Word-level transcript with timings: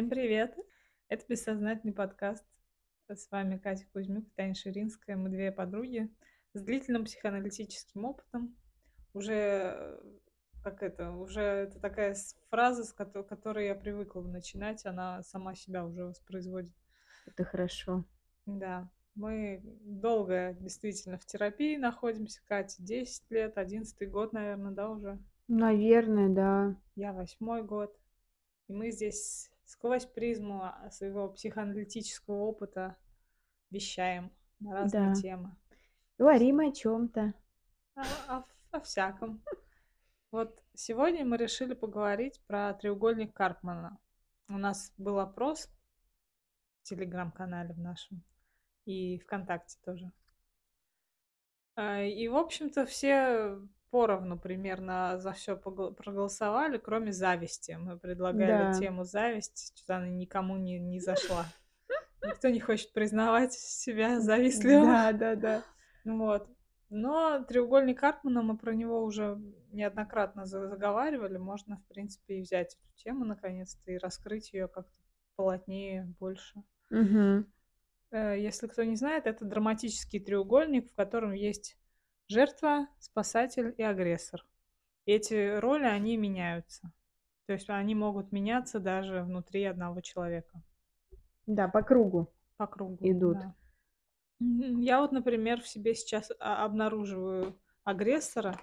Всем 0.00 0.08
привет! 0.08 0.56
Это 1.08 1.26
бессознательный 1.28 1.92
подкаст. 1.92 2.42
С 3.06 3.30
вами 3.30 3.58
Катя 3.58 3.84
Кузьмюк 3.92 4.24
Таня 4.34 4.54
Ширинская. 4.54 5.14
Мы 5.14 5.28
две 5.28 5.52
подруги 5.52 6.08
с 6.54 6.62
длительным 6.62 7.04
психоаналитическим 7.04 8.06
опытом. 8.06 8.56
Уже, 9.12 9.34
э, 9.34 10.00
как 10.64 10.82
это, 10.82 11.10
уже 11.10 11.42
это 11.42 11.78
такая 11.80 12.16
фраза, 12.48 12.84
с 12.84 12.94
которой 12.94 13.66
я 13.66 13.74
привыкла 13.74 14.22
начинать, 14.22 14.86
она 14.86 15.22
сама 15.22 15.54
себя 15.54 15.84
уже 15.84 16.06
воспроизводит. 16.06 16.72
Это 17.26 17.44
хорошо. 17.44 18.06
Да. 18.46 18.90
Мы 19.14 19.60
долго 19.82 20.56
действительно 20.60 21.18
в 21.18 21.26
терапии 21.26 21.76
находимся, 21.76 22.40
Катя, 22.46 22.82
10 22.82 23.30
лет, 23.30 23.58
11 23.58 24.10
год, 24.10 24.32
наверное, 24.32 24.72
да, 24.72 24.88
уже? 24.88 25.18
Наверное, 25.46 26.30
да. 26.30 26.80
Я 26.94 27.12
восьмой 27.12 27.62
год. 27.62 27.94
И 28.68 28.72
мы 28.72 28.92
здесь 28.92 29.49
сквозь 29.70 30.04
призму 30.04 30.64
а, 30.64 30.90
своего 30.90 31.28
психоаналитического 31.28 32.34
опыта 32.34 32.96
вещаем 33.70 34.32
на 34.58 34.72
разные 34.72 35.14
да. 35.14 35.14
темы. 35.14 35.56
Говорим 36.18 36.58
о 36.58 36.72
чем-то. 36.72 37.34
О, 37.94 38.02
о, 38.28 38.44
о 38.72 38.80
всяком. 38.80 39.40
Вот 40.32 40.60
сегодня 40.74 41.24
мы 41.24 41.36
решили 41.36 41.74
поговорить 41.74 42.40
про 42.48 42.74
треугольник 42.74 43.32
Карпмана. 43.32 43.98
У 44.48 44.58
нас 44.58 44.92
был 44.96 45.20
опрос 45.20 45.68
в 46.80 46.88
телеграм-канале 46.88 47.72
в 47.72 47.78
нашем 47.78 48.24
и 48.86 49.18
ВКонтакте 49.18 49.78
тоже. 49.84 50.10
А, 51.76 52.02
и, 52.02 52.26
в 52.26 52.36
общем-то, 52.36 52.86
все 52.86 53.60
поровну 53.90 54.38
примерно 54.38 55.18
за 55.18 55.32
все 55.32 55.56
проголосовали, 55.56 56.78
кроме 56.78 57.12
зависти. 57.12 57.76
Мы 57.78 57.98
предлагали 57.98 58.72
да. 58.72 58.78
тему 58.78 59.04
зависть, 59.04 59.72
что-то 59.76 59.96
она 59.96 60.08
никому 60.08 60.56
не, 60.56 60.78
не 60.78 61.00
зашла. 61.00 61.46
Никто 62.22 62.48
не 62.48 62.60
хочет 62.60 62.92
признавать 62.92 63.52
себя 63.52 64.20
завистливым. 64.20 64.86
Да, 64.86 65.12
да, 65.12 65.36
да. 65.36 65.64
Вот. 66.04 66.48
Но 66.90 67.44
треугольник 67.44 68.00
Карпмана, 68.00 68.42
мы 68.42 68.58
про 68.58 68.74
него 68.74 69.02
уже 69.04 69.38
неоднократно 69.70 70.44
заговаривали. 70.44 71.38
Можно, 71.38 71.76
в 71.76 71.86
принципе, 71.86 72.38
и 72.38 72.42
взять 72.42 72.74
эту 72.74 72.96
тему 72.96 73.24
наконец-то 73.24 73.90
и 73.92 73.96
раскрыть 73.96 74.52
ее 74.52 74.66
как-то 74.66 74.92
полотнее, 75.36 76.12
больше. 76.18 76.62
Угу. 76.90 77.46
Если 78.12 78.66
кто 78.66 78.82
не 78.82 78.96
знает, 78.96 79.26
это 79.26 79.44
драматический 79.44 80.18
треугольник, 80.18 80.90
в 80.90 80.94
котором 80.96 81.32
есть 81.32 81.79
жертва, 82.30 82.86
спасатель 82.98 83.74
и 83.76 83.82
агрессор. 83.82 84.46
И 85.04 85.12
эти 85.12 85.58
роли, 85.58 85.84
они 85.84 86.16
меняются. 86.16 86.92
То 87.46 87.54
есть 87.54 87.68
они 87.68 87.94
могут 87.94 88.30
меняться 88.30 88.78
даже 88.78 89.22
внутри 89.22 89.64
одного 89.64 90.00
человека. 90.00 90.62
Да, 91.46 91.66
по 91.68 91.82
кругу. 91.82 92.32
По 92.56 92.66
кругу. 92.66 92.98
Идут. 93.00 93.38
Да. 93.38 93.54
Я 94.38 95.00
вот, 95.00 95.10
например, 95.10 95.60
в 95.60 95.68
себе 95.68 95.94
сейчас 95.94 96.30
а, 96.38 96.64
обнаруживаю 96.64 97.58
агрессора, 97.82 98.56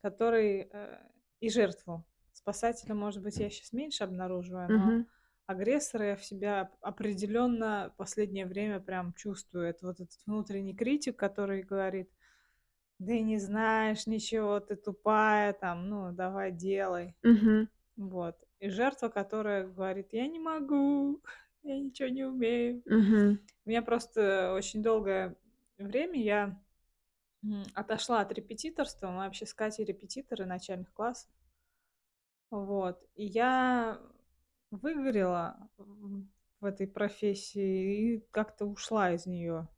который 0.00 0.68
э, 0.72 0.98
и 1.40 1.50
жертву. 1.50 2.04
Спасателя, 2.32 2.94
может 2.94 3.22
быть, 3.22 3.36
я 3.36 3.50
сейчас 3.50 3.72
меньше 3.72 4.04
обнаруживаю, 4.04 4.68
но 4.70 4.96
угу. 4.96 5.06
агрессора 5.46 6.06
я 6.06 6.16
в 6.16 6.24
себя 6.24 6.70
определенно 6.80 7.92
последнее 7.98 8.46
время 8.46 8.80
прям 8.80 9.12
чувствую. 9.12 9.68
Это 9.68 9.86
вот 9.86 10.00
этот 10.00 10.18
внутренний 10.24 10.74
критик, 10.74 11.16
который 11.16 11.62
говорит, 11.62 12.10
да 12.98 13.12
и 13.12 13.22
не 13.22 13.38
знаешь 13.38 14.06
ничего, 14.06 14.60
ты 14.60 14.76
тупая, 14.76 15.52
там, 15.52 15.88
ну, 15.88 16.12
давай 16.12 16.52
делай. 16.52 17.14
Угу. 17.22 17.68
Вот. 17.96 18.36
И 18.60 18.68
жертва, 18.70 19.08
которая 19.08 19.66
говорит, 19.66 20.08
я 20.12 20.26
не 20.26 20.38
могу, 20.38 21.22
я 21.62 21.78
ничего 21.78 22.08
не 22.08 22.24
умею. 22.24 22.82
Угу. 22.86 23.38
У 23.66 23.68
меня 23.68 23.82
просто 23.82 24.52
очень 24.54 24.82
долгое 24.82 25.36
время 25.78 26.20
я 26.20 26.60
отошла 27.74 28.20
от 28.20 28.32
репетиторства. 28.32 29.08
Мы 29.08 29.18
вообще 29.18 29.46
с 29.46 29.54
Катей 29.54 29.84
репетиторы 29.84 30.44
начальных 30.44 30.92
классов. 30.92 31.30
Вот. 32.50 33.00
И 33.14 33.24
я 33.24 34.00
выгорела 34.70 35.68
в 36.60 36.64
этой 36.64 36.88
профессии 36.88 38.16
и 38.16 38.26
как-то 38.32 38.66
ушла 38.66 39.12
из 39.12 39.26
нее 39.26 39.68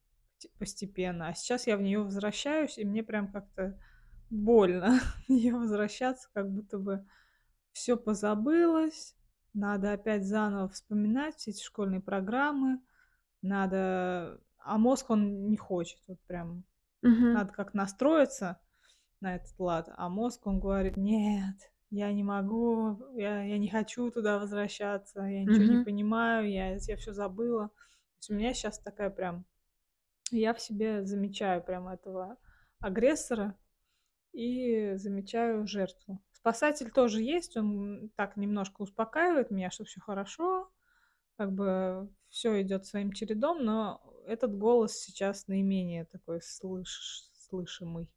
постепенно. 0.58 1.28
А 1.28 1.34
сейчас 1.34 1.66
я 1.66 1.76
в 1.76 1.82
нее 1.82 2.02
возвращаюсь, 2.02 2.78
и 2.78 2.84
мне 2.84 3.02
прям 3.02 3.30
как-то 3.30 3.78
больно 4.30 5.00
в 5.26 5.28
нее 5.28 5.54
возвращаться, 5.54 6.28
как 6.32 6.50
будто 6.50 6.78
бы 6.78 7.06
все 7.72 7.96
позабылось, 7.96 9.16
надо 9.54 9.92
опять 9.92 10.24
заново 10.24 10.68
вспоминать 10.68 11.36
все 11.36 11.50
эти 11.50 11.62
школьные 11.62 12.00
программы, 12.00 12.80
надо... 13.42 14.40
А 14.62 14.76
мозг, 14.76 15.10
он 15.10 15.48
не 15.48 15.56
хочет, 15.56 15.98
вот 16.06 16.20
прям 16.26 16.64
угу. 17.02 17.10
надо 17.10 17.52
как 17.52 17.72
настроиться 17.72 18.60
на 19.20 19.36
этот 19.36 19.58
лад, 19.58 19.90
а 19.96 20.08
мозг, 20.08 20.46
он 20.46 20.60
говорит, 20.60 20.96
нет, 20.96 21.56
я 21.90 22.12
не 22.12 22.22
могу, 22.22 22.98
я, 23.14 23.42
я 23.42 23.58
не 23.58 23.68
хочу 23.68 24.10
туда 24.10 24.38
возвращаться, 24.38 25.22
я 25.22 25.42
ничего 25.42 25.64
угу. 25.64 25.78
не 25.78 25.84
понимаю, 25.84 26.50
я, 26.50 26.74
я 26.74 26.96
все 26.96 27.12
забыла. 27.12 27.68
То 27.68 27.74
есть 28.18 28.30
у 28.30 28.34
меня 28.34 28.54
сейчас 28.54 28.78
такая 28.78 29.10
прям 29.10 29.44
я 30.30 30.54
в 30.54 30.60
себе 30.60 31.04
замечаю 31.04 31.62
прямо 31.62 31.94
этого 31.94 32.38
агрессора 32.78 33.56
и 34.32 34.94
замечаю 34.96 35.66
жертву. 35.66 36.22
Спасатель 36.32 36.90
тоже 36.90 37.22
есть, 37.22 37.56
он 37.56 38.10
так 38.16 38.36
немножко 38.36 38.82
успокаивает 38.82 39.50
меня, 39.50 39.70
что 39.70 39.84
все 39.84 40.00
хорошо, 40.00 40.70
как 41.36 41.52
бы 41.52 42.08
все 42.28 42.62
идет 42.62 42.86
своим 42.86 43.12
чередом, 43.12 43.64
но 43.64 44.00
этот 44.26 44.56
голос 44.56 44.98
сейчас 44.98 45.48
наименее 45.48 46.06
такой 46.06 46.40
слыш 46.40 47.28
слышимый. 47.32 48.08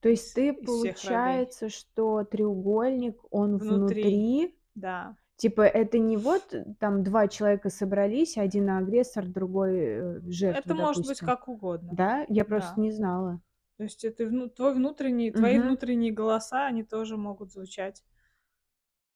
То 0.00 0.08
есть 0.08 0.34
ты, 0.34 0.52
получается, 0.52 1.68
что 1.68 2.24
треугольник, 2.24 3.20
он 3.30 3.56
внутри, 3.56 4.02
внутри 4.02 4.58
да. 4.74 5.16
Типа, 5.42 5.62
это 5.62 5.98
не 5.98 6.16
вот 6.16 6.54
э, 6.54 6.64
там 6.78 7.02
два 7.02 7.26
человека 7.26 7.68
собрались, 7.68 8.38
один 8.38 8.70
агрессор, 8.70 9.26
другой 9.26 9.76
э, 9.76 10.20
жертва, 10.28 10.60
Это 10.60 10.74
может 10.74 11.04
быть 11.04 11.20
как 11.20 11.48
угодно. 11.48 11.94
Да? 11.96 12.24
Я 12.28 12.44
просто 12.44 12.78
Да. 12.78 12.82
не 12.82 12.92
знала. 12.92 13.40
То 13.76 13.82
есть 13.82 14.04
это 14.04 14.48
твой 14.50 14.72
внутренний, 14.72 15.32
твои 15.32 15.58
Мгм. 15.58 15.66
внутренние 15.66 16.12
голоса, 16.12 16.66
они 16.66 16.84
тоже 16.84 17.16
могут 17.16 17.50
звучать 17.50 18.04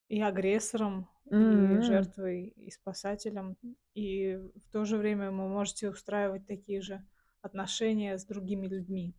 и 0.09 0.20
агрессором, 0.20 1.09
и 1.31 1.34
М. 1.36 1.82
жертвой, 1.82 2.47
и 2.56 2.72
спасателем. 2.72 3.56
И 3.94 4.34
в 4.34 4.72
то 4.72 4.84
же 4.84 4.97
время 4.97 5.31
вы 5.31 5.47
можете 5.47 5.91
устраивать 5.91 6.44
такие 6.48 6.81
же 6.81 7.06
отношения 7.41 8.19
с 8.19 8.25
другими 8.25 8.66
людьми, 8.66 9.15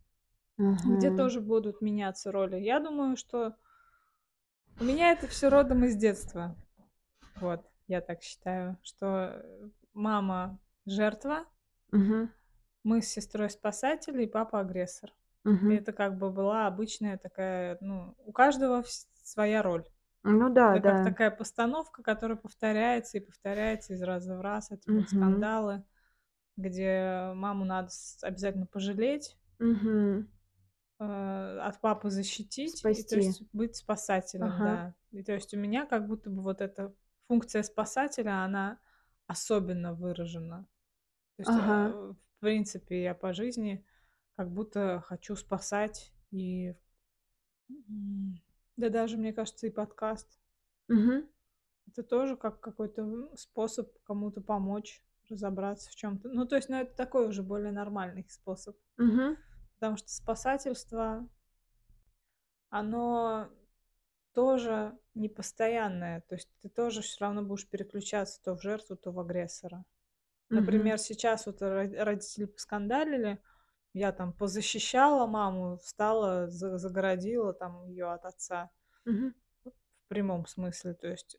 где 0.84 1.10
тоже 1.10 1.40
будут 1.40 1.80
меняться 1.80 2.32
роли. 2.32 2.60
Я 2.60 2.80
думаю, 2.80 3.16
что 3.16 3.56
у 4.78 4.84
меня 4.84 5.12
это 5.12 5.26
все 5.26 5.48
родом 5.48 5.84
из 5.84 5.96
детства. 5.96 6.54
Вот, 7.40 7.66
я 7.86 8.00
так 8.00 8.22
считаю, 8.22 8.76
что 8.82 9.42
мама 9.94 10.58
жертва, 10.86 11.46
Мгм. 11.92 12.28
мы 12.82 13.02
с 13.02 13.08
сестрой 13.08 13.50
спасатели 13.50 14.24
и 14.24 14.28
папа 14.28 14.60
агрессор. 14.60 15.12
И 15.66 15.72
Мгм. 15.72 15.74
это 15.74 15.92
как 15.92 16.18
бы 16.18 16.30
была 16.30 16.66
обычная 16.66 17.18
такая, 17.18 17.78
ну, 17.80 18.14
у 18.24 18.32
каждого 18.32 18.84
своя 19.22 19.62
роль. 19.62 19.84
Ну 20.24 20.48
да, 20.58 20.68
Это 20.72 20.80
как 20.80 21.02
да. 21.02 21.04
такая 21.04 21.30
постановка, 21.30 22.02
которая 22.02 22.36
повторяется 22.38 23.18
и 23.18 23.22
повторяется 23.22 23.94
из 23.94 24.02
раза 24.02 24.36
в 24.36 24.40
раз. 24.40 24.70
Это 24.70 24.92
вот 24.92 25.08
скандалы, 25.10 25.84
где 26.56 27.32
маму 27.34 27.64
надо 27.64 27.90
обязательно 28.22 28.66
пожалеть, 28.66 29.36
Мгм. 29.60 30.26
э, 31.00 31.58
от 31.62 31.80
папы 31.80 32.10
защитить, 32.10 32.84
и 32.84 33.02
то 33.02 33.16
есть 33.16 33.42
быть 33.52 33.76
спасателем, 33.76 34.46
Ага. 34.46 34.64
да. 34.64 34.94
И 35.12 35.22
то 35.22 35.32
есть 35.32 35.54
у 35.54 35.58
меня 35.58 35.86
как 35.86 36.06
будто 36.06 36.30
бы 36.30 36.42
вот 36.42 36.60
эта 36.60 36.92
функция 37.28 37.62
спасателя, 37.62 38.42
она 38.42 38.80
особенно 39.26 39.94
выражена. 39.94 40.66
То 41.36 41.42
есть, 41.42 41.50
Ага. 41.50 41.90
э, 41.90 42.12
в 42.12 42.40
принципе, 42.40 43.02
я 43.02 43.14
по 43.14 43.32
жизни 43.32 43.84
как 44.34 44.50
будто 44.50 45.02
хочу 45.06 45.36
спасать 45.36 46.12
и 46.30 46.74
да 48.76 48.88
даже, 48.88 49.16
мне 49.18 49.32
кажется, 49.32 49.66
и 49.66 49.70
подкаст. 49.70 50.38
Мгм. 50.88 51.28
Это 51.88 52.02
тоже 52.02 52.36
как 52.36 52.60
какой-то 52.60 53.34
способ 53.36 53.90
кому-то 54.04 54.40
помочь 54.40 55.02
разобраться 55.28 55.90
в 55.90 55.94
чем-то. 55.96 56.28
Ну, 56.28 56.46
то 56.46 56.56
есть, 56.56 56.68
ну, 56.68 56.76
это 56.76 56.94
такой 56.94 57.28
уже 57.28 57.42
более 57.42 57.72
нормальный 57.72 58.26
способ. 58.28 58.76
Мгм. 58.96 59.36
Потому 59.74 59.96
что 59.96 60.08
спасательство, 60.08 61.28
оно 62.70 63.50
тоже 64.38 64.96
непостоянное. 65.14 66.20
То 66.28 66.36
есть 66.36 66.48
ты 66.62 66.68
тоже 66.68 67.02
все 67.02 67.24
равно 67.24 67.42
будешь 67.42 67.68
переключаться 67.68 68.40
то 68.40 68.54
в 68.54 68.62
жертву, 68.62 68.94
то 68.94 69.10
в 69.10 69.18
агрессора. 69.18 69.84
Например, 70.48 70.94
угу. 70.94 71.02
сейчас 71.02 71.46
вот 71.46 71.60
родители 71.60 72.44
поскандалили, 72.44 73.42
я 73.94 74.12
там 74.12 74.32
позащищала 74.32 75.26
маму, 75.26 75.78
встала, 75.78 76.46
загородила 76.46 77.52
там 77.52 77.84
ее 77.88 78.12
от 78.12 78.26
отца. 78.26 78.70
Угу. 79.06 79.32
В 79.64 80.06
прямом 80.06 80.46
смысле, 80.46 80.94
то 80.94 81.08
есть 81.08 81.36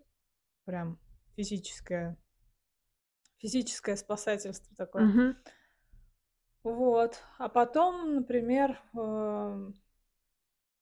прям 0.66 1.00
физическое 1.38 2.18
физическое 3.38 3.96
спасательство 3.96 4.76
такое. 4.76 5.06
Мгм. 5.06 5.38
Вот. 6.64 7.24
А 7.38 7.48
потом, 7.48 8.16
например, 8.16 8.78
эм, 8.94 9.74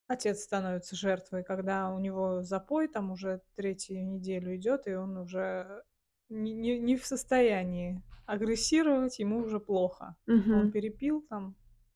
отец 0.08 0.42
становится 0.44 0.96
жертвой, 0.96 1.44
когда 1.44 1.92
у 1.94 2.00
него 2.00 2.44
запой 2.44 2.88
там 2.88 3.12
уже 3.12 3.42
третью 3.56 4.06
неделю 4.06 4.56
идет, 4.56 4.88
и 4.88 4.94
он 4.96 5.18
уже 5.18 5.84
не 6.30 6.54
не 6.54 6.80
не 6.80 6.98
в 6.98 7.06
состоянии 7.06 8.04
агрессировать, 8.26 9.20
ему 9.20 9.40
уже 9.40 9.60
плохо. 9.60 10.16
Он 10.52 10.68
Мгм. 10.68 10.72
перепил 10.72 11.22
там, 11.22 11.56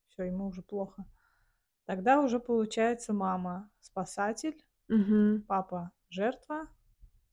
всё, 0.09 0.23
ему 0.23 0.47
уже 0.47 0.61
плохо. 0.61 1.05
Тогда 1.85 2.21
уже 2.21 2.39
получается 2.39 3.13
мама 3.13 3.69
спасатель, 3.81 4.63
Мгм. 4.89 5.43
папа 5.47 5.91
жертва. 6.09 6.67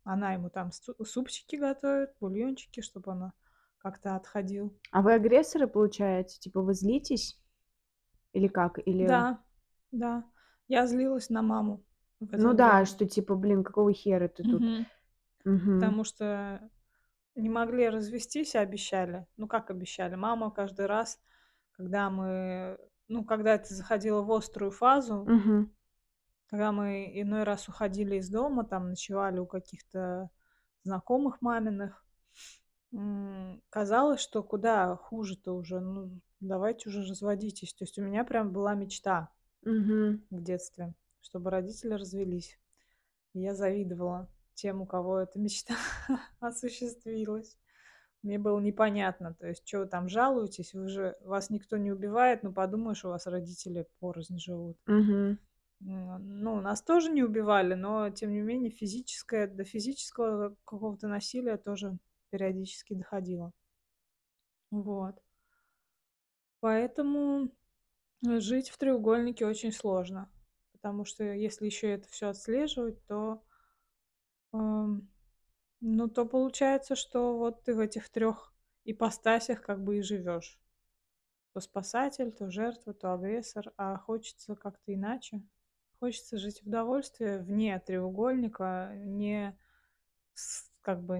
Она 0.04 0.34
ему 0.34 0.50
там 0.50 0.72
су 0.72 0.94
супчики 1.04 1.56
готовит, 1.56 2.14
бульончики, 2.20 2.80
чтобы 2.82 3.12
он 3.12 3.32
как-то 3.78 4.16
отходил. 4.16 4.78
А 4.92 5.02
вы 5.02 5.12
агрессоры, 5.14 5.66
получается? 5.66 6.40
Типа 6.40 6.62
вы 6.62 6.74
злитесь? 6.74 7.38
Или 8.32 8.48
как? 8.48 8.78
Или 8.86 9.08
Да, 9.10 9.38
да, 9.92 10.24
я 10.68 10.86
злилась 10.86 11.30
на 11.30 11.42
маму 11.42 11.82
Ну 12.20 12.52
да, 12.54 12.84
что 12.84 13.06
типа, 13.06 13.34
блин, 13.34 13.64
какого 13.64 13.92
хера 13.92 14.28
ты 14.28 14.42
тут? 14.44 14.62
Мгм. 15.44 15.80
Потому 15.80 16.04
что 16.04 16.70
не 17.34 17.48
могли 17.48 17.88
развестись, 17.88 18.54
а 18.54 18.60
обещали. 18.60 19.26
Ну, 19.36 19.46
как 19.46 19.70
обещали? 19.70 20.16
Мама 20.16 20.50
каждый 20.50 20.86
раз, 20.86 21.20
когда 21.76 22.10
мы 22.10 22.78
ну, 23.08 23.24
когда 23.24 23.54
это 23.54 23.72
заходило 23.72 24.22
в 24.22 24.30
острую 24.30 24.70
фазу 24.70 25.24
Мгм. 25.26 25.72
когда 26.48 26.72
мы 26.72 27.10
иной 27.14 27.44
раз 27.44 27.68
уходили 27.68 28.16
из 28.16 28.28
дома, 28.28 28.64
там 28.64 28.90
ночевали 28.90 29.38
у 29.38 29.46
каких-то 29.46 30.30
знакомых 30.82 31.40
маминых, 31.42 32.04
казалось, 33.70 34.20
что 34.20 34.42
куда 34.42 34.96
хуже-то 34.96 35.52
уже, 35.54 35.80
ну, 35.80 36.10
давайте 36.40 36.88
уже 36.88 37.02
разводитесь. 37.02 37.74
То 37.74 37.84
есть 37.84 37.98
у 37.98 38.02
меня 38.02 38.24
прям 38.24 38.52
была 38.52 38.74
мечта 38.74 39.30
Мгм. 39.64 40.22
в 40.30 40.42
детстве, 40.42 40.94
чтобы 41.20 41.50
родители 41.50 41.94
развелись. 41.94 42.58
И 43.34 43.40
я 43.40 43.54
завидовала 43.54 44.28
тем, 44.54 44.82
у 44.82 44.86
кого 44.86 45.18
эта 45.20 45.38
мечта 45.38 45.74
осуществилась. 46.40 47.58
Мне 48.22 48.38
было 48.38 48.60
непонятно, 48.60 49.34
то 49.34 49.46
есть 49.48 49.64
чё 49.64 49.80
вы 49.80 49.86
там 49.86 50.08
жалуетесь, 50.08 50.74
вы 50.74 50.88
же 50.88 51.16
вас 51.22 51.50
никто 51.50 51.76
не 51.78 51.92
убивает, 51.92 52.42
ну, 52.44 52.52
подумаешь, 52.52 53.04
у 53.04 53.10
вас 53.10 53.26
родители 53.26 53.86
порознь 54.00 54.38
живут. 54.40 54.78
Мгм. 54.86 55.38
М, 55.80 56.40
ну, 56.42 56.60
нас 56.60 56.82
тоже 56.82 57.10
не 57.10 57.22
убивали, 57.24 57.74
но 57.74 58.10
тем 58.10 58.32
не 58.32 58.40
менее 58.40 58.70
физическое 58.70 59.46
до 59.48 59.64
физического 59.64 60.50
какого-то 60.64 61.08
насилия 61.08 61.56
тоже 61.56 61.98
периодически 62.30 62.94
доходило. 62.94 63.52
Вот. 64.70 65.20
Поэтому, 66.60 67.50
жить 68.22 68.70
в 68.70 68.78
треугольнике 68.78 69.46
очень 69.46 69.72
сложно, 69.72 70.30
потому 70.72 71.04
что 71.04 71.24
если 71.24 71.66
ещё 71.66 71.88
это 71.90 72.08
всё 72.08 72.28
отслеживать, 72.28 73.04
то 73.06 73.42
ам, 74.52 75.08
ну, 75.80 76.08
то 76.08 76.26
получается, 76.26 76.96
что 76.96 77.38
вот 77.38 77.64
ты 77.64 77.74
в 77.74 77.80
этих 77.80 78.10
трёх 78.10 78.54
ипостасях 78.84 79.62
как 79.62 79.82
бы 79.84 79.98
и 79.98 80.02
живёшь. 80.02 80.60
То 81.54 81.60
спасатель, 81.60 82.32
то 82.32 82.50
жертва, 82.50 82.94
то 82.94 83.14
агрессор, 83.14 83.72
а 83.78 83.98
хочется 83.98 84.56
как-то 84.56 84.94
иначе. 84.94 85.42
Хочется 86.00 86.38
жить 86.38 86.62
в 86.62 86.70
довольстве 86.70 87.38
вне 87.40 87.78
треугольника, 87.80 88.92
не 88.96 89.58
с 90.34 90.70
как 90.82 91.02
бы 91.04 91.18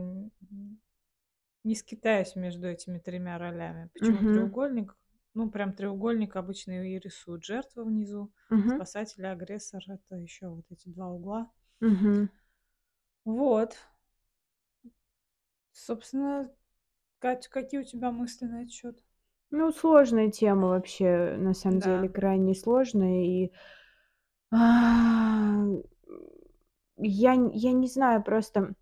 не 1.65 1.75
скитаясь 1.77 2.37
между 2.37 2.69
этими 2.69 2.99
тремя 2.99 3.39
ролями. 3.39 3.91
Почему 3.95 4.27
Мгм. 4.27 4.27
треугольник? 4.27 4.97
Ну, 5.39 5.49
прям 5.49 5.73
треугольник 5.73 6.35
обычно 6.35 6.85
и 6.85 6.99
рисуют: 6.99 7.45
жертва 7.45 7.85
внизу, 7.85 8.33
Мгм. 8.51 8.71
спасатель 8.75 9.23
и 9.23 9.27
агрессор. 9.27 9.81
Это 9.87 10.17
ещё 10.17 10.51
вот 10.51 10.65
эти 10.73 10.89
2 10.89 11.09
угла. 11.13 11.49
Мгм. 11.81 12.29
Вот. 13.25 13.77
Собственно, 15.73 16.51
Кать, 17.21 17.49
какие 17.49 17.81
у 17.81 17.85
тебя 17.85 18.13
мысли 18.13 18.47
на 18.47 18.63
этот 18.63 18.73
счёт? 18.73 19.03
Ну, 19.51 19.73
сложная 19.73 20.31
тема 20.31 20.69
вообще, 20.69 21.37
на 21.39 21.55
самом 21.55 21.81
деле, 21.81 22.09
Да. 22.09 22.11
крайне 22.11 22.55
сложная. 22.55 23.25
И 23.25 23.53
а, 24.53 25.67
я 26.99 27.33
я 27.55 27.73
не 27.73 27.87
знаю 27.89 28.23
просто 28.23 28.75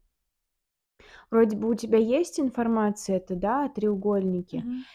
вроде 1.30 1.56
бы 1.56 1.68
у 1.68 1.74
тебя 1.74 1.98
есть 1.98 2.38
информация 2.38 3.16
эта, 3.16 3.34
да, 3.34 3.64
о 3.64 3.68
треугольнике. 3.68 4.64
Мгм. 4.64 4.86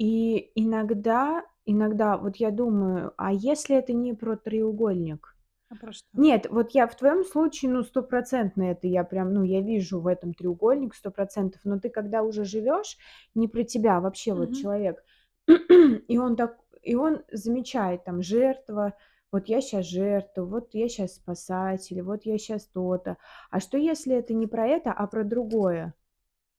И 0.00 0.50
иногда 0.54 1.42
иногда 1.64 2.16
вот 2.18 2.36
я 2.36 2.50
думаю: 2.50 3.12
а 3.16 3.32
если 3.32 3.76
это 3.76 3.92
не 3.92 4.12
про 4.14 4.36
треугольник? 4.36 5.34
А 5.70 5.76
про 5.76 5.92
что? 5.92 6.18
Нет, 6.18 6.48
вот 6.50 6.72
я 6.72 6.86
в 6.88 6.96
твоём 6.96 7.24
случае, 7.24 7.70
ну, 7.72 7.82
стопроцентно 7.84 8.64
это 8.64 8.86
я 8.88 9.04
прям, 9.04 9.34
ну, 9.34 9.44
я 9.44 9.60
вижу 9.62 10.00
в 10.00 10.06
этом 10.08 10.34
треугольник 10.34 10.94
100 10.94 11.10
%. 11.10 11.62
Но 11.64 11.78
ты 11.80 11.90
когда 11.90 12.22
уже 12.22 12.44
живёшь, 12.44 12.98
не 13.34 13.48
про 13.48 13.64
тебя, 13.64 13.98
а 13.98 14.00
вообще 14.00 14.34
вот 14.34 14.52
Мгм. 14.52 14.54
человек, 14.54 15.04
и 16.08 16.18
он 16.18 16.36
так 16.36 16.58
и 16.82 16.96
он 16.96 17.22
замечает 17.32 18.04
там: 18.04 18.22
жертва, 18.22 18.94
вот 19.32 19.48
я 19.48 19.60
щас 19.62 19.86
жертва, 19.86 20.44
вот 20.46 20.70
я 20.74 20.88
щас 20.88 21.16
спасатель, 21.16 22.02
вот 22.02 22.24
я 22.26 22.38
щас 22.38 22.66
то-то. 22.68 23.18
А 23.50 23.60
что, 23.60 23.78
если 23.78 24.16
это 24.16 24.34
не 24.34 24.46
про 24.48 24.66
это, 24.68 24.92
а 24.92 25.06
про 25.08 25.24
другое? 25.24 25.94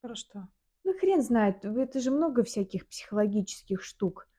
Про 0.04 0.16
что? 0.16 0.48
Ну, 0.88 0.94
хрен 0.98 1.22
знает, 1.22 1.66
это 1.66 2.00
же 2.00 2.12
много 2.12 2.46
всяких 2.46 2.88
психологических 2.88 3.84
штук. 3.84 4.30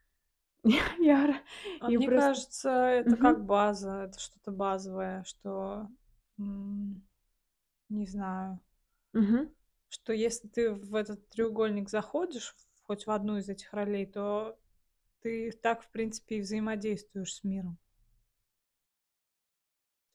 Я 0.98 1.42
А 1.80 1.90
мне 1.90 2.06
просто 2.06 2.22
кажется, 2.30 2.70
это 2.70 3.10
Мгм. 3.10 3.22
как 3.22 3.44
база, 3.44 4.04
это 4.04 4.18
что-то 4.18 4.50
базовое, 4.50 5.24
что, 5.24 5.88
не 7.90 8.06
знаю 8.06 8.58
Мгм. 9.12 9.48
что 9.90 10.12
если 10.12 10.48
ты 10.48 10.70
в 10.70 10.94
этот 10.94 11.28
треугольник 11.28 11.88
заходишь, 11.90 12.56
хоть 12.86 13.06
в 13.06 13.10
одну 13.10 13.36
из 13.38 13.48
этих 13.48 13.72
ролей, 13.72 14.06
то 14.06 14.58
ты 15.20 15.52
так, 15.52 15.82
в 15.82 15.90
принципе, 15.90 16.36
и 16.36 16.40
взаимодействуешь 16.40 17.34
с 17.34 17.44
миром. 17.44 17.78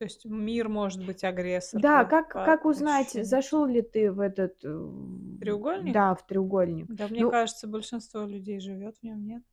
То 0.03 0.07
есть 0.07 0.25
мир 0.25 0.67
может 0.67 1.01
быть 1.01 1.24
агрессор 1.24 1.86
Да, 1.86 2.05
как 2.05 2.41
по 2.43 2.43
как 2.43 2.65
узнать, 2.65 3.12
ощущениям. 3.13 3.13
зашёл 3.13 3.65
ли 3.65 3.81
ты 3.81 4.12
в 4.12 4.19
этот, 4.19 4.63
в 4.63 5.01
Треугольник? 5.41 5.98
да, 5.98 6.13
в 6.15 6.25
треугольник? 6.27 6.89
Да, 6.89 7.07
мне 7.10 7.25
Ну 7.25 7.27
кажется, 7.27 7.67
большинство 7.67 8.25
людей 8.25 8.60
живёт 8.60 8.98
в 8.98 9.03
нём, 9.03 9.25
нет? 9.25 9.43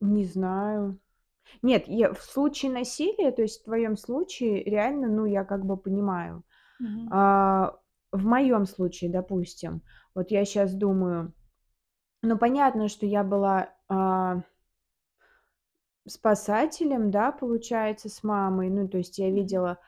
Не 0.00 0.24
знаю. 0.24 0.98
Нет, 1.62 1.84
я 1.88 2.12
в 2.14 2.22
случае 2.22 2.72
насилия, 2.72 3.32
то 3.32 3.42
есть 3.42 3.62
в 3.62 3.64
твоём 3.64 3.96
случае, 3.96 4.64
реально, 4.64 5.08
ну, 5.08 5.26
я 5.26 5.44
как 5.44 5.64
бы 5.66 5.76
понимаю. 5.78 6.44
Мгм. 6.80 7.14
А, 7.14 7.76
в 8.12 8.26
моём 8.26 8.66
случае, 8.66 9.10
допустим, 9.10 9.82
вот 10.14 10.30
я 10.32 10.44
щас 10.46 10.74
думаю, 10.74 11.34
ну, 12.22 12.38
понятно, 12.38 12.88
что 12.88 13.06
я 13.06 13.24
была, 13.24 13.70
а 13.88 14.42
спасателем, 16.06 17.10
да, 17.10 17.32
получается, 17.32 18.08
с 18.08 18.22
мамой. 18.22 18.70
Ну, 18.70 18.88
то 18.88 18.98
есть 18.98 19.18
я 19.18 19.30
видела, 19.30 19.78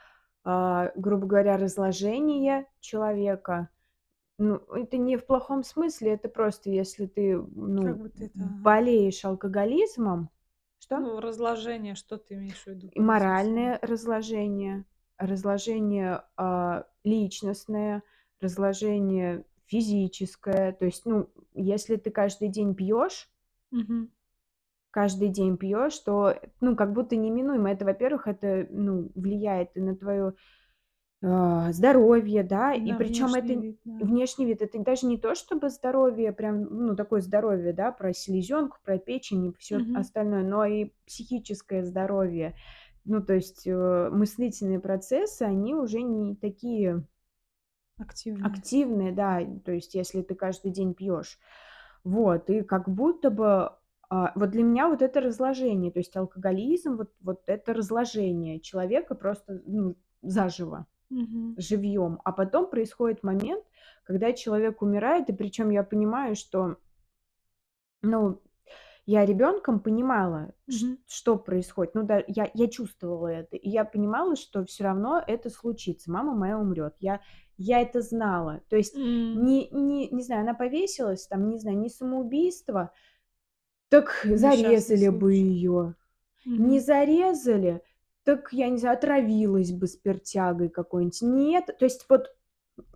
а, 0.44 0.92
грубо 0.96 1.26
говоря, 1.26 1.56
разложение 1.56 2.66
человека. 2.80 3.70
Ну, 4.38 4.56
это 4.74 4.98
не 4.98 5.16
в 5.16 5.26
плохом 5.26 5.62
смысле, 5.64 6.12
это 6.12 6.28
просто 6.28 6.70
если 6.70 7.06
ты, 7.06 7.38
ну, 7.38 8.04
это 8.18 8.44
болеешь 8.62 9.24
алкоголизмом 9.24 10.30
Что? 10.78 10.98
Ну, 11.00 11.20
разложение, 11.20 11.94
что 11.94 12.18
ты 12.18 12.34
имеешь 12.34 12.62
в 12.64 12.66
виду? 12.66 12.90
И 12.94 13.00
моральное 13.00 13.78
разложение, 13.82 14.84
разложение, 15.18 16.22
а, 16.36 16.86
личностное, 17.04 18.02
разложение 18.40 19.44
физическое. 19.66 20.72
То 20.72 20.84
есть, 20.84 21.06
ну, 21.06 21.30
если 21.54 21.96
ты 21.96 22.10
каждый 22.10 22.48
день 22.48 22.74
пьёшь 22.74 23.28
Мгм. 23.70 24.08
Каждый 24.96 25.28
день 25.28 25.58
пьёшь, 25.58 25.98
то, 26.00 26.34
ну, 26.62 26.76
как 26.76 26.94
будто 26.94 27.16
неминуемо. 27.16 27.70
Это, 27.72 27.84
во-первых, 27.86 28.26
это, 28.28 28.66
ну, 28.70 29.10
влияет 29.14 29.76
и 29.76 29.80
на 29.82 29.94
твоё, 29.96 30.32
а, 31.22 31.72
здоровье, 31.72 32.42
да. 32.44 32.74
И 32.74 32.92
На 32.92 33.00
причём 33.00 33.34
это 33.34 33.54
вид, 33.54 33.78
да. 33.84 34.00
внешний 34.00 34.46
вид. 34.46 34.62
Это 34.62 34.78
даже 34.80 35.06
не 35.06 35.18
то 35.18 35.34
чтобы 35.36 35.70
здоровье, 35.70 36.32
прям, 36.32 36.62
ну, 36.64 36.96
такое 36.96 37.20
здоровье, 37.22 37.72
да, 37.74 37.92
про 37.92 38.12
селезёнку, 38.14 38.78
про 38.84 38.98
печень 38.98 39.46
и 39.46 39.54
всё 39.58 39.80
Мгм. 39.80 39.94
остальное, 39.94 40.44
но 40.44 40.64
и 40.66 40.92
психическое 41.06 41.84
здоровье. 41.84 42.54
Ну, 43.06 43.22
то 43.22 43.34
есть, 43.34 43.66
э, 43.68 44.10
мыслительные 44.12 44.80
процессы, 44.80 45.42
они 45.44 45.74
уже 45.76 46.02
не 46.02 46.36
такие 46.36 47.06
Активные. 47.98 48.66
активные, 48.66 49.12
да. 49.12 49.40
То 49.64 49.72
есть 49.72 49.94
если 49.94 50.22
ты 50.22 50.34
каждый 50.34 50.70
день 50.70 50.94
пьёшь. 50.94 51.38
Вот, 52.04 52.50
и 52.50 52.62
как 52.62 52.88
будто 52.88 53.30
бы, 53.30 53.72
вот 54.10 54.50
для 54.50 54.62
меня 54.62 54.88
вот 54.88 55.02
это 55.02 55.20
разложение. 55.20 55.92
То 55.92 55.98
есть 56.00 56.16
алкоголизм, 56.16 56.96
вот 56.96 57.12
вот 57.20 57.42
это 57.48 57.74
разложение 57.74 58.60
человека 58.60 59.14
просто, 59.14 59.62
ну, 59.66 59.96
заживо. 60.22 60.86
Мгм. 61.10 61.58
живьем, 61.58 62.20
а 62.24 62.32
потом 62.32 62.70
происходит 62.70 63.22
момент, 63.24 63.64
когда 64.04 64.32
человек 64.32 64.82
умирает, 64.82 65.30
и 65.30 65.34
причем 65.34 65.70
я 65.70 65.84
понимаю, 65.84 66.36
что 66.36 66.78
ну, 68.02 68.42
я 69.06 69.24
ребенком 69.26 69.80
понимала, 69.80 70.54
Мгм. 70.68 70.96
что 71.06 71.38
происходит. 71.38 71.94
Ну 71.94 72.04
да, 72.04 72.22
я 72.28 72.50
я 72.54 72.68
чувствовала 72.68 73.28
это, 73.28 73.56
и 73.56 73.68
я 73.70 73.84
понимала, 73.84 74.36
что 74.36 74.64
всё 74.64 74.84
равно 74.84 75.22
это 75.26 75.50
случится. 75.50 76.10
Мама 76.12 76.34
моя 76.34 76.58
умрет. 76.58 76.94
Я 77.00 77.20
я 77.58 77.80
это 77.82 78.02
знала. 78.02 78.62
То 78.68 78.76
есть 78.76 78.96
М. 78.96 79.34
не 79.34 79.70
не 79.70 80.08
не 80.10 80.22
знаю, 80.22 80.42
она 80.42 80.54
повесилась, 80.54 81.26
там, 81.28 81.48
не 81.50 81.58
знаю, 81.58 81.78
не 81.78 81.90
самоубийство, 81.90 82.92
так 83.88 84.26
зарезали 84.30 85.08
бы 85.08 85.32
случай. 85.32 85.42
ее. 85.42 85.94
Не 86.56 86.80
Мгм. 86.80 86.80
зарезали, 86.80 87.82
так, 88.24 88.52
я 88.52 88.68
не 88.68 88.78
знаю, 88.78 88.96
отравилась 88.98 89.72
бы 89.72 89.86
спиртягой 89.86 90.68
какой-нибудь. 90.68 91.22
Нет, 91.22 91.66
то 91.78 91.84
есть 91.84 92.06
вот 92.08 92.28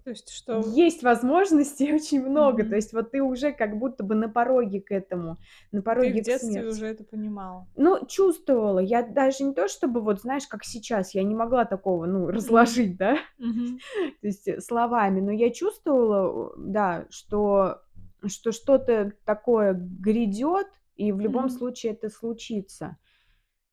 То 0.05 0.11
есть 0.11 0.31
что 0.31 0.61
есть 0.75 1.03
возможностей 1.03 1.93
очень 1.95 2.25
много. 2.27 2.65
То 2.65 2.69
Мгм. 2.69 2.75
есть 2.77 2.93
вот 2.93 3.11
ты 3.13 3.23
уже 3.23 3.53
как 3.53 3.79
будто 3.79 4.05
бы 4.05 4.15
на 4.15 4.29
пороге 4.29 4.81
к 4.81 4.91
этому, 4.93 5.37
на 5.73 5.81
Ты 5.81 5.83
в 5.83 5.85
пороге 5.85 6.13
к 6.21 6.25
детстве 6.25 6.51
смерти. 6.51 6.69
уже 6.71 6.87
это 6.87 7.05
понимала? 7.05 7.67
Ну, 7.77 8.07
чувствовала. 8.07 8.79
Я 8.81 9.03
даже 9.03 9.45
не 9.45 9.55
то 9.55 9.69
чтобы 9.69 10.01
вот, 10.01 10.21
знаешь, 10.21 10.47
как 10.47 10.65
сейчас, 10.65 11.15
я 11.15 11.23
не 11.23 11.35
могла 11.35 11.65
такого, 11.65 12.07
ну, 12.07 12.27
Мгм. 12.27 12.35
разложить, 12.35 12.97
да, 12.97 13.17
Мгм. 13.39 13.79
то 14.21 14.27
есть, 14.27 14.49
э, 14.49 14.61
словами, 14.61 15.21
но 15.21 15.31
я 15.31 15.51
чувствовала, 15.51 16.51
э, 16.51 16.55
да, 16.59 17.07
что 17.11 17.83
что 18.27 18.53
что-то 18.53 19.13
такое 19.25 19.73
грядет, 19.75 20.67
и 21.01 21.13
в 21.13 21.21
любом 21.21 21.49
Мгм. 21.49 21.59
случае 21.59 21.93
это 21.93 22.11
случится. 22.11 22.97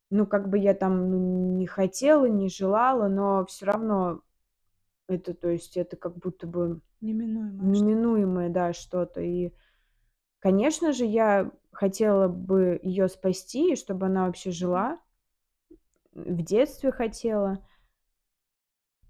Ну, 0.09 0.25
как 0.25 0.49
бы 0.49 0.57
я 0.57 0.73
там, 0.73 1.11
ну, 1.11 1.57
не 1.57 1.67
хотела, 1.67 2.25
не 2.25 2.49
желала, 2.49 3.09
но 3.09 3.45
всё 3.45 3.65
равно 3.65 4.21
это, 5.07 5.33
то 5.33 5.49
есть 5.49 5.77
это 5.77 5.97
как 5.97 6.17
будто 6.17 6.47
бы 6.47 6.81
Неминуемое 7.01 7.67
неминуемое, 7.67 8.49
да, 8.49 8.73
что-то. 8.73 9.21
И, 9.21 9.53
конечно 10.39 10.93
же, 10.93 11.05
я 11.05 11.51
хотела 11.71 12.27
бы 12.27 12.79
ее 12.83 13.09
спасти, 13.09 13.73
и 13.73 13.75
чтобы 13.75 14.07
она 14.07 14.25
вообще 14.27 14.51
жила. 14.51 14.99
В 16.13 16.41
детстве 16.41 16.91
хотела. 16.91 17.59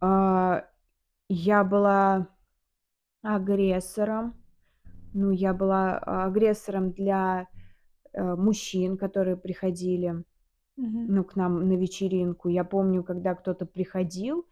А, 0.02 0.66
я 1.30 1.64
была 1.64 2.28
агрессором. 3.22 4.36
Ну, 5.14 5.32
я 5.32 5.54
была 5.54 5.98
агрессором 5.98 6.92
для, 6.92 7.48
мужчин, 8.18 8.98
которые 8.98 9.38
приходили, 9.38 10.24
Мгм. 10.78 11.08
ну, 11.08 11.24
к 11.24 11.36
нам 11.36 11.68
на 11.68 11.74
вечеринку. 11.74 12.50
Я 12.50 12.64
помню, 12.64 13.04
когда 13.04 13.36
кто-то 13.36 13.66
приходил 13.66 14.48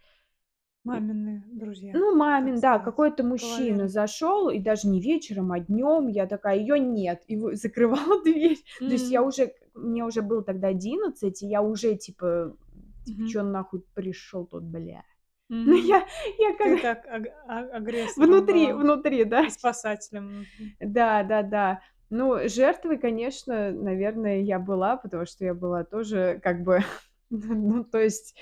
Мамины 0.84 1.42
друзья, 1.52 1.92
Ну, 1.92 2.14
мамин, 2.14 2.60
да, 2.60 2.78
какой-то 2.78 3.24
мужчина 3.24 3.88
зашел, 3.88 4.50
и 4.50 4.58
даже 4.58 4.88
не 4.88 5.00
вечером, 5.00 5.52
а 5.52 5.60
днем. 5.60 6.08
Я 6.08 6.26
такая: 6.26 6.58
"Ее 6.58 6.78
нет!" 6.78 7.22
И 7.26 7.36
закрывала 7.56 8.22
дверь. 8.22 8.58
То 8.86 8.92
есть 8.92 9.10
я 9.10 9.22
уже 9.22 9.52
мне 9.74 10.04
уже 10.04 10.22
было 10.22 10.42
тогда 10.42 10.68
11, 10.68 11.42
и 11.42 11.46
я 11.46 11.62
уже 11.62 11.96
типа 11.96 12.56
типа: 13.04 13.16
Мгм. 13.16 13.24
"Чё 13.26 13.42
нахуй 13.42 13.82
пришел 13.94 14.46
тут, 14.46 14.64
бля?" 14.64 15.04
Ну, 15.64 15.74
Мгм. 15.74 15.86
я 15.88 16.06
я 16.38 16.54
Ты 16.62 16.78
как 16.78 16.80
так 16.80 17.06
аг 17.06 17.24
а 17.48 17.60
агрессором 17.76 18.30
внутри 18.30 18.72
внутри, 18.72 19.24
да. 19.24 19.48
спасателем 19.50 20.28
внутри. 20.28 20.76
Да, 20.80 21.22
да-да. 21.22 21.80
Ну, 22.10 22.48
жертвой, 22.48 22.98
конечно, 22.98 23.72
наверное, 23.72 24.40
я 24.40 24.58
была, 24.58 24.96
потому 24.96 25.26
что 25.26 25.44
я 25.44 25.54
была 25.54 25.84
тоже 25.84 26.40
как 26.42 26.62
бы, 26.62 26.80
ну, 27.30 27.84
то 27.84 27.98
есть, 27.98 28.36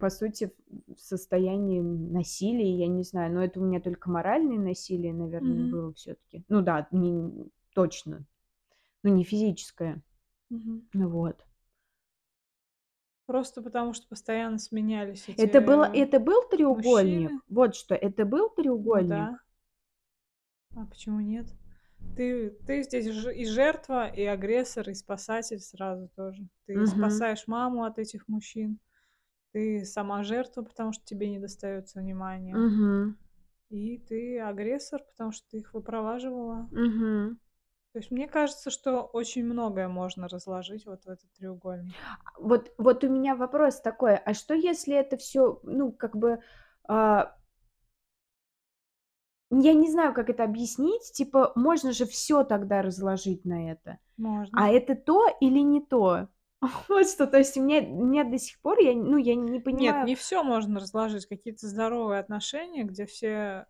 по 0.00 0.08
сути, 0.08 0.52
в 0.68 1.00
состоянии 1.00 1.80
насилия, 1.80 2.76
я 2.78 2.86
не 2.86 3.02
знаю, 3.02 3.34
но 3.34 3.44
это 3.44 3.60
у 3.60 3.64
меня 3.64 3.80
только 3.80 4.08
моральное 4.10 4.58
насилие, 4.58 5.12
наверное, 5.12 5.64
Мгм. 5.64 5.70
было 5.70 5.92
всё-таки. 5.94 6.44
Ну 6.48 6.62
да, 6.62 6.86
не 6.92 7.50
точно, 7.74 8.24
но 9.02 9.10
не 9.10 9.24
физическое. 9.24 10.00
Ну 10.94 11.08
вот. 11.08 11.44
Просто 13.26 13.62
потому, 13.62 13.94
что 13.94 14.06
постоянно 14.08 14.58
сменялись 14.58 15.24
Это 15.36 15.60
было 15.60 15.84
эти 15.86 15.98
это 16.02 16.20
был 16.20 16.42
треугольник? 16.50 17.30
мужчины? 17.30 17.40
Вот 17.48 17.74
что, 17.74 17.94
это 17.94 18.24
был 18.24 18.48
Ну 18.48 18.54
да. 18.54 18.62
треугольник? 18.62 19.44
А 20.76 20.86
почему 20.86 21.20
нет? 21.20 21.46
Ты 22.16 22.50
ты 22.66 22.82
здесь 22.82 23.08
ж 23.10 23.32
и 23.34 23.46
жертва, 23.46 24.06
и 24.08 24.24
агрессор, 24.24 24.88
и 24.90 24.94
спасатель 24.94 25.60
сразу 25.60 26.08
тоже. 26.14 26.48
Ты 26.66 26.84
Мгм. 26.84 26.86
спасаешь 26.86 27.46
маму 27.46 27.84
от 27.84 27.98
этих 27.98 28.28
мужчин, 28.28 28.80
ты 29.52 29.84
сама 29.86 30.24
жертва, 30.24 30.62
потому 30.62 30.92
что 30.92 31.04
тебе 31.04 31.30
не 31.30 31.38
достается 31.40 32.00
внимания. 32.00 32.60
Мгм. 32.60 33.16
И 33.70 33.98
ты 33.98 34.40
агрессор, 34.40 35.02
потому 35.04 35.32
что 35.32 35.48
ты 35.50 35.58
их 35.58 35.72
выпроваживала. 35.74 36.70
Мгм. 36.70 37.36
То 37.94 37.98
есть 37.98 38.10
мне 38.10 38.26
кажется, 38.26 38.70
что 38.70 39.02
очень 39.02 39.44
многое 39.44 39.86
можно 39.86 40.26
разложить 40.26 40.86
вот 40.86 41.04
в 41.04 41.08
этот 41.10 41.30
треугольник. 41.34 41.96
Вот 42.38 42.72
вот 42.78 43.04
у 43.04 43.08
меня 43.08 43.34
вопрос 43.36 43.80
такой: 43.80 44.16
а 44.16 44.34
что, 44.34 44.54
если 44.54 44.94
это 44.96 45.16
всё, 45.16 45.60
ну, 45.64 45.92
как 45.92 46.16
бы, 46.16 46.40
а 46.88 47.36
Я 49.54 49.74
не 49.74 49.90
знаю, 49.90 50.14
как 50.14 50.30
это 50.30 50.44
объяснить. 50.44 51.12
Типа, 51.12 51.52
можно 51.56 51.92
же 51.92 52.06
всё 52.06 52.42
тогда 52.42 52.80
разложить 52.82 53.44
на 53.44 53.70
это. 53.70 53.98
Можно. 54.18 54.56
А 54.56 54.70
это 54.70 54.94
то 54.96 55.26
или 55.40 55.60
не 55.60 55.80
то? 55.80 56.28
Вот 56.88 57.08
что. 57.08 57.26
То 57.26 57.38
есть 57.38 57.56
у 57.58 57.62
меня 57.62 57.80
у 57.80 58.04
меня 58.06 58.24
до 58.24 58.38
сих 58.38 58.60
пор 58.60 58.78
я, 58.80 58.94
ну, 58.94 59.16
я 59.18 59.34
не 59.34 59.60
Нет, 59.70 59.96
понимаю 59.96 60.06
не 60.06 60.14
всё 60.14 60.42
можно 60.42 60.80
разложить. 60.80 61.26
Какие-то 61.26 61.66
здоровые 61.66 62.20
отношения, 62.20 62.84
где 62.84 63.06
все 63.06 63.66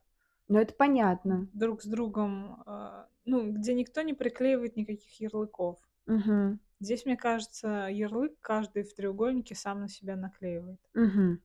Ну, 0.48 0.58
это 0.58 0.74
понятно. 0.74 1.48
друг 1.52 1.82
с 1.82 1.86
другом, 1.86 2.62
а, 2.66 3.08
ну, 3.24 3.52
где 3.52 3.74
никто 3.74 4.02
не 4.02 4.14
приклеивает 4.14 4.76
никаких 4.76 5.20
ярлыков. 5.20 5.78
Мгм. 6.06 6.58
Здесь, 6.80 7.06
мне 7.06 7.16
кажется, 7.16 7.88
ярлык 7.90 8.38
каждый 8.40 8.82
в 8.84 8.94
треугольнике 8.94 9.54
сам 9.54 9.80
на 9.80 9.88
себя 9.88 10.16
наклеивает. 10.16 10.80
Мгм. 10.94 11.42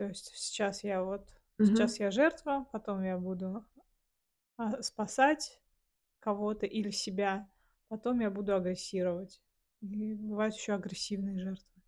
То 0.00 0.04
есть 0.06 0.30
сейчас 0.36 0.84
я 0.84 1.02
вот 1.02 1.37
Мгм. 1.58 1.92
сейчас 1.92 2.00
я 2.00 2.10
жертва, 2.10 2.66
потом 2.72 3.02
я 3.04 3.18
буду, 3.18 3.64
а, 4.58 4.82
спасать 4.82 5.60
кого-то 6.20 6.66
или 6.66 6.90
себя, 6.90 7.50
потом 7.88 8.20
я 8.20 8.30
буду 8.30 8.54
агрессировать. 8.56 9.42
И 9.82 10.14
бывают 10.14 10.54
еще 10.56 10.74
агрессивные 10.74 11.38
жертвы. 11.40 11.82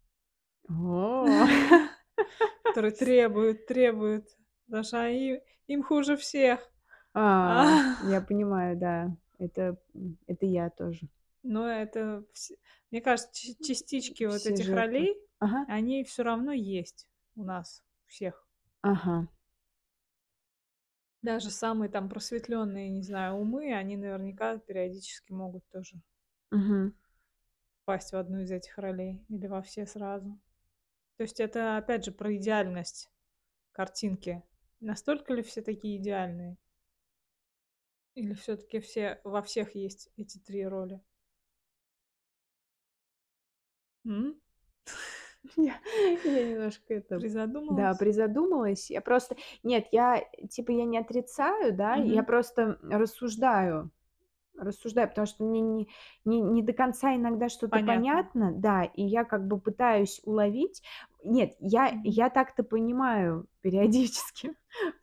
О. 0.69 1.47
Которые 2.69 2.93
требуют 2.93 3.67
требуют, 3.67 4.29
потому 4.67 4.85
что 4.85 5.03
они 5.03 5.41
им 5.67 5.83
хуже 5.83 6.17
всех. 6.17 6.71
А. 7.15 7.63
А, 7.63 7.81
я 7.99 8.21
понимаю, 8.21 8.77
да. 8.79 9.17
Это, 9.39 9.77
м, 9.95 10.19
это 10.27 10.47
я 10.47 10.71
тоже. 10.71 11.09
Но 11.45 11.67
это 11.69 12.25
вс 12.33 12.53
мне 12.91 13.01
кажется, 13.01 13.31
частички 13.63 14.25
вот 14.25 14.43
Все 14.43 14.51
этих 14.51 14.73
жертвы. 14.73 14.73
ролей, 14.73 15.17
Ага. 15.39 15.67
они 15.67 16.05
всё 16.05 16.23
равно 16.25 16.53
есть 16.53 17.09
у 17.37 17.45
нас 17.45 17.83
всех. 18.07 18.47
Ага. 18.85 19.27
Даже 21.23 21.51
самые 21.51 21.91
там 21.91 22.09
просветленные, 22.09 22.89
не 22.89 23.03
знаю, 23.03 23.35
умы, 23.37 23.75
они 23.75 23.97
наверняка 23.99 24.57
периодически 24.59 25.33
могут 25.33 25.63
тоже 25.71 26.01
Мгм. 26.53 26.93
впасть 27.87 28.13
в 28.13 28.17
одну 28.17 28.41
из 28.41 28.51
этих 28.51 28.77
ролей 28.79 29.25
или 29.29 29.47
во 29.47 29.63
все 29.63 29.87
сразу. 29.87 30.39
То 31.17 31.25
есть 31.25 31.41
это 31.41 31.79
опять 31.79 32.05
же 32.05 32.13
про 32.13 32.37
идеальность 32.37 33.11
картинки. 33.73 34.43
Настолько 34.81 35.35
ли 35.35 35.43
все 35.43 35.63
такие 35.63 35.99
идеальные? 35.99 36.59
Или 38.17 38.35
всё-таки 38.35 38.81
все 38.81 39.21
во 39.25 39.41
всех 39.43 39.75
есть 39.77 40.11
эти 40.17 40.39
3 40.39 40.67
роли? 40.67 41.01
М? 44.07 44.41
Я 45.57 45.75
я 46.25 46.49
немножко 46.49 46.95
это, 46.95 47.19
да, 47.19 47.21
Призадумалась? 47.21 47.99
призадумалась. 47.99 48.91
Я 48.91 49.01
просто 49.01 49.37
нет, 49.63 49.87
я, 49.93 50.23
типа, 50.49 50.71
я 50.73 50.85
не 50.85 50.99
отрицаю, 50.99 51.73
да, 51.75 51.97
я 51.97 52.23
просто 52.23 52.79
рассуждаю. 52.83 53.91
Рассуждаю, 54.59 55.09
потому 55.09 55.27
что 55.27 55.45
мне 55.45 55.61
не 55.63 55.89
не 56.27 56.41
не 56.41 56.63
до 56.63 56.75
конца 56.75 57.15
иногда 57.17 57.49
что-то 57.49 57.71
Понятно. 57.71 57.95
понятно, 57.95 58.53
да, 58.53 58.85
и 58.85 59.03
я 59.03 59.25
как 59.25 59.47
бы 59.47 59.59
пытаюсь 59.59 60.21
уловить. 60.25 60.83
Нет, 61.25 61.55
я 61.61 62.01
я 62.05 62.31
так-то 62.31 62.63
понимаю 62.63 63.47
периодически, 63.61 64.55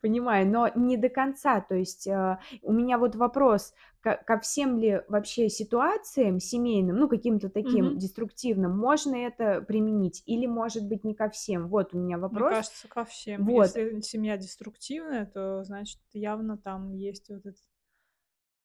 понимаю, 0.02 0.48
но 0.48 0.70
не 0.74 0.96
до 0.96 1.08
конца. 1.08 1.60
То 1.60 1.74
есть, 1.74 2.08
а, 2.08 2.40
у 2.62 2.72
меня 2.72 2.98
вот 2.98 3.14
вопрос: 3.16 3.74
ко 4.00 4.16
ко 4.16 4.38
всем 4.40 4.78
ли 4.78 5.02
вообще 5.08 5.48
ситуациям 5.48 6.40
семейным, 6.40 6.96
ну, 6.96 7.08
каким-то 7.08 7.48
таким 7.50 7.90
Мгм. 7.90 7.98
деструктивным, 7.98 8.76
можно 8.76 9.14
это 9.16 9.62
применить 9.62 10.22
или, 10.26 10.46
может 10.46 10.84
быть, 10.86 11.04
не 11.04 11.14
ко 11.14 11.28
всем? 11.30 11.68
Вот 11.68 11.94
у 11.94 11.98
меня 11.98 12.18
Мне 12.30 12.42
вопрос. 12.42 12.44
кажется, 12.44 12.88
ко 12.88 13.04
всем. 13.04 13.44
Вот. 13.44 13.70
Если 13.76 14.00
семья 14.00 14.36
деструктивная, 14.38 15.26
то 15.26 15.62
значит 15.64 16.00
явно 16.12 16.56
там 16.56 16.92
есть 16.94 17.28
вот 17.28 17.44
этот 17.44 17.58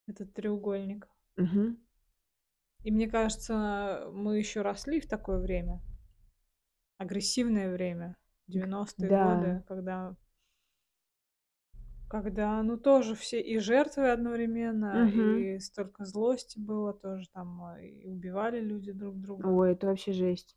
этот 0.07 0.33
треугольник. 0.33 1.09
Мгм. 1.37 1.77
И 2.83 2.91
мне 2.91 3.07
кажется, 3.07 4.09
мы 4.13 4.37
еще 4.37 4.61
росли 4.61 4.99
в 5.01 5.07
такое 5.07 5.39
время. 5.39 5.81
Агрессивное 7.03 7.69
время. 7.69 8.15
90 8.47 9.09
Да. 9.09 9.19
годы, 9.19 9.63
когда 9.67 10.15
когда, 12.09 12.61
ну, 12.63 12.77
тоже 12.77 13.15
все 13.15 13.41
и 13.41 13.57
жертвы 13.57 14.11
одновременно, 14.11 15.05
Мгм. 15.05 15.45
и 15.45 15.59
столько 15.59 16.05
злости 16.05 16.59
было 16.59 16.93
тоже 16.93 17.27
там, 17.33 17.77
и 17.79 18.05
убивали 18.05 18.61
люди 18.61 18.91
друг 18.93 19.19
друга. 19.19 19.47
Ой, 19.47 19.71
это 19.73 19.87
вообще 19.87 20.13
жесть. 20.13 20.55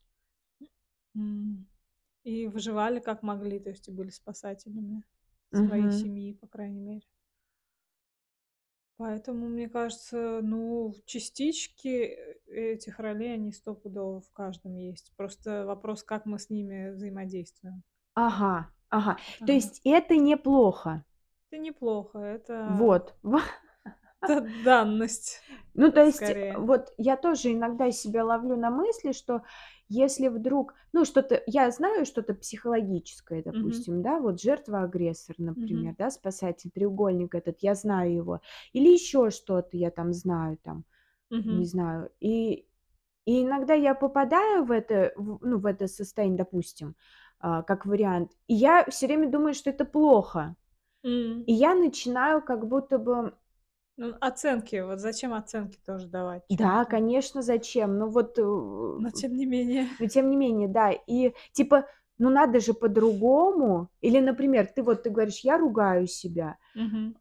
И 2.25 2.47
выживали 2.47 3.01
как 3.01 3.23
могли, 3.23 3.59
то 3.59 3.71
есть 3.71 3.89
и 3.89 3.93
были 3.93 4.11
спасателями 4.11 5.03
своей 5.51 5.83
Мгм. 5.83 5.91
семьи, 5.91 6.35
по 6.35 6.47
крайней 6.47 6.81
мере. 6.81 7.07
Поэтому, 8.99 9.49
мне 9.49 9.69
кажется, 9.69 10.41
ну, 10.43 10.95
частички, 11.07 11.89
э, 11.89 12.35
этих 12.75 12.99
ролей, 12.99 13.35
они 13.35 13.53
стопудово 13.53 14.21
в 14.21 14.31
каждом 14.33 14.77
есть. 14.77 15.13
Просто 15.17 15.65
вопрос, 15.67 16.03
как 16.03 16.27
мы 16.27 16.39
с 16.39 16.51
ними 16.51 16.91
взаимодействуем. 16.91 17.83
Ага, 18.15 18.69
ага. 18.91 19.17
То 19.45 19.53
Ага. 19.53 19.53
есть 19.53 19.81
это 19.85 20.17
неплохо? 20.17 21.05
Это 21.51 21.61
неплохо, 21.61 22.19
это 22.21 22.55
Вот, 22.65 23.15
во 23.23 23.41
это 24.21 24.41
данность, 24.43 25.41
Ну, 25.75 25.93
то 25.93 26.03
есть, 26.05 26.31
скорее. 26.37 26.55
вот 26.55 26.93
я 26.97 27.17
тоже 27.17 27.53
иногда 27.53 27.91
себя 27.91 28.25
ловлю 28.25 28.57
на 28.57 28.71
мысли, 28.71 29.13
что 29.13 29.43
если 29.89 30.29
вдруг, 30.29 30.75
ну, 30.93 31.05
что-то 31.05 31.43
я 31.47 31.71
знаю 31.71 32.05
что-то 32.07 32.35
психологическое, 32.35 33.43
допустим, 33.43 34.03
да, 34.03 34.21
вот 34.21 34.41
жертва-агрессор, 34.41 35.37
например, 35.39 35.95
Мгм. 35.95 35.97
да, 35.99 36.11
спасатель, 36.11 36.71
треугольник 36.71 37.35
этот, 37.35 37.59
я 37.63 37.75
знаю 37.75 38.15
его. 38.15 38.41
Или 38.73 38.91
ещё 38.93 39.31
что-то 39.31 39.77
я 39.77 39.91
там 39.91 40.13
знаю, 40.13 40.59
там, 40.63 40.85
не 41.49 41.65
Мгм. 41.65 41.67
знаю. 41.67 42.11
И 42.21 42.67
и 43.27 43.45
иногда 43.45 43.75
я 43.75 43.95
попадаю 43.95 44.65
в 44.65 44.73
это, 44.73 45.13
в 45.17 45.39
ну, 45.47 45.59
в 45.59 45.67
это 45.67 45.89
состояние, 45.89 46.39
допустим, 46.39 46.97
а, 47.41 47.63
как 47.63 47.87
вариант, 47.87 48.33
и 48.49 48.55
я 48.55 48.85
всё 48.91 49.07
время 49.09 49.31
думаю, 49.31 49.55
что 49.55 49.71
это 49.71 49.85
плохо. 49.87 50.57
М. 51.05 51.47
И 51.47 51.53
я 51.55 51.75
начинаю 51.75 52.43
как 52.43 52.67
будто 52.69 52.99
бы 52.99 53.35
Ну, 53.99 54.15
оценки, 54.21 54.77
вот 54.83 55.01
зачем 55.01 55.33
оценки 55.33 55.79
тоже 55.85 56.07
давать 56.09 56.45
Да, 56.51 56.85
конечно, 56.85 57.43
зачем? 57.43 57.99
Ну 57.99 58.09
вот, 58.09 58.39
э, 58.39 58.43
Но 58.99 59.11
тем 59.11 59.37
не 59.37 59.45
менее. 59.47 59.89
но 59.99 60.07
тем 60.09 60.31
не 60.31 60.37
менее, 60.37 60.69
да. 60.69 60.93
И 60.93 61.33
типа, 61.53 61.87
ну 62.19 62.31
надо 62.31 62.61
же 62.61 62.75
по-другому. 62.75 63.91
Или, 64.01 64.21
например, 64.21 64.67
ты 64.67 64.83
вот 64.83 65.03
ты 65.05 65.11
говоришь: 65.11 65.41
"Я 65.41 65.59
ругаю 65.59 66.07
себя". 66.07 66.57
Мгм. 66.75 67.17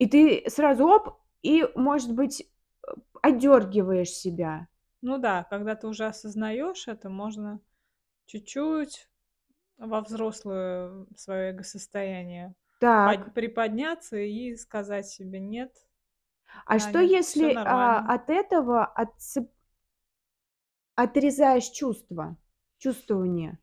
И 0.00 0.06
ты 0.06 0.44
сразу 0.48 0.86
оп, 0.86 1.20
и, 1.42 1.64
может 1.74 2.14
быть, 2.14 2.42
э, 2.42 2.92
одёргиваешь 3.22 4.10
себя. 4.10 4.68
Ну 5.02 5.18
да, 5.18 5.44
когда 5.44 5.74
ты 5.76 5.86
уже 5.86 6.06
осознаёшь 6.06 6.88
это, 6.88 7.08
можно 7.10 7.60
чуть-чуть 8.26 9.08
во 9.78 10.02
взрослое 10.02 11.06
своё 11.16 11.50
эго-состояние 11.52 12.54
Так. 12.80 13.30
под 13.30 13.34
приподняться 13.34 14.18
и 14.18 14.56
сказать 14.56 15.08
себе: 15.08 15.40
"Нет, 15.40 15.85
А 16.64 16.78
что 16.78 17.00
всё 17.22 17.48
если, 17.48 17.60
а, 17.64 17.98
нормально". 17.98 18.14
от 18.14 18.30
этого 18.30 18.84
отцеп 18.84 19.48
отрезаешь 20.98 21.68
чувства, 21.68 22.36
чувствование? 22.78 23.58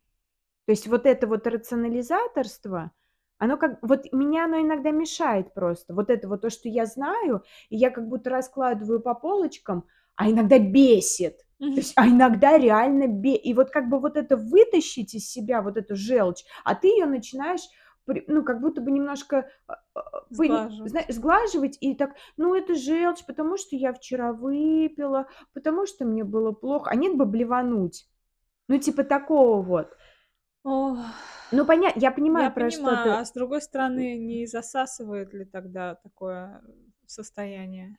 То 0.68 0.74
есть 0.74 0.88
вот 0.88 1.06
это 1.06 1.28
вот 1.28 1.48
рационализаторство, 1.48 2.92
оно 3.40 3.58
как 3.58 3.80
вот 3.82 4.12
меня 4.14 4.46
оно 4.46 4.62
иногда 4.62 4.92
мешает 4.92 5.54
просто. 5.54 5.94
Вот 5.96 6.10
это 6.10 6.28
вот 6.30 6.42
то, 6.42 6.50
что 6.52 6.70
я 6.70 6.86
знаю, 6.86 7.44
и 7.70 7.78
я 7.78 7.92
как 7.92 8.08
будто 8.10 8.30
раскладываю 8.30 9.02
по 9.02 9.16
полочкам, 9.16 9.86
а 10.16 10.30
иногда 10.32 10.60
бесит. 10.60 11.40
То 11.74 11.82
есть, 11.82 11.94
а 11.98 12.08
иногда 12.08 12.58
реально 12.58 13.08
бе 13.08 13.36
и 13.36 13.54
вот 13.54 13.72
как 13.72 13.90
бы 13.90 14.00
вот 14.00 14.18
это 14.18 14.38
вытащить 14.38 15.16
из 15.16 15.29
себя, 15.29 15.62
вот 15.62 15.77
эту 15.77 15.96
желчь, 15.96 16.44
а 16.66 16.75
ты 16.75 16.88
её 16.88 17.08
начинаешь 17.08 17.62
ну, 18.27 18.44
как 18.44 18.61
будто 18.61 18.81
бы 18.81 18.92
немножко, 18.92 19.50
а, 19.68 19.75
а, 19.96 20.22
пони 20.35 20.61
зна 20.83 21.01
Сглаживать. 21.01 21.09
сглаживать 21.09 21.77
и 21.81 21.96
так: 21.96 22.11
"Ну, 22.37 22.55
это 22.55 22.75
желчь, 22.75 23.25
потому 23.25 23.57
что 23.57 23.75
я 23.75 23.94
вчера 23.94 24.33
выпила, 24.33 25.27
потому 25.53 25.85
что 25.85 26.05
мне 26.05 26.24
было 26.24 26.51
плохо". 26.51 26.89
А 26.92 26.96
нет 26.96 27.16
бы 27.18 27.25
блевануть. 27.25 28.07
Ну, 28.70 28.77
типа 28.79 29.03
такого 29.03 29.61
вот. 29.61 29.98
Ох. 30.66 31.00
Ну, 31.51 31.66
поня 31.66 31.92
я 31.96 32.11
Я 32.11 32.11
понимаю, 32.11 32.53
про 32.53 32.72
что 32.72 32.96
понимаю, 32.96 32.98
ты. 32.98 33.20
а 33.20 33.25
с 33.25 33.31
другой 33.31 33.61
стороны, 33.61 34.18
не 34.18 34.46
засасывает 34.48 35.33
ли 35.33 35.46
тогда 35.46 35.96
такое, 35.96 36.63
состояние? 37.05 37.98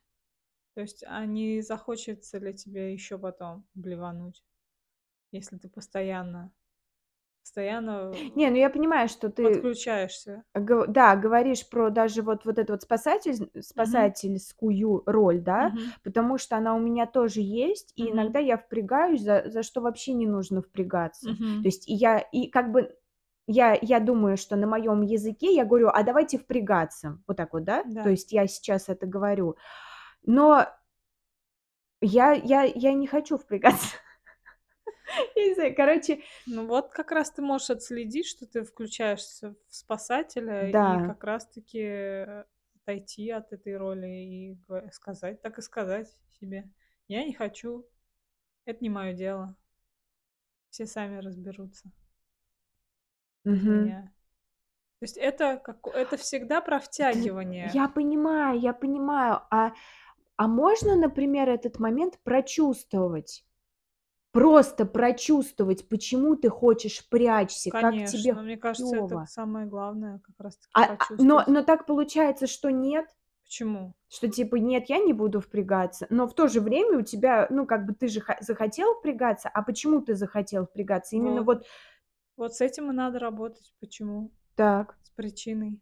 То 0.74 0.82
есть, 0.82 1.04
а 1.06 1.26
не 1.26 1.62
захочется 1.62 2.38
ли 2.38 2.54
тебе 2.54 2.92
ещё 2.92 3.18
потом 3.18 3.66
блевануть, 3.74 4.44
если 5.32 5.58
ты 5.58 5.68
постоянно 5.68 6.52
постоянно 7.44 8.32
Не, 8.34 8.50
ну 8.50 8.56
я 8.56 8.70
понимаю, 8.70 9.08
что 9.08 9.30
ты 9.30 9.70
подключаешься? 9.74 10.44
да, 10.54 11.16
говоришь 11.16 11.68
про 11.68 11.90
даже 11.90 12.22
вот 12.22 12.44
вот 12.46 12.58
эту 12.58 12.74
вот 12.74 12.82
спасатель 12.82 13.50
спасательскую 13.62 15.02
роль, 15.06 15.40
да, 15.42 15.72
Мгм. 15.72 15.94
потому 16.04 16.38
что 16.38 16.56
она 16.56 16.74
у 16.76 16.80
меня 16.80 17.06
тоже 17.06 17.40
есть, 17.42 17.92
и 17.96 18.10
Мгм. 18.10 18.10
иногда 18.12 18.40
я 18.40 18.56
впрягаюсь, 18.58 19.22
за 19.22 19.44
за 19.46 19.62
что 19.64 19.80
вообще 19.82 20.14
не 20.14 20.26
нужно 20.26 20.62
впрягаться. 20.62 21.34
То 21.34 21.38
Мгм. 21.38 21.68
есть 21.68 21.88
и 21.88 21.94
я 21.94 22.18
и 22.20 22.48
как 22.50 22.72
бы 22.72 22.96
я 23.48 23.78
я 23.82 24.00
думаю, 24.00 24.36
что 24.38 24.56
на 24.56 24.66
моём 24.68 25.02
языке 25.02 25.54
я 25.54 25.64
говорю: 25.66 25.88
"А 25.94 26.02
давайте 26.04 26.38
впрягаться". 26.38 27.20
Вот 27.28 27.36
так 27.38 27.52
вот, 27.54 27.64
да? 27.64 27.84
То 28.02 28.08
Да. 28.08 28.10
есть 28.10 28.32
я 28.32 28.46
сейчас 28.48 28.88
это 28.90 29.06
говорю. 29.06 29.56
Но 30.26 30.66
я 32.00 32.32
я 32.32 32.62
я 32.64 32.92
не 32.92 33.06
хочу 33.06 33.36
впрягаться. 33.38 33.96
Я 35.36 35.46
не 35.48 35.54
знаю, 35.54 35.74
короче 35.76 36.22
Ну 36.46 36.66
вот 36.66 36.90
как 36.90 37.10
раз 37.12 37.30
ты 37.30 37.40
можешь 37.42 37.70
отследить, 37.70 38.26
что 38.26 38.46
ты 38.46 38.64
включаешься 38.64 39.54
в 39.68 39.74
спасателя, 39.74 40.70
и 40.70 40.98
Да. 40.98 40.98
как 40.98 41.24
раз 41.24 41.46
таки, 41.48 41.80
э, 41.80 42.44
отойти 42.82 43.30
от 43.30 43.52
этой 43.52 43.76
роли 43.78 44.06
и 44.08 44.58
сказать, 44.92 45.40
так 45.40 45.58
и 45.58 45.62
сказать 45.62 46.14
себе: 46.38 46.70
"Я 47.08 47.24
не 47.24 47.32
хочу, 47.32 47.86
это 48.66 48.80
не 48.82 48.90
моё 48.90 49.14
дело". 49.14 49.56
Все 50.72 50.86
сами 50.86 51.20
разберутся 51.20 51.90
без 53.46 53.64
Мгм. 53.64 53.94
меня. 53.94 54.12
То 55.00 55.04
есть 55.06 55.18
это 55.18 55.58
како 55.58 55.92
это 55.92 56.16
всегда 56.16 56.60
про 56.60 56.80
втягивание. 56.80 57.78
я 57.78 57.88
понимаю, 57.88 58.60
я 58.60 58.72
понимаю. 58.72 59.40
А 59.50 59.72
а 60.36 60.48
можно, 60.48 60.96
например, 60.96 61.48
этот 61.48 61.78
момент 61.80 62.18
прочувствовать? 62.24 63.44
Просто 64.34 64.84
прочувствовать, 64.84 65.88
почему 65.88 66.34
ты 66.34 66.48
хочешь 66.48 66.98
впрячься, 66.98 67.70
как 67.70 68.02
тебе 68.02 68.34
Конечно, 68.34 68.42
мне 68.42 68.56
кажется, 68.58 68.96
это 68.98 69.24
самое 69.26 69.66
главное 69.66 70.18
как 70.20 70.38
раз 70.38 70.58
таки 70.58 70.74
А 70.74 70.82
а, 70.84 70.96
но 71.18 71.44
но 71.46 71.62
так 71.62 71.86
получается, 71.86 72.46
что 72.46 72.70
нет? 72.70 73.06
Почему? 73.44 73.94
Что 74.10 74.28
типа: 74.28 74.56
"Нет, 74.56 74.84
я 74.88 74.98
не 74.98 75.12
буду 75.12 75.40
впрягаться". 75.40 76.06
Но 76.10 76.26
в 76.28 76.34
то 76.34 76.48
же 76.48 76.60
время 76.60 76.98
у 76.98 77.02
тебя, 77.02 77.46
ну, 77.50 77.66
как 77.66 77.86
бы 77.86 77.94
ты 77.94 78.08
же 78.08 78.20
ха 78.20 78.36
захотел 78.40 78.94
впрягаться, 78.94 79.48
а 79.48 79.62
почему 79.62 80.00
ты 80.02 80.14
захотел 80.14 80.66
впрягаться? 80.66 81.16
Именно 81.16 81.42
Вот. 81.42 81.44
вот 81.44 81.64
Вот 82.36 82.54
с 82.54 82.60
этим 82.62 82.90
и 82.90 82.94
надо 82.94 83.18
работать. 83.20 83.74
Почему? 83.80 84.32
Так. 84.56 84.96
С 85.02 85.10
причиной. 85.10 85.80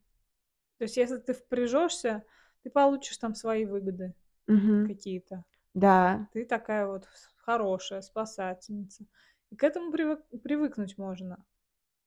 То 0.78 0.84
есть 0.84 0.96
если 0.98 1.18
ты 1.18 1.34
впряжешься, 1.34 2.24
ты 2.62 2.70
получишь 2.70 3.18
там 3.18 3.34
свои 3.34 3.66
выгоды 3.66 4.14
Мгм. 4.48 4.92
какие-то. 4.92 5.44
Да. 5.74 6.28
Ты 6.32 6.46
такая 6.46 6.86
вот 6.88 7.06
хорошая 7.42 8.02
спасательница. 8.02 9.06
И 9.50 9.56
к 9.56 9.64
этому 9.64 9.92
привык 9.92 10.20
привыкнуть 10.42 10.98
можно, 10.98 11.44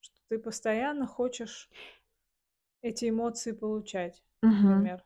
что 0.01 0.15
ты 0.29 0.39
постоянно 0.39 1.07
хочешь 1.07 1.69
эти 2.81 3.09
эмоции 3.09 3.51
получать, 3.51 4.23
Мгм. 4.43 4.89
например. 4.89 5.03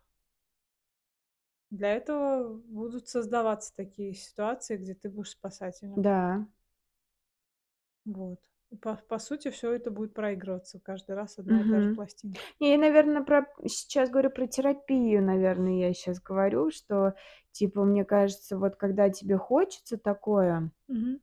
Для 1.71 1.93
этого 1.95 2.53
будут 2.53 3.07
создаваться 3.07 3.75
такие 3.75 4.13
ситуации, 4.13 4.77
где 4.77 4.93
ты 4.95 5.09
будешь 5.09 5.31
спасателем. 5.31 6.05
Да. 6.05 6.45
Вот. 8.05 8.39
По 8.81 8.95
по 8.95 9.17
сути, 9.19 9.49
всё 9.49 9.73
это 9.73 9.89
будет 9.89 10.13
проигрываться 10.13 10.79
каждый 10.79 11.15
раз 11.15 11.39
одна 11.39 11.61
и 11.61 11.65
та 11.65 11.81
же 11.81 11.89
Мгм. 11.89 11.91
пластинка. 11.91 12.49
Не, 12.59 12.71
я, 12.73 12.77
наверно, 12.77 13.23
про 13.23 13.47
сейчас 13.67 14.09
говорю 14.09 14.31
про 14.31 14.47
терапию, 14.47 15.23
наверно, 15.23 15.69
я 15.79 15.93
щас 15.93 16.21
говорю, 16.21 16.71
что, 16.71 17.15
типа, 17.51 17.83
мне 17.85 18.05
кажется, 18.05 18.57
вот 18.57 18.75
когда 18.75 19.09
тебе 19.09 19.37
хочется 19.37 19.97
такое 19.97 20.71
Мгм. 20.89 21.19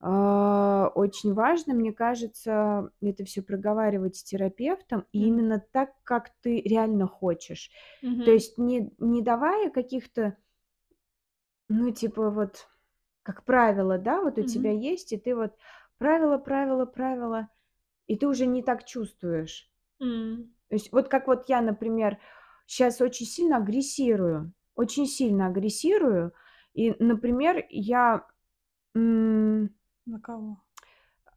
а, 0.00 0.90
очень 0.94 1.34
важно, 1.34 1.74
мне 1.74 1.92
кажется, 1.92 2.90
это 3.00 3.24
всё 3.24 3.42
проговаривать 3.42 4.16
с 4.16 4.22
терапевтом, 4.24 5.06
и 5.12 5.20
М. 5.20 5.26
именно 5.26 5.60
так, 5.72 5.90
как 6.04 6.30
ты 6.40 6.60
реально 6.60 7.06
хочешь. 7.08 7.70
То 8.22 8.30
Мгм. 8.30 8.32
есть 8.32 8.58
не 8.58 8.92
не 8.98 9.22
давая 9.22 9.70
каких-то 9.70 10.36
ну, 11.68 11.90
типа, 11.90 12.30
вот 12.30 12.68
как 13.22 13.44
правило, 13.44 13.98
да, 13.98 14.22
вот 14.22 14.38
у 14.38 14.42
тебя 14.44 14.70
Мгм. 14.70 14.72
есть, 14.72 15.12
и 15.12 15.18
ты 15.18 15.34
вот 15.36 15.52
правило 15.98 16.38
правило 16.38 16.86
правило, 16.86 17.48
и 18.06 18.16
ты 18.16 18.26
уже 18.28 18.46
не 18.46 18.62
так 18.62 18.84
чувствуешь. 18.84 19.70
М. 20.00 20.54
То 20.68 20.76
есть 20.76 20.92
вот 20.92 21.08
как 21.08 21.26
вот 21.26 21.48
я, 21.48 21.60
например, 21.60 22.18
щас 22.66 23.00
очень 23.00 23.26
сильно 23.26 23.56
агрессирую, 23.58 24.52
очень 24.74 25.06
сильно 25.06 25.46
агрессирую, 25.46 26.32
и, 26.74 26.94
например, 27.02 27.64
я, 27.70 28.26
На 28.94 30.18
кого? 30.20 30.56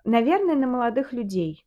наверное, 0.05 0.55
на 0.55 0.67
молодых 0.67 1.11
людей. 1.13 1.65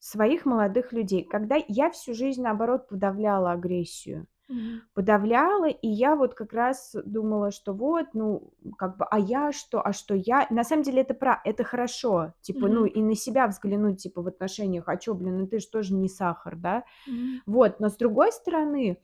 своих 0.00 0.46
молодых 0.46 0.92
людей, 0.92 1.24
когда 1.24 1.56
я 1.68 1.90
всю 1.90 2.14
жизнь, 2.14 2.42
наоборот, 2.42 2.88
подавляла 2.88 3.52
агрессию. 3.52 4.26
Мгм. 4.48 4.82
Подавляла, 4.94 5.68
и 5.68 5.88
я 5.88 6.16
вот 6.16 6.34
как 6.34 6.52
раз 6.52 6.94
думала, 7.06 7.50
что 7.50 7.72
вот, 7.72 8.08
ну, 8.12 8.52
как 8.76 8.98
бы, 8.98 9.06
а 9.10 9.18
я 9.18 9.50
что, 9.50 9.80
а 9.86 9.94
что 9.94 10.14
я? 10.14 10.46
На 10.50 10.64
самом 10.64 10.82
деле 10.82 11.00
это 11.00 11.14
пра 11.14 11.40
это 11.44 11.64
хорошо, 11.64 12.34
типа, 12.42 12.68
ну, 12.68 12.84
Мгм. 12.84 12.88
и 12.88 13.00
на 13.00 13.14
себя 13.14 13.46
взглянуть, 13.46 14.02
типа, 14.02 14.20
в 14.22 14.26
отношениях, 14.28 14.84
а 14.88 14.96
чё, 14.98 15.14
блин, 15.14 15.38
ну 15.38 15.46
ты 15.46 15.60
ж 15.60 15.66
тоже 15.66 15.94
не 15.94 16.08
сахар, 16.10 16.56
да? 16.56 16.84
Мгм. 17.06 17.42
Вот, 17.46 17.80
но 17.80 17.88
с 17.90 17.96
другой 17.96 18.32
стороны 18.32 18.98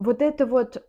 вот 0.00 0.22
это 0.22 0.46
вот 0.46 0.82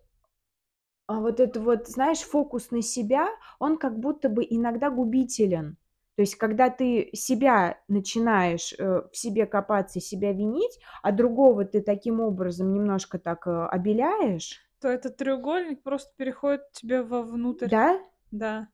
а, 1.10 1.20
вот 1.20 1.40
это 1.40 1.60
вот, 1.62 1.88
знаешь, 1.88 2.22
фокус 2.22 2.72
на 2.72 2.82
себя, 2.82 3.28
он 3.60 3.78
как 3.78 4.00
будто 4.00 4.28
бы 4.30 4.46
иногда 4.50 4.90
губителен. 4.90 5.78
То 6.16 6.22
есть 6.22 6.36
когда 6.36 6.70
ты 6.70 7.10
себя 7.14 7.80
начинаешь, 7.88 8.74
э, 8.78 9.02
в 9.12 9.16
себе 9.18 9.46
копаться 9.46 10.00
и 10.00 10.02
себя 10.02 10.32
винить, 10.32 10.80
а 11.04 11.12
другого 11.12 11.66
ты 11.66 11.82
таким 11.82 12.22
образом 12.22 12.74
немножко 12.74 13.20
так, 13.20 13.48
э, 13.48 13.66
обеляешь 13.68 14.62
То 14.80 14.88
этот 14.88 15.18
треугольник 15.18 15.84
просто 15.84 16.14
переходит 16.16 16.72
тебе 16.72 17.02
вовнутрь. 17.02 17.70
Да? 17.70 18.00
Да. 18.32 18.70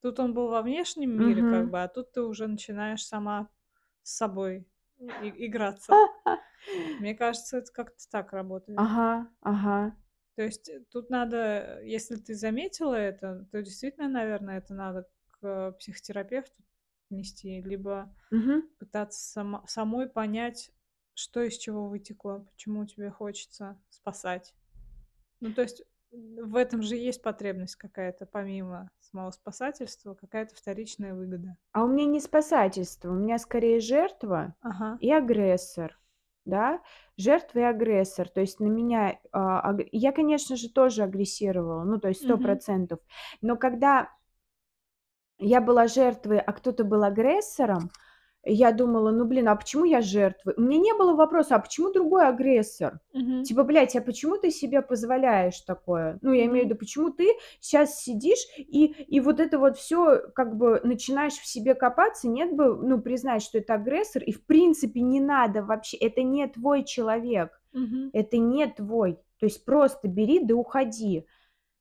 Тут 0.00 0.20
он 0.20 0.34
был 0.34 0.48
во 0.48 0.62
внешнем 0.62 1.10
мире 1.10 1.42
как 1.42 1.64
Мгм. 1.64 1.70
бы, 1.70 1.82
а 1.82 1.88
тут 1.88 2.12
ты 2.12 2.22
уже 2.22 2.46
начинаешь 2.46 3.04
сама 3.04 3.48
с 4.02 4.16
собой 4.16 4.66
и 4.98 5.46
играться. 5.46 5.92
Мне 7.00 7.14
кажется, 7.14 7.58
это 7.58 7.72
как-то 7.72 8.08
так 8.10 8.32
работает. 8.32 8.78
Ага, 8.78 9.28
ага. 9.42 9.96
То 10.36 10.42
есть, 10.42 10.68
э, 10.68 10.84
тут 10.90 11.10
надо, 11.10 11.80
если 11.82 12.16
ты 12.16 12.34
заметила 12.34 12.94
это, 12.94 13.46
то 13.50 13.62
действительно, 13.62 14.08
наверное, 14.08 14.58
это 14.58 14.74
надо 14.74 15.08
к 15.40 15.72
психотерапевту 15.78 16.62
нести, 17.10 17.60
либо 17.62 18.14
Мгм. 18.30 18.68
пытаться 18.78 19.20
сама 19.20 19.66
самой 19.68 20.08
понять, 20.08 20.72
что 21.14 21.42
из 21.42 21.58
чего 21.58 21.88
вытекло, 21.88 22.46
почему 22.52 22.86
тебе 22.86 23.10
хочется 23.10 23.80
спасать. 23.90 24.54
Ну, 25.40 25.52
то 25.54 25.62
есть, 25.62 25.82
в 26.12 26.56
этом 26.56 26.82
же 26.82 26.96
есть 26.96 27.22
потребность 27.22 27.76
какая-то, 27.76 28.26
помимо 28.26 28.88
самого 29.00 29.30
спасательства, 29.32 30.14
какая-то 30.14 30.54
вторичная 30.56 31.14
выгода. 31.14 31.58
А 31.74 31.84
у 31.84 31.88
меня 31.88 32.06
не 32.06 32.20
спасательство, 32.20 33.10
у 33.10 33.14
меня 33.14 33.38
скорее 33.38 33.80
жертва 33.80 34.54
Ага. 34.62 34.98
и 34.98 35.12
агрессор, 35.12 35.98
да. 36.44 36.80
Жертва 37.16 37.58
и 37.60 37.62
агрессор. 37.62 38.28
То 38.28 38.40
есть 38.40 38.60
на 38.60 38.66
меня, 38.66 39.18
а, 39.32 39.74
я, 39.92 40.12
конечно 40.12 40.56
же, 40.56 40.70
тоже 40.70 41.02
агрессировала, 41.02 41.84
ну, 41.84 41.98
то 41.98 42.08
есть 42.08 42.22
сто 42.22 42.38
процентов. 42.38 43.00
Но 43.42 43.56
когда 43.56 44.10
я 45.38 45.60
была 45.60 45.86
жертвой, 45.88 46.38
а 46.40 46.52
кто-то 46.52 46.84
был 46.84 47.04
агрессором, 47.04 47.90
я 48.44 48.72
думала: 48.72 49.10
"Ну, 49.10 49.24
блин, 49.26 49.48
а 49.48 49.56
почему 49.56 49.84
я 49.84 50.00
жертва?" 50.02 50.54
У 50.56 50.60
меня 50.62 50.78
не 50.80 50.94
было 50.94 51.14
вопроса: 51.14 51.56
"А 51.56 51.58
почему 51.60 51.92
другой 51.92 52.26
агрессор?" 52.28 53.00
Мгм. 53.12 53.48
Типа, 53.48 53.62
блядь, 53.64 53.94
а 53.96 54.00
почему 54.02 54.38
ты 54.38 54.50
себе 54.50 54.82
позволяешь 54.82 55.60
такое? 55.60 56.18
Ну, 56.22 56.32
я 56.32 56.46
имею 56.46 56.66
в 56.66 56.68
виду, 56.68 56.76
почему 56.78 57.10
ты 57.10 57.28
щас 57.60 58.00
сидишь 58.02 58.40
и 58.58 58.86
и 58.86 59.20
вот 59.20 59.40
это 59.40 59.58
вот 59.60 59.76
всё 59.78 60.20
как 60.34 60.56
бы 60.56 60.80
начинаешь 60.84 61.34
в 61.34 61.46
себе 61.46 61.74
копаться? 61.74 62.28
Нет 62.28 62.54
бы, 62.56 62.76
ну, 62.76 63.00
признать, 63.00 63.42
что 63.42 63.58
это 63.58 63.74
агрессор, 63.74 64.22
и 64.24 64.32
в 64.32 64.44
принципе 64.46 65.00
не 65.00 65.20
надо 65.20 65.62
вообще, 65.62 65.96
это 65.98 66.22
не 66.24 66.46
твой 66.48 66.84
человек, 66.84 67.60
Мгм. 67.72 68.12
это 68.12 68.38
не 68.38 68.66
твой. 68.66 69.14
То 69.40 69.46
есть 69.46 69.64
просто 69.64 70.08
бери 70.08 70.40
да 70.44 70.54
уходи. 70.56 71.26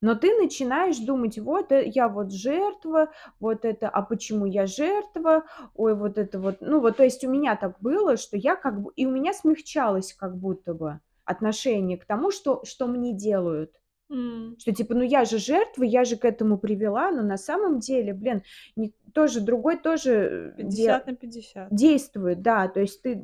Но 0.06 0.14
ты 0.14 0.36
начинаешь 0.36 1.00
думать: 1.00 1.40
"Вот, 1.40 1.72
э, 1.72 1.84
я 1.88 2.08
вот 2.08 2.32
жертва, 2.32 3.10
вот 3.40 3.66
это, 3.66 3.90
а 3.90 4.04
почему 4.04 4.46
я 4.46 4.68
жертва? 4.68 5.46
Ой, 5.74 5.96
вот 5.96 6.20
это 6.20 6.40
вот". 6.40 6.58
Ну 6.62 6.80
вот, 6.80 6.98
то 6.98 7.04
есть 7.04 7.24
у 7.24 7.30
меня 7.30 7.56
так 7.56 7.80
было, 7.80 8.16
что 8.16 8.38
я 8.38 8.56
как 8.56 8.80
бы 8.84 8.92
и 8.96 9.08
у 9.08 9.10
меня 9.10 9.34
смягчалось 9.34 10.14
как 10.14 10.38
будто 10.38 10.76
бы 10.76 11.00
отношение 11.24 11.98
к 11.98 12.06
тому, 12.06 12.30
что 12.30 12.64
что 12.66 12.86
мне 12.86 13.14
делают. 13.14 13.72
М. 14.12 14.56
Что 14.60 14.72
типа, 14.74 14.94
ну 14.94 15.02
я 15.02 15.26
же 15.26 15.40
жертва, 15.40 15.82
я 15.82 16.06
же 16.06 16.18
к 16.18 16.26
этому 16.26 16.60
привела, 16.60 17.10
но 17.10 17.24
на 17.24 17.38
самом 17.38 17.80
деле, 17.80 18.14
блин, 18.14 18.44
не 18.76 18.94
тоже 19.12 19.42
другой 19.42 19.78
тоже, 19.78 20.12
э, 20.12 20.54
де 20.58 20.66
50 20.68 21.08
на 21.08 21.16
50. 21.16 21.74
действует, 21.74 22.44
да, 22.44 22.68
то 22.68 22.80
есть 22.80 23.02
ты, 23.02 23.24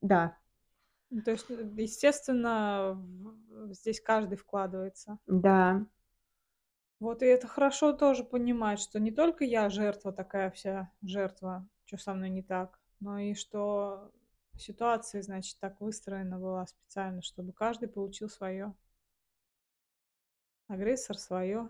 да. 0.00 0.36
Ну, 1.10 1.20
то 1.22 1.32
есть, 1.32 1.50
э, 1.50 1.68
естественно, 1.76 2.96
здесь 3.70 4.00
каждый 4.00 4.36
вкладывается. 4.36 5.18
Да. 5.26 5.84
Вот 7.00 7.22
и 7.22 7.26
это 7.26 7.46
хорошо 7.48 7.92
тоже 7.92 8.24
понимать, 8.24 8.78
что 8.78 9.00
не 9.00 9.10
только 9.10 9.44
я 9.44 9.68
жертва 9.68 10.12
такая 10.12 10.50
вся, 10.50 10.90
жертва, 11.02 11.66
чё 11.84 11.96
со 11.96 12.14
мной 12.14 12.30
не 12.30 12.42
так, 12.42 12.78
но 13.00 13.18
и 13.18 13.34
что 13.34 14.12
ситуация, 14.56 15.22
значит, 15.22 15.58
так 15.58 15.80
выстроена 15.80 16.38
была 16.38 16.66
специально, 16.66 17.22
чтобы 17.22 17.52
каждый 17.52 17.88
получил 17.88 18.28
своё. 18.28 18.74
Агрессор 20.68 21.16
своё. 21.18 21.68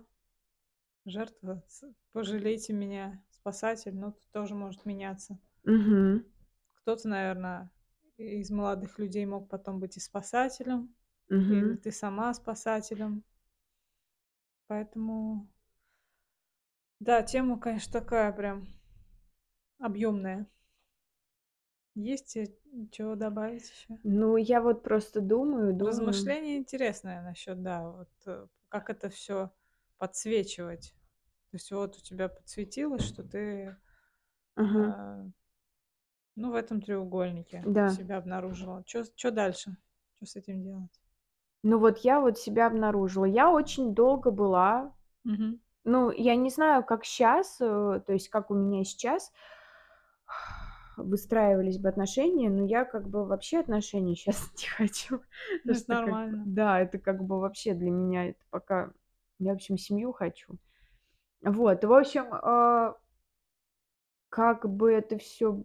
Жертва 1.07 1.64
"пожалейте 2.12 2.72
меня", 2.72 3.24
спасатель, 3.31 3.94
ну, 3.96 4.12
тут 4.12 4.22
тоже 4.33 4.55
может 4.55 4.85
меняться. 4.87 5.38
Мгм. 5.64 6.24
Кто-то, 6.85 7.09
наверно, 7.09 7.70
из 8.16 8.50
молодых 8.50 8.98
людей 8.98 9.24
мог 9.24 9.48
потом 9.48 9.78
быть 9.78 9.96
и 9.96 10.00
спасателем, 10.00 10.92
или 11.48 11.74
Мгм. 11.74 11.82
ты 11.82 11.92
сама 11.92 12.35
спасателем. 12.35 13.24
Поэтому 14.70 15.48
Да, 17.00 17.22
тема, 17.22 17.58
конечно, 17.58 17.92
такая 18.00 18.32
прям 18.32 18.66
объёмная. 19.78 20.46
Есть 21.96 22.26
те 22.32 22.46
чего 22.90 23.16
добавить 23.16 23.68
ещё? 23.70 23.98
Ну, 24.04 24.37
я 24.37 24.61
вот 24.61 24.82
просто 24.82 25.20
думаю, 25.20 25.72
думаю. 25.74 26.37
Размышление 26.38 26.58
интересное 26.58 27.22
насчёт, 27.22 27.61
да, 27.62 27.82
вот, 27.90 28.08
э, 28.26 28.46
как 28.68 28.88
это 28.90 29.08
всё 29.11 29.50
подсвечивать. 29.98 30.94
То 31.50 31.56
есть 31.56 31.72
вот 31.72 31.96
у 31.98 32.00
тебя 32.00 32.28
подсветилось, 32.28 33.02
что 33.04 33.24
ты, 33.24 33.76
Ага. 34.56 34.94
а 34.96 35.26
ну, 36.37 36.50
в 36.50 36.54
этом 36.54 36.80
треугольнике 36.80 37.66
Да. 37.66 37.87
себя 37.87 38.16
обнаружила. 38.18 38.82
Чё 38.85 39.04
дальше? 39.30 39.76
Чё 40.18 40.26
с 40.26 40.37
этим 40.37 40.62
делать? 40.62 41.01
Ну, 41.64 41.79
вот 41.79 41.98
я 41.98 42.20
вот 42.20 42.38
себя 42.38 42.66
обнаружила. 42.66 43.25
Я 43.25 43.51
очень 43.51 43.94
долго 43.94 44.31
была 44.31 44.92
Мгм. 45.25 45.61
ну, 45.85 46.11
я 46.12 46.37
не 46.37 46.51
знаю, 46.51 46.85
как 46.85 47.05
щас, 47.05 47.59
э, 47.61 48.03
то 48.07 48.12
есть 48.12 48.29
как 48.31 48.51
у 48.51 48.55
меня 48.55 48.85
сейчас 48.85 49.33
выстраивались 50.96 51.79
бы 51.79 51.88
отношения, 51.88 52.51
но 52.51 52.64
я 52.66 52.85
как 52.85 53.09
бы 53.09 53.25
вообще 53.27 53.61
отношений 53.61 54.14
щас 54.16 54.53
не 54.61 54.68
хочу. 54.68 55.22
Ну, 55.64 55.72
Потому 55.72 55.75
это 55.75 55.85
что 55.85 55.96
как 55.96 56.14
бы 56.14 56.20
нормально. 56.20 56.44
да, 56.44 56.81
это 56.81 56.98
как 56.98 57.25
бы 57.25 57.40
вообще 57.40 57.75
для 57.75 57.90
меня 57.90 58.27
это 58.31 58.44
пока 58.51 58.92
я, 59.38 59.53
в 59.53 59.57
общем, 59.57 59.79
семью 59.79 60.12
хочу. 60.12 60.59
Вот, 61.44 61.85
в 61.85 61.92
общем, 61.92 62.27
а 62.33 62.96
как 64.31 64.68
бы 64.68 64.92
это 64.92 65.18
всё, 65.18 65.62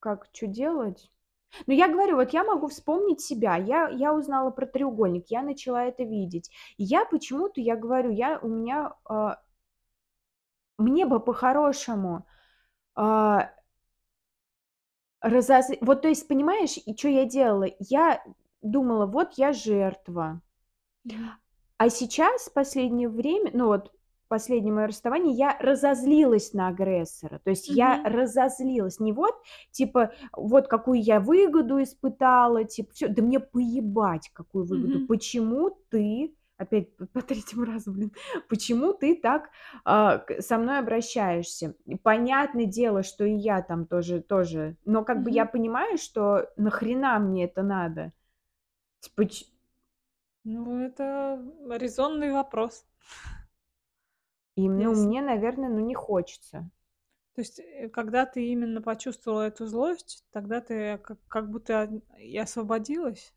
как 0.00 0.30
чё 0.32 0.46
делать? 0.46 1.10
Ну, 1.66 1.74
я 1.74 1.88
говорю, 1.88 2.16
вот 2.16 2.30
я 2.32 2.44
могу 2.44 2.68
вспомнить 2.68 3.20
себя. 3.20 3.56
Я 3.56 3.88
я 3.88 4.14
узнала 4.14 4.50
про 4.50 4.66
треугольник, 4.66 5.26
я 5.28 5.42
начала 5.42 5.84
это 5.84 6.02
видеть. 6.04 6.50
И 6.76 6.84
я 6.84 7.04
почему-то, 7.04 7.60
я 7.60 7.76
говорю, 7.76 8.10
я 8.10 8.38
у 8.42 8.48
меня, 8.48 8.94
а 9.08 9.38
мне 10.78 11.06
бы 11.06 11.18
по-хорошему, 11.20 12.24
а 12.96 13.50
разозли 15.22 15.78
вот, 15.80 16.02
то 16.02 16.08
есть, 16.08 16.28
понимаешь, 16.28 16.78
и 16.84 16.94
чё 16.94 17.08
я 17.08 17.24
делала? 17.24 17.66
Я 17.80 18.22
думала: 18.62 19.06
"Вот 19.06 19.32
я 19.34 19.52
жертва". 19.52 20.40
А 21.80 21.90
сейчас, 21.90 22.48
последнее 22.50 23.08
время, 23.08 23.50
ну, 23.54 23.66
вот 23.68 23.92
последнее 24.28 24.72
моё 24.72 24.86
расставание, 24.88 25.34
я 25.34 25.56
разозлилась 25.60 26.52
на 26.52 26.68
агрессора. 26.68 27.40
То 27.44 27.50
есть 27.50 27.68
я 27.68 27.96
Мгм. 27.96 28.06
разозлилась. 28.14 29.00
Не 29.00 29.12
вот, 29.12 29.34
типа, 29.70 30.12
вот 30.36 30.68
какую 30.68 31.02
я 31.02 31.20
выгоду 31.20 31.82
испытала, 31.82 32.64
типа, 32.64 32.92
всё, 32.92 33.08
да 33.08 33.22
мне 33.22 33.40
поебать, 33.40 34.30
какую 34.32 34.64
выгоду. 34.66 34.98
Мгм. 34.98 35.06
Почему 35.08 35.70
ты, 35.90 36.34
опять 36.58 36.96
по 37.12 37.22
третьему 37.22 37.64
разу, 37.64 37.92
блин, 37.92 38.12
почему 38.48 38.92
ты 38.92 39.14
так, 39.16 39.50
к 39.84 40.26
со 40.40 40.58
мной 40.58 40.78
обращаешься? 40.78 41.74
Понятное 42.02 42.66
дело, 42.66 43.02
что 43.02 43.24
и 43.24 43.34
я 43.34 43.62
там 43.62 43.86
тоже 43.86 44.20
тоже, 44.20 44.76
но 44.84 45.04
как 45.04 45.22
бы 45.22 45.30
я 45.30 45.46
понимаю, 45.46 45.98
что 45.98 46.48
нахрена 46.56 47.18
мне 47.18 47.44
это 47.44 47.62
надо? 47.62 48.12
Типа, 49.00 49.24
Ну, 50.44 50.80
это 50.80 51.40
резонный 51.78 52.32
вопрос. 52.32 52.84
И, 54.58 54.68
ну, 54.68 54.92
мне, 54.92 55.22
наверно, 55.22 55.68
ну, 55.68 55.78
не 55.78 55.94
хочется. 55.94 56.68
То 57.36 57.42
есть, 57.42 57.60
э, 57.60 57.88
когда 57.90 58.26
ты 58.26 58.44
именно 58.48 58.82
почувствовала 58.82 59.42
эту 59.42 59.66
злость, 59.66 60.24
тогда 60.32 60.60
ты 60.60 60.98
как 60.98 61.18
как 61.28 61.48
будто 61.48 61.82
ан 61.82 62.02
и 62.18 62.36
освободилась? 62.36 63.32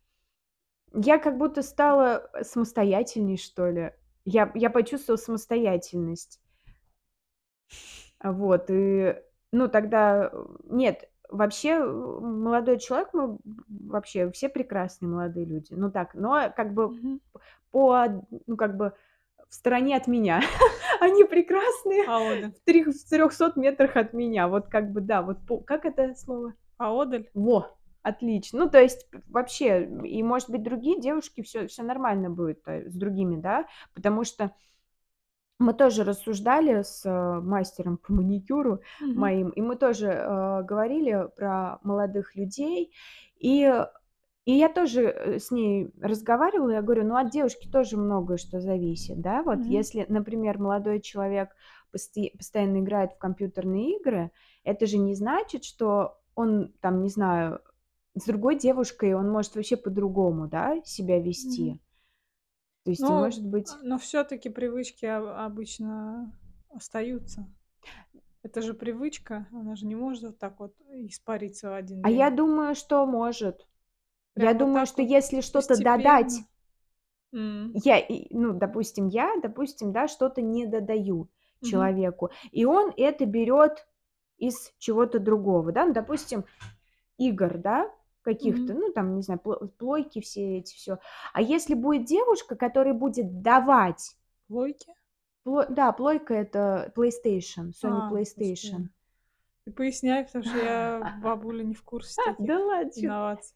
Я 0.96 1.20
как 1.20 1.38
будто 1.38 1.62
стала, 1.62 2.28
э, 2.34 2.44
самостоятельней, 2.44 3.38
что 3.38 3.70
ли. 3.70 3.94
Я 4.26 4.52
я 4.56 4.72
почувствовала 4.72 5.18
самостоятельность. 5.22 6.42
А, 8.18 8.32
вот, 8.32 8.66
и, 8.70 9.16
ну, 9.52 9.68
тогда, 9.68 10.32
э, 10.34 10.46
нет 10.70 11.08
вообще, 11.30 11.70
э, 11.76 11.86
молодой 11.86 12.80
человек, 12.80 13.10
мы 13.14 13.38
вообще 13.68 14.32
все 14.32 14.50
прекрасные 14.50 15.10
молодые 15.10 15.46
люди. 15.46 15.74
Ну 15.74 15.92
так, 15.92 16.16
но 16.16 16.52
как 16.56 16.74
бы 16.74 16.90
Мгм. 16.90 17.22
по, 17.72 18.08
ну 18.48 18.58
как 18.58 18.76
бы 18.76 18.94
в 19.52 19.56
стороне 19.56 19.98
от 19.98 20.08
меня. 20.08 20.42
Они 21.02 21.26
прекрасные 21.26 22.06
в 22.06 22.66
трех 22.66 22.88
в 22.88 23.10
300 23.10 23.58
метрах 23.58 23.98
от 23.98 24.14
меня. 24.14 24.48
Вот 24.48 24.68
как 24.68 24.92
бы 24.92 25.02
да, 25.02 25.22
вот 25.22 25.40
как 25.68 25.86
это 25.86 26.16
слово? 26.16 26.54
Поодаль? 26.78 27.30
Во, 27.34 27.68
отлично. 28.02 28.60
Ну, 28.60 28.70
то 28.70 28.82
есть 28.82 29.08
вообще, 29.28 29.84
и, 30.06 30.24
может 30.24 30.50
быть, 30.50 30.64
другие 30.64 31.00
девушки, 31.02 31.42
всё 31.44 31.68
всё 31.68 31.84
нормально 31.84 32.30
будет, 32.30 32.62
э, 32.66 32.90
с 32.90 32.96
другими, 32.96 33.36
да. 33.36 33.66
Потому 33.94 34.24
что 34.24 34.52
мы 35.60 35.74
тоже 35.74 36.04
рассуждали 36.04 36.82
с, 36.82 37.06
э, 37.06 37.40
мастером 37.42 37.98
по 37.98 38.14
маникюру 38.14 38.80
Мгм. 39.02 39.20
моим, 39.20 39.50
и 39.50 39.62
мы 39.62 39.76
тоже, 39.76 40.08
э, 40.08 40.64
говорили 40.64 41.28
про 41.36 41.78
молодых 41.84 42.36
людей. 42.36 42.94
И 43.38 43.86
и 44.46 44.54
я 44.54 44.70
тоже, 44.70 45.04
э, 45.04 45.40
с 45.40 45.52
ней 45.52 45.92
разговаривала. 46.02 46.72
Я 46.72 46.82
говорю: 46.82 47.06
"Ну, 47.08 47.16
от 47.18 47.30
девушки 47.32 47.68
тоже 47.72 47.98
многое 47.98 48.38
что 48.38 48.60
зависит, 48.62 49.22
да. 49.22 49.44
Вот 49.44 49.62
Мгм. 49.62 49.68
если, 49.68 50.06
например, 50.10 50.60
молодой 50.60 51.02
человек 51.02 51.50
пости 51.92 52.34
постоянно 52.38 52.80
играет 52.82 53.14
в 53.14 53.18
компьютерные 53.20 53.98
игры, 54.00 54.32
это 54.64 54.86
же 54.88 54.98
не 54.98 55.16
значит, 55.16 55.64
что 55.66 56.18
он 56.36 56.74
там, 56.82 57.02
не 57.04 57.10
знаю, 57.10 57.62
с 58.16 58.26
другой 58.26 58.56
девушкой 58.58 59.14
он 59.14 59.30
может 59.30 59.56
вообще 59.56 59.78
по-другому, 59.78 60.48
да, 60.48 60.82
себя 60.86 61.20
вести. 61.22 61.82
То 62.86 62.90
есть, 62.92 63.10
и 63.10 63.14
Ну, 63.14 63.14
может 63.14 63.46
а, 63.68 63.78
быть 63.78 63.80
но 63.84 63.98
всё-таки 63.98 64.50
привычки 64.50 65.06
о 65.06 65.46
обычно 65.46 66.38
остаются. 66.70 67.48
Это 68.44 68.62
же 68.62 68.74
привычка, 68.74 69.48
она 69.52 69.76
же 69.76 69.86
не 69.88 69.96
может 69.96 70.24
вот 70.24 70.40
так 70.40 70.60
вот 70.60 70.76
испариться 70.90 71.72
в 71.72 71.76
1 71.76 72.04
А 72.04 72.10
я 72.10 72.32
день. 72.32 72.32
думаю, 72.32 72.74
что 72.76 73.06
может. 73.06 73.68
Я 74.38 74.54
Прям 74.54 74.58
вот 74.58 74.60
думаю, 74.60 74.86
так 74.86 74.88
что 74.88 75.02
вот 75.02 75.10
если 75.10 75.42
что-то 75.42 75.76
додать 75.78 76.28
постепенно? 76.28 76.48
М. 77.34 77.72
я 77.86 78.00
и, 78.00 78.28
ну, 78.36 78.54
допустим, 78.54 79.08
я, 79.08 79.34
допустим, 79.42 79.92
да, 79.92 80.08
что-то 80.08 80.42
не 80.42 80.66
додаю 80.66 81.30
Мгм. 81.62 81.70
человеку, 81.70 82.30
и 82.52 82.66
он 82.66 82.94
это 82.98 83.26
берёт 83.26 83.86
из 84.38 84.74
чего-то 84.80 85.20
другого, 85.20 85.72
да. 85.72 85.86
Ну, 85.86 85.94
допустим, 85.94 86.46
игр, 87.18 87.58
да, 87.58 87.92
каких-то, 88.24 88.74
Мгм. 88.74 88.82
ну, 88.82 88.92
там, 88.94 89.16
не 89.16 89.22
знаю, 89.22 89.40
пло 89.40 89.56
плойки 89.78 90.22
все 90.22 90.58
эти, 90.60 90.76
всё. 90.76 90.98
А 91.34 91.42
если 91.42 91.76
будет 91.76 92.06
девушка, 92.06 92.56
которая 92.56 92.94
будет 92.94 93.42
давать 93.42 94.16
Плойки? 94.48 94.94
Пло 95.44 95.66
да, 95.70 95.92
плойка- 95.92 96.34
это 96.36 96.92
PlayStation, 96.96 97.72
Sony 97.72 98.02
А, 98.02 98.12
PlayStation. 98.12 98.72
господи. 98.72 98.90
Ты 99.66 99.72
поясняй, 99.72 100.26
потому 100.26 100.44
что 100.44 100.58
я, 100.58 101.00
бабуля, 101.24 101.64
не 101.64 101.74
в 101.76 101.84
курсе 101.84 102.16
таких 102.24 102.46
Да 102.46 102.60
ладно, 102.60 102.92
чё 102.92 103.02
ты. 103.02 103.08
инноваций. 103.08 103.56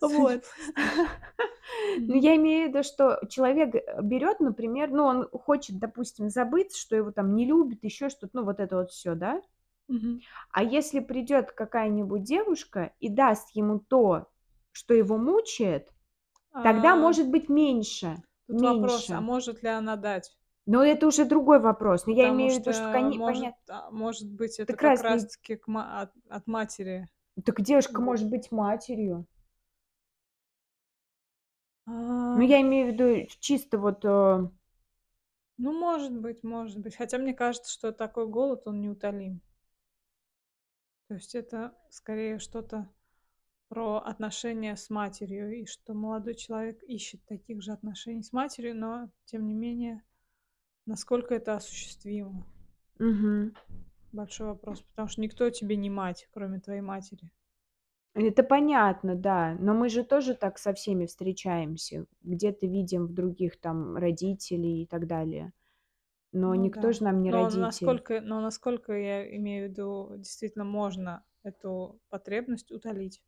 Вот. 0.00 0.44
PlayStation. 0.76 1.08
Ну, 2.08 2.14
я 2.14 2.36
имею 2.36 2.66
в 2.66 2.68
виду, 2.70 2.82
что 2.82 3.20
человек, 3.28 3.74
э, 3.74 4.02
берёт, 4.02 4.40
например, 4.40 4.90
ну, 4.90 5.04
он 5.04 5.28
хочет, 5.30 5.78
допустим, 5.78 6.28
забыть, 6.28 6.74
что 6.76 6.96
его 6.96 7.12
там 7.12 7.34
не 7.34 7.44
любят, 7.46 7.78
ещё 7.84 8.08
что-то, 8.08 8.30
ну, 8.34 8.44
вот 8.44 8.60
это 8.60 8.76
вот 8.76 8.90
всё, 8.90 9.14
да. 9.14 9.40
А 10.52 10.62
если 10.64 11.00
придёт 11.00 11.52
какая-нибудь 11.52 12.22
девушка 12.24 12.92
и 13.00 13.08
даст 13.08 13.50
ему 13.54 13.78
то, 13.78 14.26
что 14.72 14.94
его 14.94 15.16
мучает, 15.16 15.88
тогда 16.52 16.92
А. 16.92 16.96
может 16.96 17.28
быть 17.28 17.48
меньше 17.48 18.16
Тут 18.48 18.60
вопрос: 18.62 19.10
а 19.10 19.14
меньше. 19.14 19.26
может 19.26 19.62
ли 19.62 19.68
она 19.68 19.96
дать? 19.96 20.36
Но 20.66 20.84
это 20.84 21.06
уже 21.06 21.24
другой 21.24 21.60
вопрос. 21.60 22.06
Но 22.06 22.12
я 22.12 22.28
имею 22.30 22.50
в 22.56 22.58
виду, 22.60 22.72
что 22.72 23.00
может, 23.00 23.54
а, 23.68 23.90
может 23.90 24.30
быть, 24.32 24.58
это 24.58 24.72
Так 24.72 24.80
как 24.80 25.02
раз-таки 25.02 25.58
от 25.74 26.10
от 26.28 26.46
матери. 26.46 27.08
Так 27.44 27.60
девушка 27.60 28.00
может 28.00 28.28
быть 28.28 28.50
матерью. 28.52 29.26
Ну, 31.92 32.40
А. 32.40 32.44
я 32.44 32.60
имею 32.60 32.90
в 32.90 32.92
виду 32.94 33.28
чисто 33.40 33.78
вот, 33.78 34.04
э 34.04 34.48
Ну, 35.58 35.72
может 35.78 36.16
быть, 36.16 36.42
может 36.42 36.78
быть. 36.78 36.96
Хотя 36.96 37.18
мне 37.18 37.34
кажется, 37.34 37.70
что 37.72 37.92
такой 37.92 38.26
голод, 38.26 38.62
он 38.66 38.80
неутолим. 38.80 39.40
То 41.08 41.14
есть 41.14 41.34
это 41.34 41.74
скорее 41.90 42.38
что-то 42.38 42.88
про 43.68 43.98
отношения 43.98 44.76
с 44.76 44.90
матерью, 44.90 45.52
и 45.60 45.66
что 45.66 45.92
молодой 45.92 46.34
человек 46.34 46.82
ищет 46.84 47.24
таких 47.26 47.62
же 47.62 47.72
отношений 47.72 48.22
с 48.22 48.32
матерью, 48.32 48.76
но 48.76 49.10
тем 49.24 49.46
не 49.46 49.54
менее, 49.54 50.02
насколько 50.86 51.34
это 51.34 51.56
осуществимо? 51.56 52.46
Мгм. 52.98 53.54
Большой 54.12 54.48
вопрос, 54.48 54.82
потому 54.82 55.08
что 55.08 55.20
никто 55.20 55.50
тебе 55.50 55.76
не 55.76 55.90
мать, 55.90 56.28
кроме 56.32 56.60
твоей 56.60 56.80
матери. 56.80 57.30
Это 58.14 58.42
понятно, 58.42 59.14
да. 59.14 59.56
Но 59.60 59.74
мы 59.74 59.88
же 59.88 60.04
тоже 60.04 60.34
так 60.34 60.58
со 60.58 60.72
всеми 60.72 61.06
встречаемся. 61.06 62.06
Где-то 62.22 62.66
видим 62.66 63.06
в 63.06 63.12
других 63.14 63.60
там 63.60 63.96
родителей 63.96 64.82
и 64.82 64.86
так 64.86 65.06
далее. 65.06 65.52
Но 66.32 66.54
Ну 66.54 66.64
никто 66.64 66.88
да. 66.88 66.92
же 66.92 67.04
нам 67.04 67.22
не 67.22 67.30
Но 67.30 67.42
родитель. 67.44 67.60
насколько 67.60 68.20
но 68.20 68.40
насколько, 68.40 68.92
я 68.92 69.36
имею 69.36 69.66
в 69.66 69.70
виду, 69.70 70.12
действительно 70.16 70.64
можно 70.64 71.24
эту 71.42 72.00
потребность 72.08 72.70
утолить? 72.72 73.22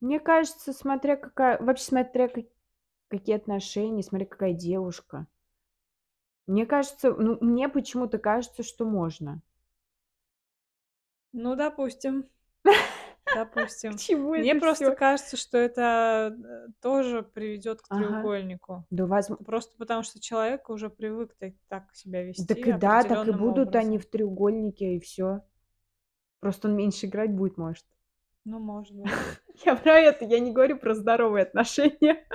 Мне 0.00 0.20
кажется, 0.20 0.72
смотря 0.72 1.16
какая 1.16 1.58
вообще, 1.62 1.84
смотря 1.84 2.28
ка 2.28 2.42
какие 3.08 3.36
отношения, 3.36 4.02
смотря 4.02 4.26
какая 4.26 4.54
девушка. 4.54 5.26
Мне 6.48 6.66
кажется, 6.66 7.14
ну, 7.14 7.38
мне 7.40 7.68
почему-то 7.68 8.18
кажется, 8.18 8.64
что 8.64 8.84
можно. 8.84 9.42
Ну, 11.32 11.54
допустим. 11.54 12.28
К 13.88 13.94
Допустим. 13.94 13.96
чему 13.96 14.34
Мне 14.34 14.54
это 14.54 14.56
просто 14.56 14.92
всё? 14.92 14.92
кажется, 14.92 15.36
что 15.36 15.58
это, 15.58 16.36
э, 16.38 16.68
тоже 16.80 17.22
приведёт 17.22 17.82
к 17.82 17.88
Ага. 17.90 18.30
треугольнику. 18.30 18.86
Да, 18.90 19.06
возм 19.06 19.36
просто 19.44 19.76
потому, 19.78 20.02
что 20.02 20.20
человек 20.20 20.68
уже 20.70 20.90
привык 20.90 21.34
так 21.38 21.54
так 21.68 21.94
себя 21.94 22.22
вести 22.24 22.66
и 22.66 22.70
да, 22.72 23.04
так 23.04 23.28
и 23.28 23.32
определённым 23.32 23.32
будут 23.32 23.74
они 23.76 23.98
образом. 23.98 23.98
в 23.98 24.06
треугольнике, 24.06 24.96
и 24.96 25.00
всё. 25.00 25.42
Просто 26.40 26.68
он 26.68 26.76
меньше 26.76 27.06
играть 27.06 27.32
будет, 27.34 27.58
может. 27.58 27.84
Ну, 28.44 28.58
может 28.60 28.94
быть. 28.96 29.16
Я 29.64 29.76
про 29.76 29.98
это, 29.98 30.24
я 30.24 30.38
не 30.40 30.52
говорю 30.52 30.78
про 30.78 30.94
здоровые 30.94 31.42
отношения. 31.44 32.26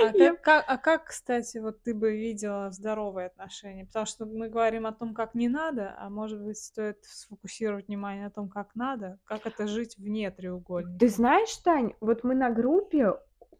А 0.00 0.16
Я 0.16 0.34
как 0.34 0.42
ка 0.42 0.60
а 0.60 0.78
как, 0.78 1.04
кстати, 1.06 1.58
вот 1.58 1.82
ты 1.82 1.94
бы 1.94 2.16
видела 2.16 2.70
здоровые 2.70 3.26
отношения? 3.28 3.86
Потому 3.86 4.06
что 4.06 4.26
мы 4.26 4.48
говорим 4.48 4.86
о 4.86 4.92
том, 4.92 5.14
как 5.14 5.34
не 5.34 5.48
надо, 5.48 5.94
а 5.98 6.10
может 6.10 6.42
быть, 6.42 6.58
стоит 6.58 7.04
сфокусировать 7.04 7.88
внимание 7.88 8.24
на 8.24 8.30
том, 8.30 8.48
как 8.48 8.74
надо? 8.74 9.18
Как 9.24 9.46
это 9.46 9.66
жить 9.66 9.96
вне 9.96 10.30
Ты 10.30 10.36
треугольника? 10.38 11.08
знаешь, 11.08 11.56
Тань, 11.58 11.94
вот 12.00 12.24
мы 12.24 12.34
на 12.34 12.50
группе 12.50 13.14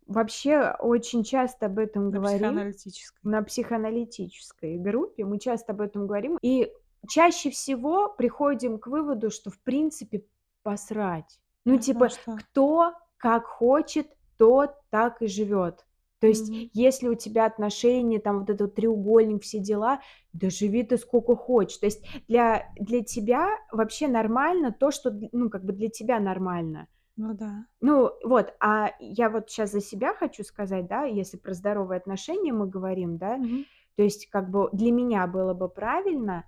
вообще 0.06 0.74
очень 0.78 1.24
часто 1.24 1.66
об 1.66 1.78
этом 1.78 2.10
На 2.10 2.18
говорим. 2.18 2.38
психоаналитической. 2.38 3.20
На 3.22 3.42
психоаналитической 3.42 4.78
группе 4.78 5.24
мы 5.24 5.38
часто 5.38 5.72
об 5.72 5.80
этом 5.80 6.06
говорим. 6.06 6.38
И 6.42 6.72
чаще 7.08 7.50
всего 7.50 8.08
приходим 8.08 8.78
к 8.78 8.86
выводу, 8.86 9.30
что 9.30 9.50
в 9.50 9.58
принципе 9.60 10.24
посрать. 10.62 11.40
Ну, 11.64 11.74
на 11.74 11.78
типа, 11.80 12.08
что? 12.08 12.36
кто 12.36 12.92
как 13.16 13.46
хочет, 13.46 14.08
тот 14.38 14.74
так 14.90 15.22
и 15.22 15.26
живёт. 15.26 15.84
То 16.20 16.26
есть, 16.26 16.50
Мгм. 16.50 16.70
если 16.72 17.08
у 17.08 17.14
тебя 17.14 17.46
отношения, 17.46 18.18
там 18.18 18.40
вот 18.40 18.50
этот 18.50 18.74
треугольник, 18.74 19.42
все 19.42 19.58
дела, 19.58 20.00
да 20.32 20.48
живи 20.50 20.82
ты 20.82 20.96
скока 20.96 21.36
хочешь. 21.36 21.76
То 21.78 21.86
есть 21.86 22.04
для 22.28 22.68
для 22.76 23.02
тебя 23.04 23.50
вообще 23.70 24.08
нормально 24.08 24.72
то, 24.72 24.90
что 24.90 25.10
ну, 25.32 25.50
как 25.50 25.64
бы 25.64 25.72
для 25.72 25.88
тебя 25.88 26.18
нормально. 26.20 26.88
Ну 27.16 27.34
да. 27.34 27.66
Ну 27.80 28.12
вот, 28.24 28.54
а 28.60 28.92
я 29.00 29.28
вот 29.30 29.50
щас 29.50 29.72
за 29.72 29.80
себя 29.80 30.14
хочу 30.14 30.42
сказать, 30.44 30.86
да, 30.86 31.04
если 31.04 31.36
про 31.36 31.52
здоровые 31.52 31.98
отношения 31.98 32.52
мы 32.52 32.66
говорим, 32.66 33.18
да. 33.18 33.36
Мгм. 33.36 33.66
То 33.96 34.02
есть 34.02 34.28
как 34.28 34.50
бы 34.50 34.68
для 34.72 34.92
меня 34.92 35.26
было 35.26 35.54
бы 35.54 35.68
правильно, 35.68 36.44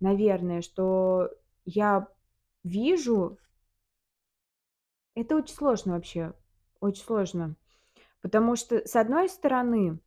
наверное, 0.00 0.62
что 0.62 1.30
я 1.64 2.08
вижу 2.64 3.38
Это 5.14 5.36
очень 5.36 5.54
сложно 5.54 5.94
вообще, 5.94 6.32
очень 6.80 7.04
сложно. 7.04 7.56
Потому 8.20 8.56
что, 8.56 8.84
с 8.86 8.96
одной 8.96 9.28
стороны 9.28 10.00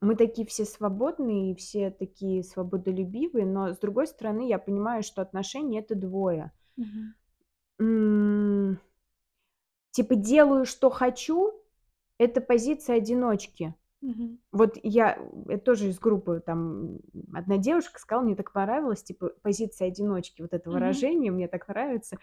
мы 0.00 0.16
такие 0.16 0.46
все 0.46 0.64
свободные 0.64 1.52
и 1.52 1.54
все 1.54 1.90
такие 1.90 2.42
свободолюбивые, 2.42 3.46
но 3.46 3.72
с 3.72 3.78
другой 3.78 4.06
стороны, 4.06 4.46
я 4.48 4.58
понимаю, 4.58 5.02
что 5.02 5.22
отношения- 5.22 5.80
это 5.80 5.94
двое. 5.94 6.52
М. 7.80 8.78
Типа 9.92 10.14
делаю, 10.14 10.66
что 10.66 10.90
хочу- 10.90 11.54
это 12.18 12.40
позиция 12.40 12.96
одиночки. 12.96 13.74
Мгм. 14.04 14.38
Вот 14.52 14.78
я 14.84 15.18
это 15.48 15.64
тоже 15.64 15.88
из 15.88 15.98
группы, 15.98 16.40
там 16.44 17.00
одна 17.34 17.58
девушка 17.58 17.98
сказала, 18.00 18.24
мне 18.24 18.36
так 18.36 18.52
понравилось, 18.52 19.02
типа 19.02 19.32
позиция 19.42 19.88
одиночки, 19.88 20.42
вот 20.42 20.52
это 20.54 20.70
Мгм. 20.70 21.04
выражение 21.04 21.32
мне 21.32 21.48
так 21.48 21.66
нравится. 21.68 22.18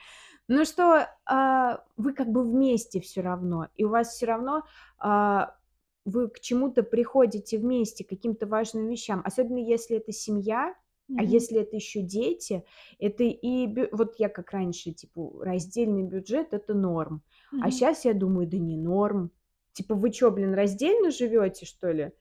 Ну, 0.47 0.65
что, 0.65 1.07
а, 1.25 1.83
вы 1.97 2.13
как 2.13 2.29
бы 2.31 2.43
вместе 2.43 3.01
всё 3.01 3.21
равно, 3.21 3.67
и 3.75 3.83
у 3.85 3.89
вас 3.89 4.09
всё 4.15 4.27
равно, 4.27 4.63
а, 4.99 5.57
вы 6.05 6.29
к 6.29 6.39
чему-то 6.39 6.83
приходите 6.83 7.57
вместе, 7.59 8.03
к 8.05 8.09
каким-то 8.09 8.47
важным 8.47 8.87
вещам. 8.89 9.21
Особенно 9.25 9.59
если 9.59 9.97
это 9.97 10.11
семья. 10.13 10.75
А 11.15 11.23
Мгм. 11.23 11.25
если 11.25 11.59
это 11.61 11.75
еще 11.75 12.01
дети, 12.01 12.63
это 12.97 13.23
и 13.25 13.67
бю 13.67 13.87
вот 13.91 14.15
я 14.19 14.29
как 14.29 14.51
раньше, 14.51 14.91
типа, 14.93 15.43
раздельный 15.45 16.03
бюджет- 16.03 16.53
это 16.53 16.73
норм. 16.73 17.23
А 17.59 17.69
Мгм. 17.69 17.71
щас 17.71 18.05
я 18.05 18.13
думаю: 18.13 18.47
да 18.47 18.57
не 18.57 18.77
норм. 18.77 19.31
Типа, 19.75 19.95
вы 19.95 20.11
чё, 20.11 20.31
блин, 20.31 20.53
раздельно 20.53 21.11
живете, 21.11 21.65
что 21.65 21.91
ли? 21.91 22.11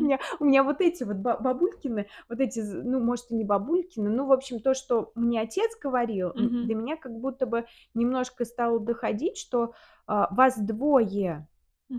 У 0.00 0.04
М. 0.04 0.04
меня 0.04 0.18
у 0.40 0.44
меня 0.46 0.64
вот 0.64 0.80
эти 0.80 1.04
вот 1.04 1.16
ба 1.18 1.38
бабулькины, 1.38 2.08
вот 2.28 2.40
эти 2.40 2.60
ну, 2.60 3.00
может, 3.00 3.30
и 3.30 3.36
не 3.36 3.44
бабулькины, 3.44 4.10
ну, 4.10 4.26
в 4.26 4.32
общем, 4.32 4.60
то, 4.60 4.74
что 4.74 5.12
мне 5.16 5.40
отец 5.40 5.78
говорил, 5.80 6.34
Мгм. 6.34 6.72
до 6.72 6.74
меня 6.74 6.96
как 6.96 7.12
будто 7.20 7.46
бы 7.46 7.66
немножко 7.94 8.44
стало 8.44 8.80
доходить, 8.80 9.38
что, 9.38 9.74
а, 10.06 10.34
вас 10.34 10.58
двое, 10.58 11.48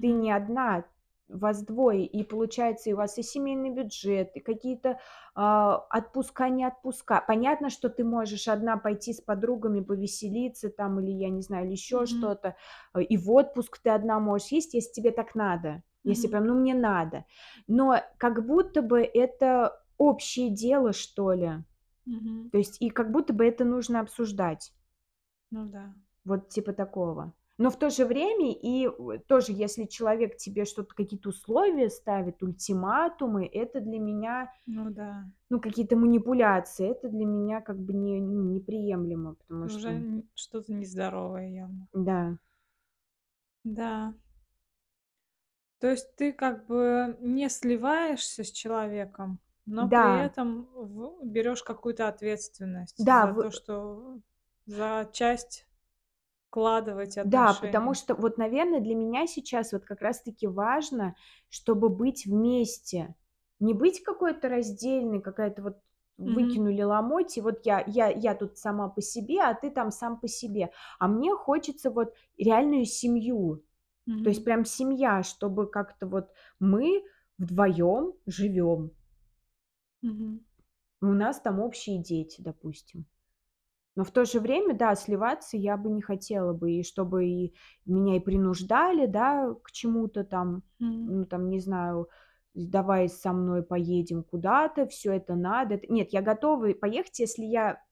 ты 0.02 0.10
Мгм. 0.10 0.13
не 0.13 0.32
одна, 0.32 0.86
вас 1.30 1.63
двое, 1.63 2.06
и 2.06 2.24
получается, 2.24 2.89
и 2.89 2.94
у 2.94 2.98
вас 2.98 3.18
и 3.18 3.24
семейный 3.24 3.70
бюджет, 3.70 4.32
и 4.36 4.39
какие-то, 4.39 5.00
а, 5.36 5.78
отпуска, 5.92 6.50
не 6.50 6.65
отпуска. 6.65 7.24
Понятно, 7.28 7.70
что 7.70 7.89
ты 7.89 8.04
можешь 8.04 8.48
одна 8.48 8.78
пойти 8.78 9.13
с 9.13 9.22
подругами 9.22 9.82
повеселиться 9.82 10.70
там 10.70 11.00
или, 11.00 11.12
я 11.12 11.30
не 11.30 11.42
знаю, 11.42 11.65
или 11.65 11.74
еще 11.74 11.98
Мгм. 11.98 12.08
что-то, 12.08 12.56
э, 12.96 13.02
и 13.04 13.18
в 13.18 13.32
отпуск 13.32 13.80
ты 13.82 13.92
одна 13.92 14.20
можешь 14.20 14.50
ездить, 14.52 14.74
если 14.76 14.92
тебе 14.94 15.12
так 15.12 15.36
надо, 15.36 15.84
если 16.04 16.28
Мгм. 16.28 16.32
прям, 16.32 16.46
ну, 16.48 16.56
мне 16.60 16.74
надо. 16.74 17.26
Но 17.68 17.96
как 18.18 18.46
будто 18.46 18.82
бы 18.82 19.02
это 19.02 19.82
общее 19.98 20.50
дело, 20.50 20.94
что 20.94 21.32
ли. 21.34 21.63
Мгм. 22.06 22.50
То 22.52 22.58
есть 22.60 22.82
и 22.82 22.89
как 22.89 23.12
будто 23.12 23.34
бы 23.34 23.46
это 23.46 23.65
нужно 23.65 24.00
обсуждать. 24.02 24.74
Ну 25.52 25.65
да. 25.65 25.94
Вот 26.26 26.50
типа 26.50 26.74
такого. 26.74 27.34
Но 27.60 27.69
в 27.69 27.78
то 27.78 27.89
же 27.89 28.06
время 28.06 28.54
и 28.54 28.88
в 28.88 29.19
тоже, 29.28 29.52
если 29.52 29.84
человек 29.84 30.38
тебе 30.38 30.63
что-то, 30.63 30.95
какие-то 30.95 31.28
условия 31.30 31.89
ставит, 31.89 32.41
ультиматумы, 32.41 33.45
это 33.48 33.82
для 33.82 34.00
меня, 34.00 34.50
Ну 34.67 34.89
да. 34.89 35.30
ну, 35.50 35.62
какие-то 35.62 35.98
манипуляции. 35.98 36.89
Это 36.91 37.10
для 37.10 37.26
меня 37.26 37.62
как 37.62 37.80
бы 37.80 37.93
не 37.93 38.22
ну, 38.22 38.43
неприемлемо, 38.54 39.36
потому 39.36 39.67
уже 39.67 39.69
что 39.69 39.91
н 39.91 40.30
что-то 40.36 40.74
нездоровое 40.74 41.50
явно. 41.50 41.88
Да. 41.93 42.39
Да. 43.65 44.13
То 45.82 45.88
есть 45.91 46.15
ты 46.17 46.34
как 46.34 46.65
бы 46.67 47.17
не 47.22 47.50
сливаешься 47.50 48.43
с 48.43 48.52
человеком, 48.52 49.39
но 49.65 49.88
при 49.88 50.12
Да. 50.12 50.13
этом 50.13 50.67
в 50.74 51.19
берёшь 51.24 51.63
какую-то 51.63 52.08
ответственность 52.10 52.98
Да, 52.98 53.28
за 53.28 53.34
в 53.34 53.34
то, 53.34 53.50
что 53.52 54.19
за 54.65 55.10
часть 55.13 55.68
вкладываете 56.49 57.21
Да, 57.23 57.53
потому 57.53 57.93
что 57.93 58.15
вот, 58.15 58.38
наверно, 58.38 58.79
для 58.79 58.95
меня 58.95 59.27
сейчас 59.27 59.73
вот 59.73 59.85
как 59.85 60.01
раз 60.01 60.21
таки 60.21 60.47
важно, 60.47 61.15
чтобы 61.49 61.89
быть 61.89 62.25
вместе. 62.25 63.15
Не 63.59 63.73
быть 63.73 64.01
какой-то 64.03 64.47
раздельной, 64.47 65.21
какая-то 65.21 65.62
вот 65.62 65.77
Мгм. 66.25 66.57
выкинули 66.57 66.81
ломоть, 66.81 67.38
и 67.38 67.41
вот 67.41 67.65
я 67.65 67.83
я 67.88 68.09
я 68.09 68.35
тут 68.35 68.57
сама 68.57 68.88
по 68.89 69.01
себе, 69.01 69.41
а 69.41 69.53
ты 69.53 69.69
там 69.69 69.91
сам 69.91 70.19
по 70.19 70.27
себе. 70.27 70.71
А 70.97 71.07
мне 71.07 71.33
хочется 71.35 71.91
вот 71.91 72.13
реальную 72.38 72.85
семью. 72.85 73.63
То 74.23 74.29
есть 74.29 74.43
прям 74.45 74.65
семья, 74.65 75.23
чтобы 75.23 75.67
как-то 75.67 76.07
вот 76.07 76.31
мы 76.59 77.03
вдвоем 77.38 78.13
живем. 78.27 78.91
Мгм. 80.01 80.39
У 81.01 81.07
нас 81.07 81.41
там 81.41 81.59
общие 81.59 82.01
дети, 82.01 82.39
допустим. 82.39 83.05
Но 83.99 84.05
в 84.05 84.12
то 84.12 84.23
же 84.23 84.39
время, 84.39 84.73
да, 84.75 84.95
сливаться 84.95 85.57
я 85.57 85.75
бы 85.75 85.89
не 85.89 86.01
хотела 86.01 86.53
бы, 86.53 86.71
и 86.71 86.83
чтобы 86.83 87.25
и 87.27 87.53
меня 87.85 88.15
и 88.15 88.21
принуждали, 88.21 89.07
да, 89.07 89.53
к 89.62 89.71
чему-то 89.71 90.23
там, 90.23 90.63
М. 90.81 91.12
ну, 91.12 91.25
там, 91.25 91.49
не 91.49 91.59
знаю: 91.59 92.07
"Давай 92.53 93.09
со 93.09 93.33
мной 93.33 93.62
поедем 93.62 94.23
куда-то, 94.23 94.88
всё 94.88 95.12
это 95.12 95.35
надо". 95.35 95.81
Нет, 95.89 96.13
я 96.13 96.21
готова 96.21 96.71
поехать, 96.75 97.19
если 97.19 97.43
я, 97.43 97.83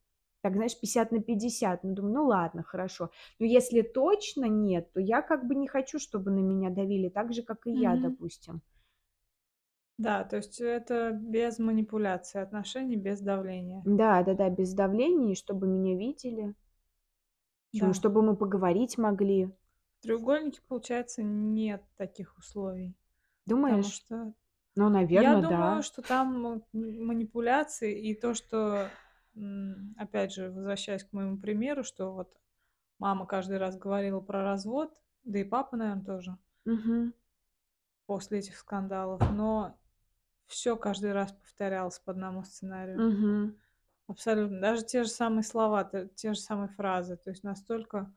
так, 0.42 0.54
знаешь, 0.54 0.80
50 0.80 1.12
на 1.12 1.20
50. 1.22 1.84
Ну, 1.84 1.94
думаю: 1.94 2.14
"Ну 2.14 2.26
ладно, 2.28 2.64
хорошо". 2.64 3.12
Но 3.40 3.46
если 3.46 3.82
точно 3.82 4.46
нет, 4.46 4.94
то 4.94 5.02
я 5.02 5.22
как 5.22 5.46
бы 5.46 5.56
не 5.56 5.68
хочу, 5.68 6.00
чтобы 6.00 6.32
на 6.32 6.40
меня 6.40 6.70
давили 6.70 7.10
так 7.10 7.34
же, 7.34 7.44
как 7.44 7.68
и 7.68 7.72
я, 7.74 7.98
Мгм. 7.98 7.98
допустим. 7.98 8.62
Да, 9.98 10.24
то 10.24 10.38
есть 10.38 10.62
это 10.62 11.12
без 11.12 11.58
манипуляции 11.60 12.40
отношений, 12.40 12.96
без 12.98 13.20
давления. 13.20 13.86
Да-да-да, 13.86 14.50
без 14.50 14.74
давления, 14.74 15.32
и 15.32 15.36
чтобы 15.36 15.66
меня 15.68 15.96
видели. 15.98 16.54
Чему 17.74 17.94
Да. 17.94 17.94
чтобы 17.94 18.22
мы 18.22 18.36
поговорить 18.36 18.98
могли. 18.98 19.50
В 20.00 20.04
треугольнике, 20.04 20.62
получается, 20.68 21.24
нет 21.24 21.84
таких 21.98 22.38
условий. 22.38 22.96
Потому 23.46 23.90
Думаешь? 23.90 23.92
что 23.92 24.34
Ну, 24.76 24.90
я 25.10 25.36
наверно, 25.36 25.42
думаю, 25.42 25.82
да. 25.82 25.84
что 25.84 26.02
там 26.04 26.46
м 26.48 26.64
манипуляции 26.74 28.00
и 28.00 28.16
то, 28.16 28.34
что, 28.36 28.92
м, 29.36 29.96
опять 29.98 30.34
же, 30.34 30.52
возвращаясь 30.52 31.04
к 31.06 31.14
моему 31.14 31.38
примеру, 31.40 31.84
что 31.84 32.14
вот 32.14 32.38
мама 33.00 33.26
каждый 33.28 33.58
раз 33.60 33.78
говорила 33.78 34.22
про 34.22 34.44
развод, 34.44 34.94
да 35.26 35.40
и 35.40 35.46
папа, 35.46 35.78
наверно, 35.78 36.06
тоже. 36.06 36.38
Мгм. 36.66 37.14
После 38.08 38.40
этих 38.40 38.58
скандалов, 38.58 39.22
но 39.32 39.78
всё 40.48 40.78
каждый 40.78 41.14
раз 41.14 41.32
повторялось 41.34 42.00
по 42.00 42.12
одному 42.12 42.44
сценарию. 42.44 43.04
Мгм. 43.04 43.58
Абсолютно. 44.10 44.62
Даже 44.62 44.84
те 44.86 45.04
же 45.04 45.10
самые 45.10 45.44
слова, 45.44 45.84
те 46.16 46.34
же 46.34 46.40
самые 46.40 46.70
фразы. 46.70 47.18
То 47.18 47.30
есть 47.30 47.44
настолько 47.44 48.14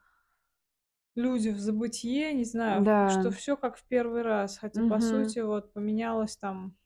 люди 1.16 1.48
в 1.48 1.58
забытье, 1.58 2.32
не 2.32 2.44
знаю, 2.44 2.92
что 3.06 3.30
Да. 3.30 3.32
всё 3.32 3.56
как 3.56 3.76
в 3.76 3.84
1 3.84 4.22
раз. 4.22 4.58
Хотя, 4.58 4.84
по 4.84 5.00
Мгм. 5.00 5.00
сути, 5.00 5.40
вот 5.40 5.72
поменялась 5.72 6.36
там 6.36 6.76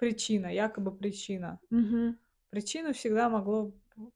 причина, 0.00 0.46
якобы 0.46 0.96
причина. 0.96 1.60
Мгм. 1.70 2.18
Причиной 2.50 2.94
всегда 2.94 3.30
могло 3.30 3.74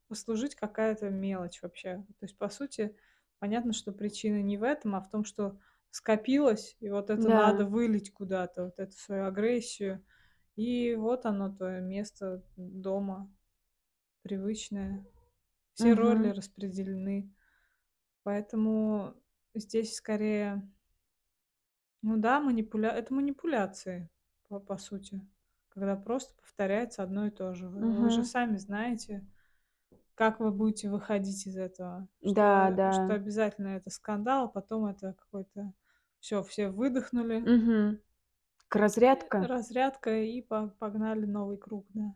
послужить 0.08 0.54
какая-то 0.56 1.10
мелочь 1.10 1.62
вообще. 1.62 2.06
То 2.20 2.24
есть, 2.26 2.38
по 2.38 2.48
сути, 2.50 2.96
понятно, 3.40 3.72
что 3.72 3.92
причина 3.92 4.42
не 4.42 4.58
в 4.58 4.64
этом, 4.64 4.96
а 4.96 5.02
в 5.02 5.10
том, 5.10 5.24
что 5.24 5.58
скопилось, 5.94 6.76
и 6.80 6.90
вот 6.90 7.10
это 7.10 7.30
надо 7.30 7.64
Да. 7.64 7.66
вылить 7.66 8.12
куда-то, 8.12 8.64
вот 8.66 8.78
эту 8.78 8.96
свою 8.98 9.26
агрессию. 9.26 10.04
И 10.56 10.94
вот 10.96 11.26
оно, 11.26 11.50
твое 11.54 11.80
место 11.82 12.44
дома 12.56 13.32
привычное. 14.22 15.06
Все 15.74 15.94
роли 15.94 16.28
Мгм. 16.28 16.30
распределены. 16.30 17.32
Поэтому 18.24 19.14
здесь 19.54 19.94
скорее 19.96 20.62
ну 22.02 22.16
да, 22.18 22.40
манипуля 22.40 22.90
это 22.90 23.14
манипуляции, 23.14 24.10
по 24.48 24.60
по 24.60 24.76
сути, 24.76 25.20
когда 25.70 25.96
просто 25.96 26.34
повторяется 26.40 27.02
одно 27.02 27.26
и 27.26 27.30
то 27.30 27.54
же. 27.54 27.68
Вы 27.68 27.92
вы 27.92 28.10
же 28.10 28.24
сами 28.24 28.56
знаете, 28.56 29.26
как 30.14 30.40
вы 30.40 30.52
будете 30.52 30.90
выходить 30.90 31.46
из 31.46 31.56
этого. 31.56 32.08
Да, 32.38 32.48
Что 32.56 32.76
что 32.90 33.14
да. 33.16 33.16
обязательно 33.16 33.68
это 33.70 33.90
скандал, 33.90 34.50
потом 34.52 34.86
это 34.86 35.14
какой-то 35.14 35.74
всё, 36.24 36.42
все 36.42 36.70
выдохнули. 36.70 37.40
Мгм. 37.40 38.00
К 38.68 38.76
разрядка? 38.76 39.46
разрядка, 39.46 40.22
и 40.22 40.40
по 40.40 40.68
погнали 40.78 41.26
новый 41.26 41.58
круг, 41.58 41.86
да. 41.90 42.14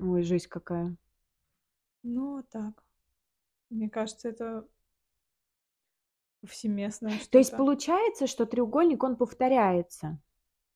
Ой, 0.00 0.22
жесть 0.24 0.48
какая. 0.48 0.96
Ну, 2.02 2.42
так. 2.50 2.82
Мне 3.70 3.88
кажется, 3.88 4.28
это 4.28 4.66
повсеместное 6.40 7.12
То 7.30 7.38
есть 7.38 7.56
получается, 7.56 8.26
что 8.26 8.44
треугольник, 8.44 9.04
он 9.04 9.16
повторяется? 9.16 10.20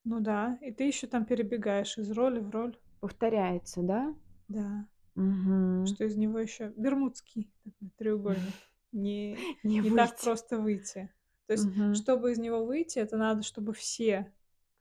Ну 0.05 0.21
да, 0.21 0.57
и 0.63 0.71
ты 0.71 0.85
еще 0.85 1.09
там 1.09 1.25
перебегаешь 1.27 1.99
из 1.99 2.13
роли 2.13 2.39
в 2.39 2.49
роль. 2.51 2.79
Повторяется, 3.01 3.83
да? 3.83 4.15
Да. 4.47 4.87
Мгм. 5.17 5.85
Что 5.85 6.05
из 6.05 6.17
него 6.17 6.39
еще 6.39 6.73
бермудский 6.77 7.53
такой 7.65 7.91
треугольник. 7.99 8.55
Не 8.93 9.37
Не 9.65 9.81
не 9.81 9.91
так 9.91 10.17
просто 10.21 10.59
выйти. 10.59 11.11
То 11.49 11.55
есть, 11.55 11.67
Мгм. 11.67 11.95
чтобы 11.95 12.31
из 12.33 12.39
него 12.39 12.63
выйти, 12.63 12.99
это 12.99 13.17
надо, 13.17 13.43
чтобы 13.43 13.73
все 13.73 14.31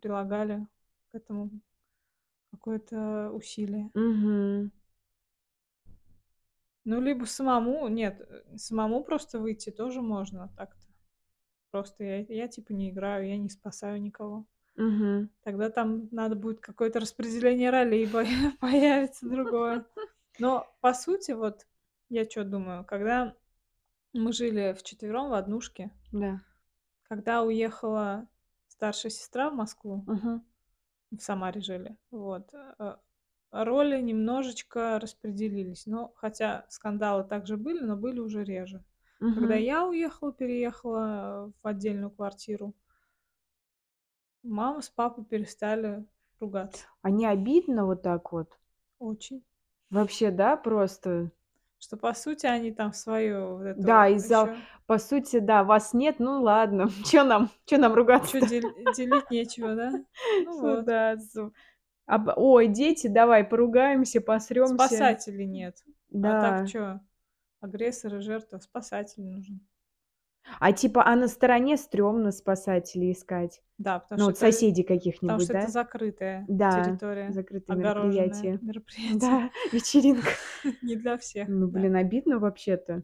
прилагали 0.02 0.68
к 1.12 1.16
этому 1.16 1.50
какое-то 2.52 3.32
усилие. 3.32 3.90
Мгм. 3.96 4.72
Ну, 6.84 7.00
либо 7.00 7.24
самому 7.24 7.88
нет, 7.88 8.20
э, 8.20 8.58
самому 8.58 9.02
просто 9.02 9.40
выйти 9.40 9.70
тоже 9.70 10.02
можно 10.02 10.50
так-то. 10.58 10.86
Просто 11.72 12.04
я 12.04 12.18
я 12.28 12.48
типа 12.50 12.74
не 12.74 12.90
играю, 12.90 13.26
я 13.28 13.38
не 13.38 13.50
спасаю 13.50 14.02
никого. 14.02 14.46
Мгм. 14.76 15.30
Тогда 15.44 15.70
там 15.70 16.10
надо 16.12 16.36
будет 16.36 16.60
какое-то 16.60 17.00
распределение 17.00 17.70
ролей 17.70 18.08
поя 18.12 18.52
появится 18.60 19.30
другое. 19.30 19.86
Но 20.38 20.68
по 20.82 20.94
сути, 20.94 21.32
вот 21.32 21.66
я 22.10 22.26
чё 22.26 22.44
думаю, 22.44 22.84
когда 22.84 23.36
мы 24.14 24.34
жили 24.34 24.76
вчетвером 24.78 25.30
в 25.30 25.34
однушке 25.34 25.92
Да. 26.12 26.42
Когда 27.10 27.44
уехала 27.44 28.28
старшая 28.68 29.12
сестра 29.12 29.50
в 29.50 29.56
Москву 29.56 30.08
Мгм. 30.08 30.42
в 31.12 31.20
Самаре 31.20 31.62
жили, 31.62 31.98
вот, 32.12 32.54
э, 32.54 32.96
роли 33.52 34.02
немножечко 34.02 35.00
распределились. 35.00 35.86
Но 35.86 36.14
хотя 36.16 36.66
скандалы 36.70 37.24
также 37.24 37.58
были, 37.58 37.80
но 37.80 37.96
были 37.96 38.20
уже 38.20 38.44
реже. 38.44 38.84
Когда 39.34 39.56
Мгм. 39.56 39.64
я 39.64 39.86
уехала, 39.86 40.34
переехала 40.34 41.52
в 41.62 41.68
отдельную 41.68 42.12
квартиру 42.12 42.74
мама 44.44 44.82
с 44.82 44.90
папой 44.90 45.26
перестали 45.26 46.06
ругаться. 46.40 46.88
А 47.02 47.10
не 47.10 47.26
обидно 47.26 47.86
вот 47.88 48.04
так 48.04 48.32
вот? 48.32 48.60
Очень. 49.00 49.44
Вообще, 49.90 50.32
да, 50.32 50.56
просто? 50.56 51.32
Что, 51.82 51.96
по 51.98 52.14
сути, 52.14 52.46
они 52.48 52.72
там 52.72 52.92
свою 52.94 53.58
вот 53.58 53.66
Да, 53.76 54.08
эту 54.08 54.10
из-за 54.10 54.50
ещё 54.50 54.64
по 54.88 54.98
сути, 54.98 55.40
да, 55.40 55.64
вас 55.64 55.94
нет, 55.94 56.16
ну 56.20 56.42
ладно, 56.42 56.88
чё 57.06 57.24
нам 57.24 57.50
чё 57.66 57.78
нам 57.78 57.94
Чё 58.24 58.42
ругаться-то? 58.42 58.48
дель 58.48 58.74
делить 58.92 59.30
нечего, 59.30 59.76
да? 59.76 60.02
Ну 60.44 60.58
Что, 60.58 60.78
вот. 60.78 60.86
да, 60.86 61.16
об 62.08 62.30
ой, 62.38 62.68
дети, 62.68 63.08
давай 63.08 63.44
поругаемся, 63.46 64.22
посрёмся. 64.22 65.10
Спасателей 65.10 65.46
нет. 65.46 65.84
А 66.22 66.36
так 66.36 66.64
Да. 66.64 66.66
чё? 66.66 67.00
Агрессор 67.62 68.16
и 68.16 68.22
жертва. 68.22 68.60
Спасатель 68.60 69.24
нужен. 69.24 69.68
А 70.60 70.72
типа, 70.74 71.04
а 71.06 71.16
на 71.16 71.28
стороне 71.28 71.78
стрёмно 71.78 72.32
спасателей 72.32 73.12
искать. 73.12 73.62
Да, 73.80 74.00
потому 74.00 74.18
Ну, 74.18 74.24
что 74.24 74.32
вот 74.32 74.38
это 74.38 74.38
соседей 74.38 74.84
потому 75.22 75.40
каких-нибудь, 75.40 75.40
что 75.40 75.54
это 75.54 75.68
да? 75.68 75.70
закрытая 75.70 76.50
Да, 76.50 76.68
территория, 76.68 77.28
закрытое 77.28 77.76
мероприятие. 77.76 78.62
мероприятие. 78.62 79.20
Да, 79.20 79.52
вечеринка. 79.72 80.30
Не 80.82 80.96
для 80.96 81.18
всех, 81.18 81.50
Ну, 81.50 81.68
да. 81.72 81.90
блин, 81.90 81.96
обидно 81.96 82.40
вообще-то. 82.40 83.04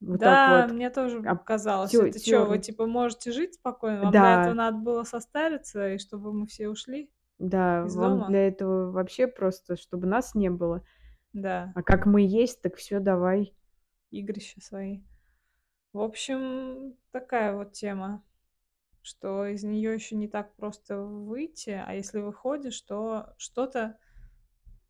Вот 0.00 0.20
Да, 0.20 0.66
вот 0.66 0.70
мне 0.70 0.90
тоже 0.90 1.18
об 1.26 1.40
казалось, 1.44 1.98
тё 1.98 2.00
это 2.00 2.20
чё, 2.20 2.46
вы 2.46 2.58
типа 2.58 2.86
можете 2.86 3.32
жить 3.32 3.54
спокойно, 3.54 4.00
вам 4.02 4.18
для 4.18 4.34
этого 4.34 4.52
Да. 4.52 4.54
надо 4.54 4.78
было 4.78 5.02
состариться, 5.04 5.94
и 5.94 5.98
чтобы 5.98 6.32
мы 6.32 6.46
все 6.46 6.68
ушли 6.68 7.10
Да, 7.38 7.84
из 7.84 7.96
вам 7.96 7.98
дома? 7.98 8.24
для 8.24 8.46
этого 8.48 8.90
вообще 8.92 9.26
просто, 9.26 9.76
чтобы 9.76 10.06
нас 10.06 10.34
не 10.34 10.50
было. 10.50 10.82
Да. 11.34 11.74
А 11.74 11.82
как 11.82 12.06
мы 12.06 12.22
есть, 12.22 12.62
так 12.62 12.76
всё, 12.76 13.00
давай. 13.00 13.54
Игрища 14.12 14.60
свои. 14.60 15.02
В 15.94 16.00
общем, 16.00 16.96
такая 17.12 17.54
вот 17.54 17.70
тема, 17.72 18.24
что 19.02 19.46
из 19.46 19.64
неё 19.64 19.92
ещё 19.92 20.16
не 20.16 20.28
так 20.28 20.56
просто 20.56 20.98
выйти, 21.00 21.70
а 21.70 21.94
если 21.94 22.20
выходишь, 22.20 22.80
то 22.82 23.34
что-то 23.38 23.98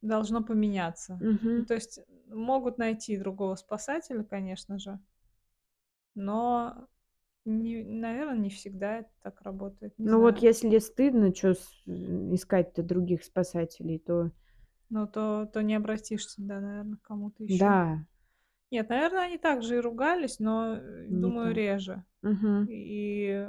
должно 0.03 0.45
поменяться. 0.45 1.25
Ну, 1.57 1.65
Мгм. 1.65 1.67
то 1.67 1.75
есть 1.75 2.01
могут 2.29 2.79
найти 2.79 3.17
другого 3.19 3.57
спасателя, 3.57 4.25
конечно 4.25 4.79
же 4.79 5.01
но 6.17 6.89
не 7.45 7.83
наверно, 7.85 8.37
не 8.41 8.51
всегда 8.51 8.99
это 9.01 9.11
так 9.23 9.43
работает, 9.43 9.99
не 9.99 10.07
Ну, 10.07 10.21
вот 10.21 10.39
знаю. 10.39 10.43
если 10.43 10.79
стыдно, 10.79 11.33
с 11.55 11.73
искать-то 11.87 12.83
других 12.83 13.25
спасателей, 13.25 13.99
то 13.99 14.33
Ну, 14.91 15.07
то 15.07 15.47
то 15.53 15.63
не 15.63 15.75
обратишься, 15.75 16.43
да, 16.43 16.61
наверно, 16.61 16.97
к 16.97 17.03
кому-то 17.03 17.43
ещё. 17.43 17.75
Да. 17.75 18.05
Нет, 18.75 18.89
наверно, 18.89 19.23
они 19.23 19.39
также 19.39 19.77
и 19.77 19.81
ругались, 19.81 20.41
но, 20.41 20.75
э, 20.75 21.07
Не 21.09 21.21
думаю, 21.21 21.51
так. 21.51 21.57
реже. 21.57 22.05
Мгм. 22.23 22.67
И, 22.69 23.49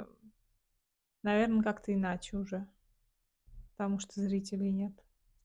наверно, 1.24 1.64
как-то 1.64 1.92
иначе 1.92 2.36
уже. 2.36 2.68
Потому 3.76 3.98
что 3.98 4.20
зрителей 4.20 4.70
нет, 4.70 4.92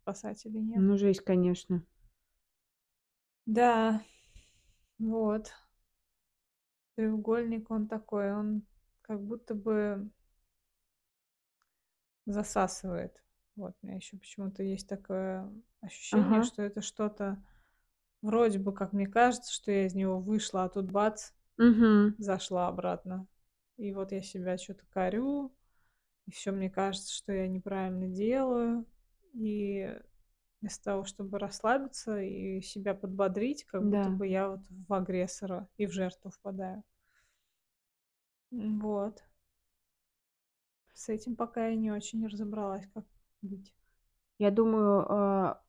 спасателей 0.03 0.61
нет. 0.61 0.79
Ну, 0.81 0.97
жесть, 0.99 1.21
конечно. 1.21 1.83
Да, 3.47 4.01
вот. 4.99 5.51
Треугольник, 6.97 7.71
он 7.71 7.87
такой, 7.87 8.33
он 8.33 8.63
как 9.01 9.19
будто 9.19 9.55
бы 9.55 10.11
засасывает. 12.25 13.21
Вот 13.55 13.73
у 13.81 13.87
меня 13.87 13.95
ещё 13.95 14.17
почему-то 14.17 14.63
есть 14.63 14.87
такое 14.87 15.51
ощущение, 15.81 16.41
Ага. 16.41 16.45
что 16.45 16.61
это 16.61 16.81
что-то 16.81 17.41
вроде 18.21 18.59
бы 18.59 18.73
как 18.73 18.93
мне 18.93 19.07
кажется, 19.07 19.53
что 19.53 19.71
я 19.71 19.85
из 19.87 19.95
него 19.95 20.19
вышла, 20.19 20.65
а 20.65 20.69
тут 20.69 20.87
бац, 20.91 21.31
Мгм. 21.57 22.15
зашла 22.17 22.67
обратно. 22.69 23.27
И 23.77 23.93
вот 23.93 24.11
я 24.13 24.21
себя 24.21 24.57
чё-то 24.57 24.85
корю, 24.91 25.53
и 26.27 26.31
всё 26.31 26.51
мне 26.53 26.69
кажется, 26.69 27.13
что 27.13 27.33
я 27.33 27.47
неправильно 27.47 28.07
делаю. 28.09 28.85
И 29.33 29.99
вместо 30.61 30.83
того, 30.85 31.05
чтобы 31.05 31.39
расслабиться 31.39 32.21
и 32.21 32.61
себя 32.61 32.95
подбодрить, 32.95 33.65
как 33.65 33.87
будто 33.87 34.09
Да. 34.09 34.11
бы 34.11 34.27
я 34.27 34.49
вот 34.49 34.61
в 34.69 34.93
агрессора 34.93 35.69
и 35.77 35.87
в 35.87 35.91
жертву 35.93 36.31
впадаю. 36.31 36.83
М, 38.51 38.79
вот. 38.79 39.23
С 40.93 41.09
этим 41.09 41.35
пока 41.35 41.67
я 41.67 41.75
не 41.75 41.91
очень 41.91 42.25
разобралась, 42.27 42.85
как 42.93 43.05
быть. 43.41 43.73
Я 44.39 44.51
думаю, 44.51 45.05
а, 45.09 45.60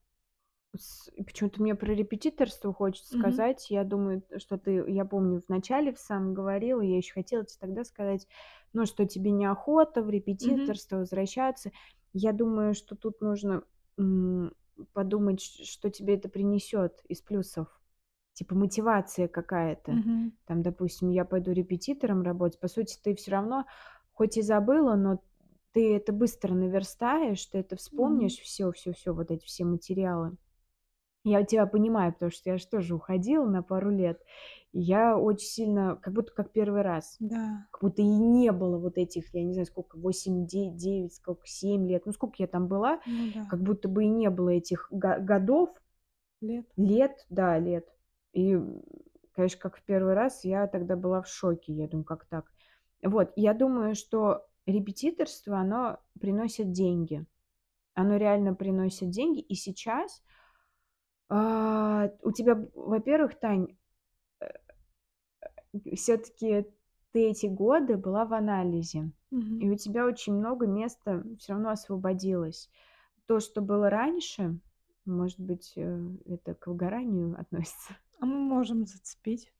почему-то 1.26 1.60
мне 1.62 1.74
про 1.74 1.92
репетиторство 1.94 2.72
хочется 2.72 3.10
Мгм. 3.10 3.44
сказать. 3.50 3.70
Я 3.70 3.84
думаю, 3.84 4.22
что 4.38 4.56
ты 4.58 4.84
я 4.88 5.04
помню, 5.04 5.42
в 5.42 5.48
начале 5.48 5.92
в 5.92 5.98
самом 5.98 6.34
говорила, 6.34 6.80
я 6.80 6.96
ещё 6.96 7.14
хотела 7.14 7.44
те 7.44 7.56
тогда 7.60 7.84
сказать, 7.84 8.26
ну, 8.72 8.86
что 8.86 9.06
тебе 9.06 9.30
неохота 9.32 10.02
в 10.02 10.08
репетиторство 10.10 10.98
возвращаться. 10.98 11.70
Я 12.14 12.32
думаю, 12.32 12.74
что 12.74 12.96
тут 12.96 13.20
нужно, 13.20 13.64
м, 13.98 14.54
подумать, 14.94 15.40
что 15.42 15.90
тебе 15.90 16.14
это 16.16 16.28
принесёт 16.28 17.02
из 17.08 17.20
плюсов. 17.20 17.80
Типа 18.34 18.54
мотивация 18.54 19.28
какая-то. 19.28 20.00
Мгм. 20.00 20.32
Там, 20.46 20.62
допустим, 20.62 21.10
я 21.10 21.24
пойду 21.26 21.52
репетитором 21.52 22.22
работать. 22.22 22.60
По 22.60 22.68
сути, 22.68 22.98
ты 23.02 23.14
всё 23.14 23.32
равно 23.32 23.66
хоть 24.12 24.36
и 24.38 24.42
забыла, 24.42 24.96
но 24.96 25.20
ты 25.72 25.94
это 25.96 26.12
быстро 26.12 26.54
наверстаешь, 26.54 27.44
ты 27.46 27.58
это 27.58 27.76
вспомнишь 27.76 28.38
всё 28.40 28.72
всё 28.72 28.92
всё, 28.92 29.14
вот 29.14 29.30
эти 29.30 29.44
все 29.46 29.64
материалы. 29.64 30.36
Я 31.24 31.44
тебя 31.44 31.66
понимаю, 31.66 32.12
потому 32.12 32.32
что 32.32 32.50
я 32.50 32.58
ж 32.58 32.64
тоже 32.64 32.94
уходила 32.96 33.46
на 33.46 33.62
пару 33.62 33.90
лет. 33.90 34.20
И 34.72 34.80
я 34.80 35.16
очень 35.16 35.46
сильно 35.46 35.96
как 36.02 36.14
будто 36.14 36.32
как 36.34 36.50
1 36.52 36.82
раз. 36.82 37.20
Да. 37.20 37.66
Как 37.70 37.80
будто 37.82 38.02
и 38.02 38.06
не 38.06 38.50
было 38.52 38.78
вот 38.78 38.98
этих, 38.98 39.32
я 39.34 39.44
не 39.44 39.52
знаю, 39.52 39.66
сколько, 39.66 39.96
8, 39.98 40.46
де 40.46 40.70
9, 40.70 41.14
сколько, 41.14 41.46
7 41.46 41.86
лет. 41.88 42.06
Ну, 42.06 42.12
сколько 42.12 42.34
я 42.38 42.46
там 42.48 42.66
была, 42.68 43.00
Ну 43.06 43.30
да. 43.32 43.46
как 43.48 43.62
будто 43.62 43.88
бы 43.88 44.04
и 44.04 44.08
не 44.08 44.30
было 44.30 44.50
этих 44.50 44.88
го 44.90 45.16
годов. 45.20 45.70
Лет. 46.40 46.66
Лет, 46.76 47.26
да, 47.30 47.58
лет. 47.58 47.88
И, 48.32 48.58
конечно, 49.32 49.60
как 49.60 49.76
в 49.78 49.84
1 49.84 50.14
раз, 50.14 50.44
я 50.44 50.66
тогда 50.66 50.96
была 50.96 51.22
в 51.22 51.28
шоке. 51.28 51.72
Я 51.72 51.88
думаю: 51.88 52.04
"Как 52.04 52.24
так?" 52.26 52.46
Вот, 53.02 53.32
я 53.36 53.54
думаю, 53.54 53.94
что 53.94 54.46
репетиторство, 54.66 55.58
оно 55.58 56.00
приносит 56.20 56.72
деньги. 56.72 57.26
Оно 57.94 58.16
реально 58.16 58.54
приносит 58.54 59.10
деньги. 59.10 59.40
И 59.40 59.54
сейчас 59.56 60.22
а, 61.35 62.11
у 62.22 62.30
тебя, 62.33 62.62
во-первых, 62.74 63.39
Тань, 63.41 63.76
э, 65.74 65.95
всё-таки 65.97 66.66
ты 67.12 67.30
эти 67.30 67.47
годы 67.47 67.97
была 67.97 68.24
в 68.26 68.35
анализе, 68.35 69.11
и 69.61 69.70
у 69.70 69.76
тебя 69.76 70.07
очень 70.07 70.35
много 70.35 70.66
места 70.66 71.24
всё 71.39 71.55
равно 71.55 71.70
освободилось. 71.70 72.70
То, 73.26 73.41
что 73.41 73.62
было 73.62 73.89
раньше, 73.89 74.59
может 75.07 75.41
быть, 75.41 75.72
э, 75.76 76.01
это 76.26 76.55
к 76.55 76.66
выгоранию 76.66 77.35
относится? 77.41 77.97
А 78.20 78.26
мы 78.26 78.37
можем 78.39 78.87
зацепить. 78.87 79.53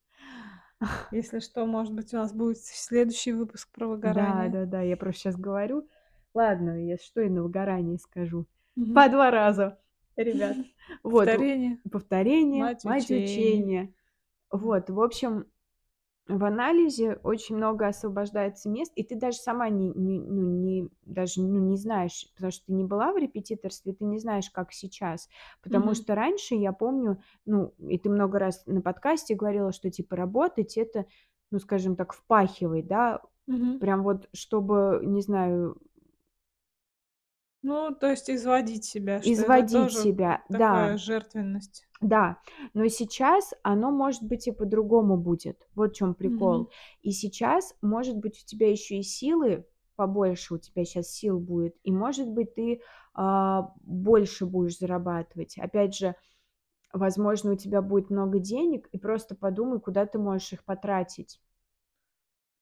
Если 1.11 1.41
что, 1.41 1.65
может 1.67 1.95
быть, 1.95 2.13
у 2.13 2.17
нас 2.19 2.33
будет 2.33 2.59
следующий 2.59 3.33
выпуск 3.33 3.69
про 3.73 3.87
выгорание. 3.87 4.51
Да-да-да, 4.51 4.83
я 4.83 4.97
просто 4.97 5.23
щас 5.23 5.37
говорю. 5.37 5.87
Ладно, 6.35 6.85
если 6.85 7.05
что, 7.05 7.21
и 7.23 7.29
на 7.29 7.43
выгорании 7.43 7.97
скажу. 7.97 8.47
Мгм. 8.77 8.95
По 8.95 9.09
2 9.09 9.31
раза, 9.31 9.79
ребят. 10.17 10.57
Вот, 11.03 11.27
Повторение- 11.27 11.79
повторение- 11.91 12.63
мать 12.65 12.85
мать 12.85 13.05
учения. 13.05 13.25
учения. 13.25 13.95
Вот, 14.51 14.91
в 14.91 15.01
общем, 15.01 15.47
в 16.29 16.45
анализе 16.45 17.19
очень 17.25 17.57
много 17.57 17.89
освобождается 17.89 18.69
мест, 18.69 18.93
и 18.95 19.03
ты 19.03 19.17
даже 19.17 19.39
сама 19.39 19.69
не 19.71 19.89
не 19.95 20.21
ну, 20.21 20.43
не 20.43 20.89
даже, 21.05 21.43
ну, 21.43 21.59
не 21.61 21.77
знаешь, 21.77 22.31
потому 22.35 22.53
что 22.53 22.67
ты 22.67 22.73
не 22.75 22.85
была 22.85 23.13
в 23.13 23.17
репетиторстве, 23.17 23.93
ты 23.93 24.05
не 24.05 24.19
знаешь, 24.19 24.51
как 24.51 24.73
сейчас. 24.73 25.29
Потому 25.63 25.87
Мгм. 25.87 25.95
что 25.95 26.15
раньше, 26.15 26.55
я 26.55 26.73
помню, 26.73 27.21
ну, 27.45 27.75
и 27.79 27.99
ты 27.99 28.09
много 28.11 28.39
раз 28.39 28.63
на 28.67 28.83
подкасте 28.83 29.35
говорила, 29.35 29.73
что, 29.73 29.91
типа, 29.91 30.15
работать- 30.17 30.77
это, 30.77 31.07
ну, 31.51 31.59
скажем 31.59 31.97
так, 31.97 32.13
впахивать, 32.13 32.87
да. 32.87 33.21
Мгм. 33.49 33.81
Прям 33.81 34.03
вот 34.05 34.29
чтобы, 34.33 35.01
не 35.05 35.23
знаю 35.23 35.77
Ну, 37.63 37.95
то 37.95 38.11
есть 38.11 38.29
изводить 38.29 38.85
себя, 38.85 39.23
что 39.23 39.43
это 39.43 39.63
изводить 39.63 39.93
тоже 39.95 40.01
себя, 40.01 40.45
такая 40.51 40.97
да. 40.97 40.97
жертвенность. 40.97 41.87
Да, 42.01 42.39
но 42.75 42.89
сейчас 42.89 43.53
оно, 43.63 43.91
может 43.93 44.25
быть, 44.25 44.49
и 44.49 44.53
по-другому 44.53 45.17
будет. 45.17 45.69
Вот 45.75 45.95
в 45.95 46.15
Мгм. 46.27 46.67
прикол. 46.67 46.71
И 47.03 47.13
сейчас, 47.13 47.75
может 47.83 48.17
быть, 48.19 48.43
у 48.43 48.47
тебя 48.47 48.71
ещё 48.71 48.97
и 48.97 49.03
силы 49.03 49.67
побольше, 49.97 50.55
у 50.55 50.59
тебя 50.59 50.85
щас 50.85 51.09
сил 51.11 51.39
будет, 51.41 51.77
и, 51.85 51.93
может 51.93 52.29
быть, 52.29 52.55
ты, 52.55 52.81
а, 53.15 53.73
больше 53.83 54.47
будешь 54.47 54.79
зарабатывать. 54.79 55.59
Опять 55.59 55.95
же, 55.97 56.17
возможно, 56.93 57.53
у 57.53 57.57
тебя 57.57 57.83
будет 57.83 58.11
много 58.11 58.39
денег, 58.41 58.89
и 58.93 58.99
просто 58.99 59.35
подумай, 59.37 59.81
куда 59.81 60.07
ты 60.07 60.19
можешь 60.19 60.53
их 60.55 60.65
потратить. 60.65 61.39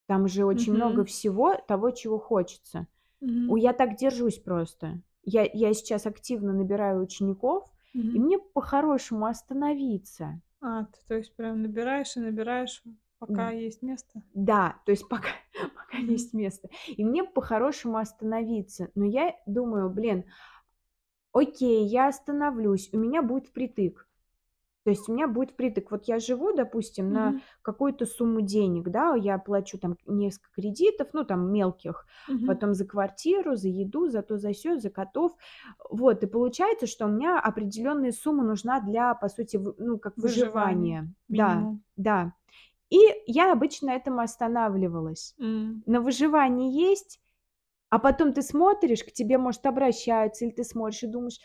Там 0.08 0.26
же 0.28 0.44
очень 0.44 0.74
много 0.74 1.04
Мгм. 1.04 1.04
всего 1.04 1.54
того, 1.68 1.90
чего 1.90 2.18
хочется. 2.18 2.86
У 3.46 3.56
Мгм. 3.56 3.56
я 3.56 3.72
так 3.72 3.96
держусь 3.96 4.38
просто. 4.38 5.02
Я 5.22 5.48
я 5.52 5.74
сейчас 5.74 6.06
активно 6.06 6.52
набираю 6.52 7.02
учеников, 7.02 7.70
и 8.12 8.18
Мгм. 8.18 8.20
мне 8.20 8.38
по-хорошему 8.38 9.26
остановиться. 9.26 10.40
А, 10.62 10.84
ты, 10.84 10.98
то 11.06 11.14
есть, 11.16 11.34
прям 11.36 11.60
набираешь 11.62 12.16
и 12.16 12.20
набираешь, 12.20 12.82
пока 13.18 13.50
М, 13.50 13.52
есть 13.52 13.82
место? 13.82 14.22
да, 14.34 14.76
то 14.86 14.92
есть 14.92 15.08
пока 15.08 15.30
пока 15.76 15.98
есть 15.98 16.34
место. 16.34 16.68
И 16.88 17.04
мне 17.04 17.24
по-хорошему 17.24 17.98
остановиться. 17.98 18.90
Но 18.94 19.04
я 19.04 19.36
думаю: 19.46 19.90
"Блин" 19.90 20.24
окей, 21.32 21.86
я 21.88 22.06
остановлюсь, 22.08 22.88
у 22.92 22.98
меня 22.98 23.20
будет 23.22 23.48
впритык. 23.48 24.08
То 24.84 24.90
есть 24.90 25.08
у 25.08 25.12
меня 25.12 25.28
будет 25.28 25.50
впритык. 25.52 25.90
Вот 25.90 26.04
я 26.06 26.18
живу, 26.18 26.52
допустим, 26.54 27.12
на 27.12 27.34
Мгм. 27.34 27.42
какую-то 27.62 28.06
сумму 28.06 28.40
денег, 28.40 28.88
да, 28.88 29.14
я 29.14 29.38
плачу 29.38 29.78
там 29.78 29.96
несколько 30.06 30.50
кредитов, 30.54 31.08
ну, 31.12 31.24
там 31.24 31.52
мелких, 31.52 32.06
Мгм. 32.26 32.60
потом 32.60 32.74
за 32.74 32.86
квартиру, 32.86 33.56
за 33.56 33.68
еду, 33.68 34.08
за 34.08 34.22
то, 34.22 34.38
за 34.38 34.54
сё, 34.54 34.78
за 34.78 34.90
котов. 34.90 35.32
Вот, 35.90 36.22
и 36.24 36.26
получается, 36.26 36.86
что 36.86 37.06
у 37.06 37.08
меня 37.10 37.38
определённая 37.40 38.12
сумма 38.12 38.42
нужна 38.44 38.80
для, 38.80 39.14
по 39.14 39.28
сути, 39.28 39.58
ну, 39.78 39.98
как 39.98 40.14
Выживание, 40.16 40.96
выживания. 40.96 41.10
Да, 41.28 41.70
да. 41.96 42.34
И 42.90 42.98
я 43.26 43.52
обычно 43.52 43.88
на 43.88 43.96
этом 43.96 44.20
останавливалась. 44.20 45.36
М. 45.38 45.84
На 45.86 46.00
выживание 46.00 46.70
есть, 46.72 47.20
а 47.90 47.98
потом 48.00 48.32
ты 48.34 48.42
смотришь, 48.42 49.04
к 49.04 49.12
тебе, 49.12 49.38
может, 49.38 49.66
обращаются, 49.66 50.44
или 50.46 50.52
ты 50.52 50.64
смотришь 50.64 51.04
и 51.04 51.08
думаешь: 51.08 51.40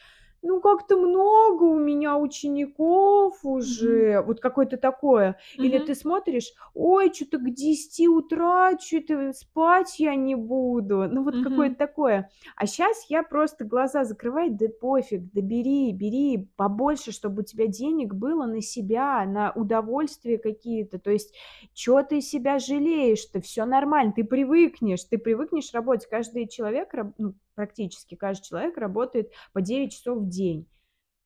"Ну, 0.46 0.62
как-то 0.62 0.98
много 0.98 1.64
у 1.64 1.80
меня 1.80 2.18
учеников 2.18 3.40
уже". 3.44 4.22
Вот 4.26 4.40
какое-то 4.42 4.78
такое. 4.78 5.38
Или 5.62 5.80
Мгм. 5.80 5.80
ты 5.80 5.96
смотришь: 5.96 6.54
"Ой, 6.76 7.10
чё-то 7.12 7.40
к 7.40 7.50
10 7.54 8.08
утра, 8.08 8.76
чё-то 8.76 9.34
спать 9.34 10.00
я 10.00 10.16
не 10.16 10.36
буду". 10.36 11.08
Ну, 11.10 11.24
вот 11.24 11.40
какое-то 11.40 11.66
Мгм. 11.66 11.78
такое. 11.78 12.30
А 12.56 12.68
щас 12.68 13.06
я 13.10 13.24
просто 13.24 13.66
глаза 13.66 14.04
закрываю: 14.06 14.52
да 14.52 14.68
пофиг, 14.82 15.22
да 15.34 15.42
бери, 15.42 15.92
бери 15.94 16.48
побольше, 16.58 17.12
чтобы 17.12 17.42
у 17.42 17.46
тебя 17.46 17.68
денег 17.68 18.14
было 18.14 18.46
на 18.46 18.62
себя, 18.62 19.26
на 19.26 19.52
удовольствия 19.56 20.38
какие-то. 20.38 21.00
То 21.00 21.12
есть 21.12 21.34
чё 21.74 22.04
ты 22.04 22.22
себя 22.22 22.60
жалеешь-то? 22.60 23.42
Всё 23.42 23.66
нормально, 23.66 24.14
ты 24.16 24.24
привыкнешь, 24.24 25.04
ты 25.06 25.18
привыкнешь 25.18 25.74
работать. 25.74 26.08
Каждый 26.10 26.48
человек 26.48 26.94
ну, 27.18 27.34
практически 27.56 28.16
каждый 28.16 28.46
человек 28.46 28.78
работает 28.78 29.32
по 29.54 29.62
9 29.62 29.94
часов 29.94 30.20
в 30.20 30.30
день. 30.30 30.68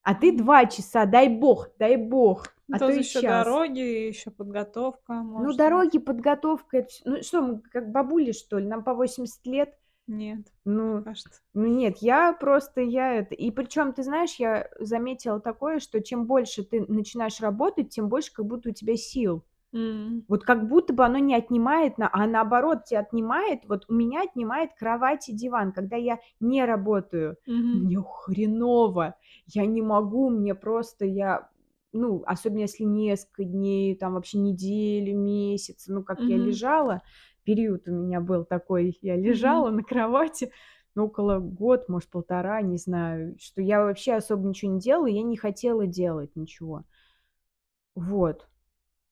А 0.04 0.16
ты. 0.16 0.32
2 0.38 0.66
часа, 0.68 1.06
дай 1.06 1.30
бог, 1.30 1.70
дай 1.80 1.98
бог, 1.98 2.48
а 2.72 2.80
то 2.80 2.94
ещё 2.94 3.22
час. 3.22 3.24
дороги, 3.24 3.80
ещё 3.80 4.32
подготовка, 4.32 5.14
Ну, 5.38 5.54
может 5.54 5.64
быть. 5.66 5.86
дороги, 5.86 6.00
подготовка- 6.00 6.78
это 6.80 6.90
ну 7.06 7.22
что, 7.24 7.42
мы 7.42 7.60
как 7.62 7.92
бабули, 7.92 8.32
что 8.32 8.58
ли? 8.60 8.66
Нам 8.68 8.84
по 8.84 8.94
80 8.94 9.46
лет? 9.46 9.76
Нет, 10.08 10.52
Ну 10.66 11.06
кажется. 11.06 11.42
ну 11.54 11.66
нет, 11.68 11.98
я 12.00 12.34
просто, 12.34 12.82
я 12.82 13.16
это 13.16 13.36
И 13.36 13.52
причём, 13.52 13.94
ты 13.94 14.04
знаешь, 14.04 14.36
я 14.36 14.70
заметила 14.80 15.40
такое, 15.42 15.80
что 15.80 16.02
чем 16.02 16.26
больше 16.28 16.64
ты 16.66 16.82
начинаешь 16.88 17.42
работать, 17.42 17.90
тем 17.92 18.10
больше 18.10 18.34
как 18.34 18.46
будто 18.48 18.70
у 18.70 18.74
тебя 18.74 18.96
сил. 18.98 19.44
М. 19.74 20.26
Вот 20.28 20.44
как 20.44 20.68
будто 20.68 20.94
бы 20.94 21.04
оно 21.06 21.18
не 21.18 21.36
отнимает, 21.36 21.96
а 21.98 22.28
наоборот 22.28 22.86
те 22.86 23.00
отнимает. 23.00 23.62
Вот 23.68 23.86
у 23.90 23.94
меня 23.94 24.22
отнимает 24.24 24.72
кровать 24.78 25.28
и 25.30 25.34
диван. 25.34 25.72
Когда 25.74 25.96
я 25.98 26.20
не 26.40 26.64
работаю, 26.66 27.38
Мгм. 27.48 27.90
мне 27.92 27.98
хреново. 28.02 29.16
Я 29.48 29.66
не 29.66 29.82
могу, 29.82 30.30
мне 30.30 30.54
просто 30.56 31.06
я 31.06 31.50
ну, 31.92 32.24
особенно 32.28 32.60
если 32.62 32.84
несколько 32.84 33.44
дней, 33.44 33.96
там 33.96 34.14
вообще 34.14 34.38
недели, 34.38 35.12
месяцы, 35.12 35.92
ну, 35.92 36.04
как 36.04 36.22
я 36.28 36.38
Мгм. 36.38 36.38
лежала, 36.38 37.02
период 37.44 37.88
у 37.88 37.92
меня 37.92 38.22
был 38.22 38.46
такой, 38.46 39.00
я 39.02 39.16
лежала 39.16 39.72
Мгм. 39.72 39.72
на 39.72 39.82
кровати 39.84 40.52
около 40.96 41.40
год, 41.40 41.90
может, 41.90 42.12
полтора, 42.12 42.62
не 42.62 42.78
знаю, 42.78 43.36
что 43.40 43.62
я 43.64 43.84
вообще 43.84 44.14
особо 44.14 44.48
ничего 44.48 44.72
не 44.74 44.80
делала, 44.80 45.08
я 45.08 45.24
не 45.24 45.36
хотела 45.36 45.88
делать 45.88 46.36
ничего. 46.36 46.84
Вот. 47.96 48.48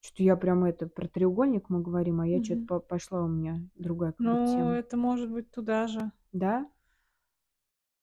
Чё-то 0.08 0.24
я 0.24 0.38
прям 0.38 0.64
это 0.64 0.88
про 0.88 1.08
треугольник 1.10 1.70
мы 1.70 1.82
говорим, 1.82 2.22
а 2.22 2.28
я 2.28 2.40
Мгм. 2.40 2.68
по 2.68 2.80
пошла 2.80 3.24
у 3.24 3.28
меня 3.28 3.62
другая 3.76 4.14
какая-то 4.14 4.44
Ну, 4.46 4.46
тема. 4.46 4.80
это 4.80 4.98
может 4.98 5.30
быть 5.32 5.52
туда 5.52 5.88
же. 5.88 6.12
Да? 6.34 6.68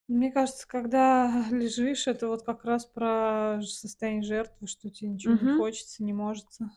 Мне 0.09 0.31
кажется, 0.31 0.69
когда 0.69 1.45
лежишь, 1.51 2.07
это 2.07 2.29
вот 2.29 2.43
как 2.43 2.65
раз 2.65 2.85
про 2.85 3.61
состояние 3.63 4.23
жертвы, 4.23 4.67
что 4.67 4.91
те 4.91 5.09
ничего 5.09 5.35
не 5.39 5.49
Мгм. 5.49 5.49
хочется, 5.49 6.05
не 6.05 6.13
можется. 6.13 6.71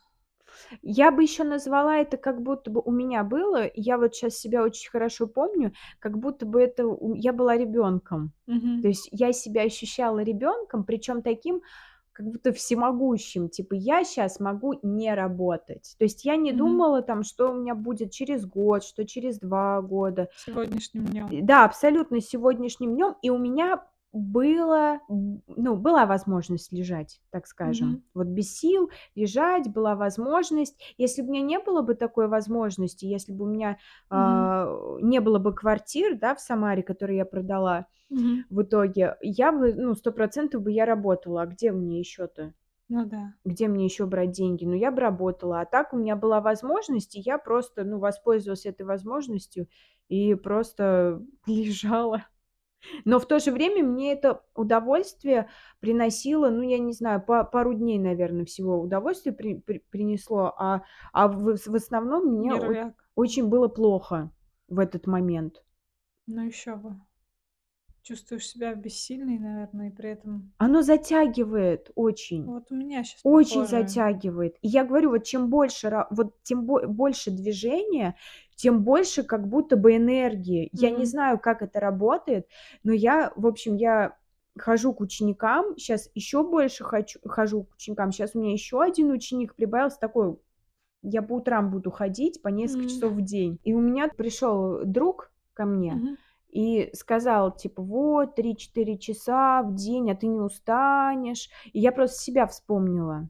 Я 0.84 1.12
бы 1.12 1.24
ещё 1.24 1.44
назвала 1.44 1.98
это, 1.98 2.18
как 2.18 2.42
будто 2.42 2.70
бы 2.72 2.82
у 2.84 2.92
меня 2.92 3.24
было, 3.24 3.70
я 3.74 3.98
вот 3.98 4.16
щас 4.16 4.36
себя 4.38 4.64
очень 4.64 4.90
хорошо 4.90 5.28
помню, 5.28 5.74
как 6.00 6.18
будто 6.18 6.46
бы 6.46 6.62
это 6.62 6.84
я 7.16 7.34
была 7.34 7.58
ребёнком. 7.58 8.34
То 8.82 8.88
Мгм. 8.88 8.88
есть 8.88 9.10
я 9.12 9.34
себя 9.34 9.64
ощущала 9.64 10.20
ребёнком, 10.24 10.84
причём 10.84 11.22
таким, 11.24 11.62
как 12.18 12.26
будто 12.26 12.52
всемогущим. 12.52 13.48
Типа 13.48 13.76
я 13.76 14.04
щас 14.04 14.40
могу 14.40 14.74
не 14.82 15.14
работать. 15.14 15.96
То 16.00 16.06
есть 16.06 16.26
я 16.26 16.36
не 16.36 16.52
Мгм. 16.52 16.58
думала 16.58 17.02
там, 17.04 17.22
что 17.24 17.52
у 17.52 17.54
меня 17.54 17.76
будет 17.76 18.12
через 18.12 18.46
год, 18.46 18.84
что 18.84 19.06
через 19.06 19.40
2 19.40 19.82
года. 19.84 20.30
Сегодняшним 20.36 21.06
днём. 21.06 21.30
Э, 21.32 21.42
да, 21.44 21.64
абсолютно 21.66 22.20
сегодняшним 22.22 22.96
днём. 22.96 23.16
И 23.22 23.30
у 23.30 23.38
меня 23.38 23.86
было, 24.14 25.00
ну, 25.10 25.76
была 25.76 26.06
возможность 26.06 26.72
лежать, 26.72 27.22
так 27.32 27.48
скажем. 27.48 27.88
Мгм. 27.88 28.02
Вот 28.14 28.28
без 28.28 28.56
сил 28.58 28.90
лежать 29.16 29.72
была 29.72 29.96
возможность. 29.96 30.78
Если 30.98 31.22
б 31.22 31.30
у 31.30 31.32
меня 31.34 31.42
не 31.44 31.60
было 31.60 31.82
бы 31.82 31.96
такой 31.96 32.28
возможности, 32.28 33.06
если 33.06 33.34
бы 33.34 33.46
у 33.46 33.48
меня, 33.50 33.78
Мгм. 34.12 34.52
а, 34.56 34.98
не 35.02 35.20
было 35.22 35.40
бы 35.40 35.54
квартир, 35.54 36.18
да, 36.18 36.36
в 36.36 36.40
Самаре, 36.42 36.84
которые 36.84 37.18
я 37.18 37.26
продала 37.26 37.88
Мгм. 38.10 38.48
в 38.50 38.64
итоге, 38.64 39.18
я 39.22 39.52
бы, 39.54 39.74
ну, 39.76 39.96
100 39.96 40.12
% 40.14 40.62
бы 40.64 40.72
я 40.72 40.86
работала. 40.86 41.44
А 41.44 41.48
где 41.48 41.72
мне 41.74 42.00
ещё-то? 42.00 42.54
Ну 42.90 43.06
да. 43.06 43.38
Где 43.46 43.68
мне 43.70 43.86
ещё 43.86 44.08
брать 44.08 44.32
деньги? 44.32 44.66
Ну, 44.66 44.74
я 44.76 44.92
бы 44.92 45.02
работала. 45.02 45.62
А 45.62 45.66
так 45.66 45.94
у 45.94 45.98
меня 45.98 46.16
была 46.18 46.42
возможность, 46.42 47.16
и 47.16 47.22
я 47.22 47.38
просто, 47.40 47.84
ну, 47.86 48.00
воспользовалась 48.00 48.66
этой 48.68 48.86
возможностью 48.86 49.68
и 50.10 50.36
просто 50.36 51.24
лежала. 51.48 52.26
Но 53.06 53.20
в 53.20 53.26
то 53.28 53.40
же 53.40 53.52
время 53.52 53.84
мне 53.84 54.14
это 54.14 54.44
удовольствие 54.56 55.50
приносило, 55.80 56.50
ну, 56.50 56.62
я 56.62 56.80
не 56.80 56.94
знаю, 56.94 57.24
па 57.26 57.44
пару 57.44 57.74
дней, 57.74 58.00
наверно, 58.00 58.46
всего 58.46 58.80
удовольствие 58.80 59.34
при 59.34 59.56
при 59.56 59.80
принесло, 59.90 60.54
а 60.58 60.84
а 61.14 61.28
в 61.28 61.58
в 61.58 61.76
основном 61.76 62.26
мне 62.38 62.54
о 62.54 62.94
очень 63.16 63.48
было 63.48 63.68
плохо 63.68 64.32
в 64.68 64.80
этот 64.80 65.08
момент. 65.08 65.64
Ну, 66.28 66.46
еще 66.46 66.76
бы. 66.76 66.96
Чувствуешь 68.04 68.48
себя 68.48 68.74
бессильной, 68.74 69.38
наверно, 69.38 69.90
и 69.90 69.92
при 69.92 70.12
этом 70.12 70.54
Оно 70.60 70.82
затягивает 70.82 71.92
очень, 71.96 72.46
Вот 72.46 72.72
у 72.72 72.76
меня 72.76 73.04
щас 73.04 73.20
очень 73.24 73.62
похожее. 73.64 73.84
затягивает. 73.84 74.56
И 74.62 74.70
я 74.70 74.86
говорю, 74.86 75.10
вот 75.10 75.26
чем 75.26 75.50
больше 75.50 76.06
вот 76.12 76.42
тем 76.44 76.66
бо 76.66 76.88
больше 76.88 77.32
движения, 77.32 78.16
тем 78.58 78.84
больше 78.84 79.24
как 79.24 79.48
будто 79.50 79.78
бы 79.78 79.98
энергии. 79.98 80.70
Я 80.74 80.92
не 80.92 81.06
знаю, 81.08 81.40
как 81.40 81.64
это 81.64 81.80
работает, 81.82 82.48
но 82.84 82.94
я, 82.94 83.34
в 83.38 83.48
общем, 83.48 83.78
я 83.78 84.18
хожу 84.60 84.94
к 84.94 85.02
ученикам, 85.02 85.78
щас 85.78 86.12
ещё 86.16 86.44
больше 86.44 86.84
хочу 86.86 87.20
хожу 87.26 87.66
к 87.66 87.76
ученикам. 87.76 88.12
Щас 88.14 88.36
у 88.36 88.42
меня 88.42 88.54
ещё 88.54 88.82
1 88.82 89.12
ученик 89.14 89.56
прибавился, 89.56 90.00
такой 90.02 90.38
я 91.04 91.22
по 91.24 91.34
утрам 91.36 91.72
буду 91.72 91.92
ходить 91.92 92.42
по 92.44 92.50
несколько 92.50 92.86
М. 92.86 92.88
часов 92.88 93.14
в 93.16 93.22
день. 93.24 93.60
И 93.66 93.74
у 93.76 93.82
меня 93.82 94.10
пришёл 94.10 94.86
друг 94.86 95.32
ко 95.56 95.66
мне 95.66 96.04
Мгм. 96.04 96.18
и 96.50 96.92
сказал, 96.96 97.56
типа: 97.56 97.84
"Вот 97.84 98.36
3-4 98.36 98.98
часа 99.00 99.64
в 99.64 99.76
день, 99.76 100.12
а 100.12 100.16
ты 100.16 100.28
не 100.28 100.40
устанешь?" 100.42 101.50
И 101.74 101.80
я 101.82 101.92
просто 101.94 102.20
себя 102.22 102.48
вспомнила. 102.48 103.30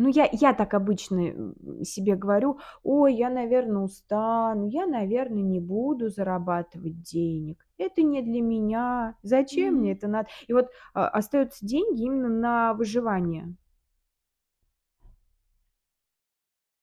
Ну, 0.00 0.08
я 0.08 0.28
я 0.32 0.54
так 0.54 0.74
обычно, 0.74 1.54
себе 1.84 2.14
говорю: 2.14 2.58
"Ой, 2.84 3.14
я, 3.16 3.30
наверно, 3.30 3.82
устану, 3.82 4.68
я, 4.68 4.86
наверно, 4.86 5.40
не 5.40 5.58
буду 5.58 6.08
зарабатывать 6.08 7.02
денег. 7.02 7.66
Это 7.78 8.02
не 8.02 8.22
для 8.22 8.40
меня. 8.40 9.16
Зачем 9.24 9.74
мне 9.78 9.90
Мгм. 9.90 9.96
это 9.98 10.06
надо?" 10.08 10.28
И 10.46 10.52
вот, 10.52 10.68
а, 10.94 11.08
остаются 11.08 11.66
деньги 11.66 12.02
именно 12.04 12.28
на 12.28 12.74
выживание. 12.74 13.56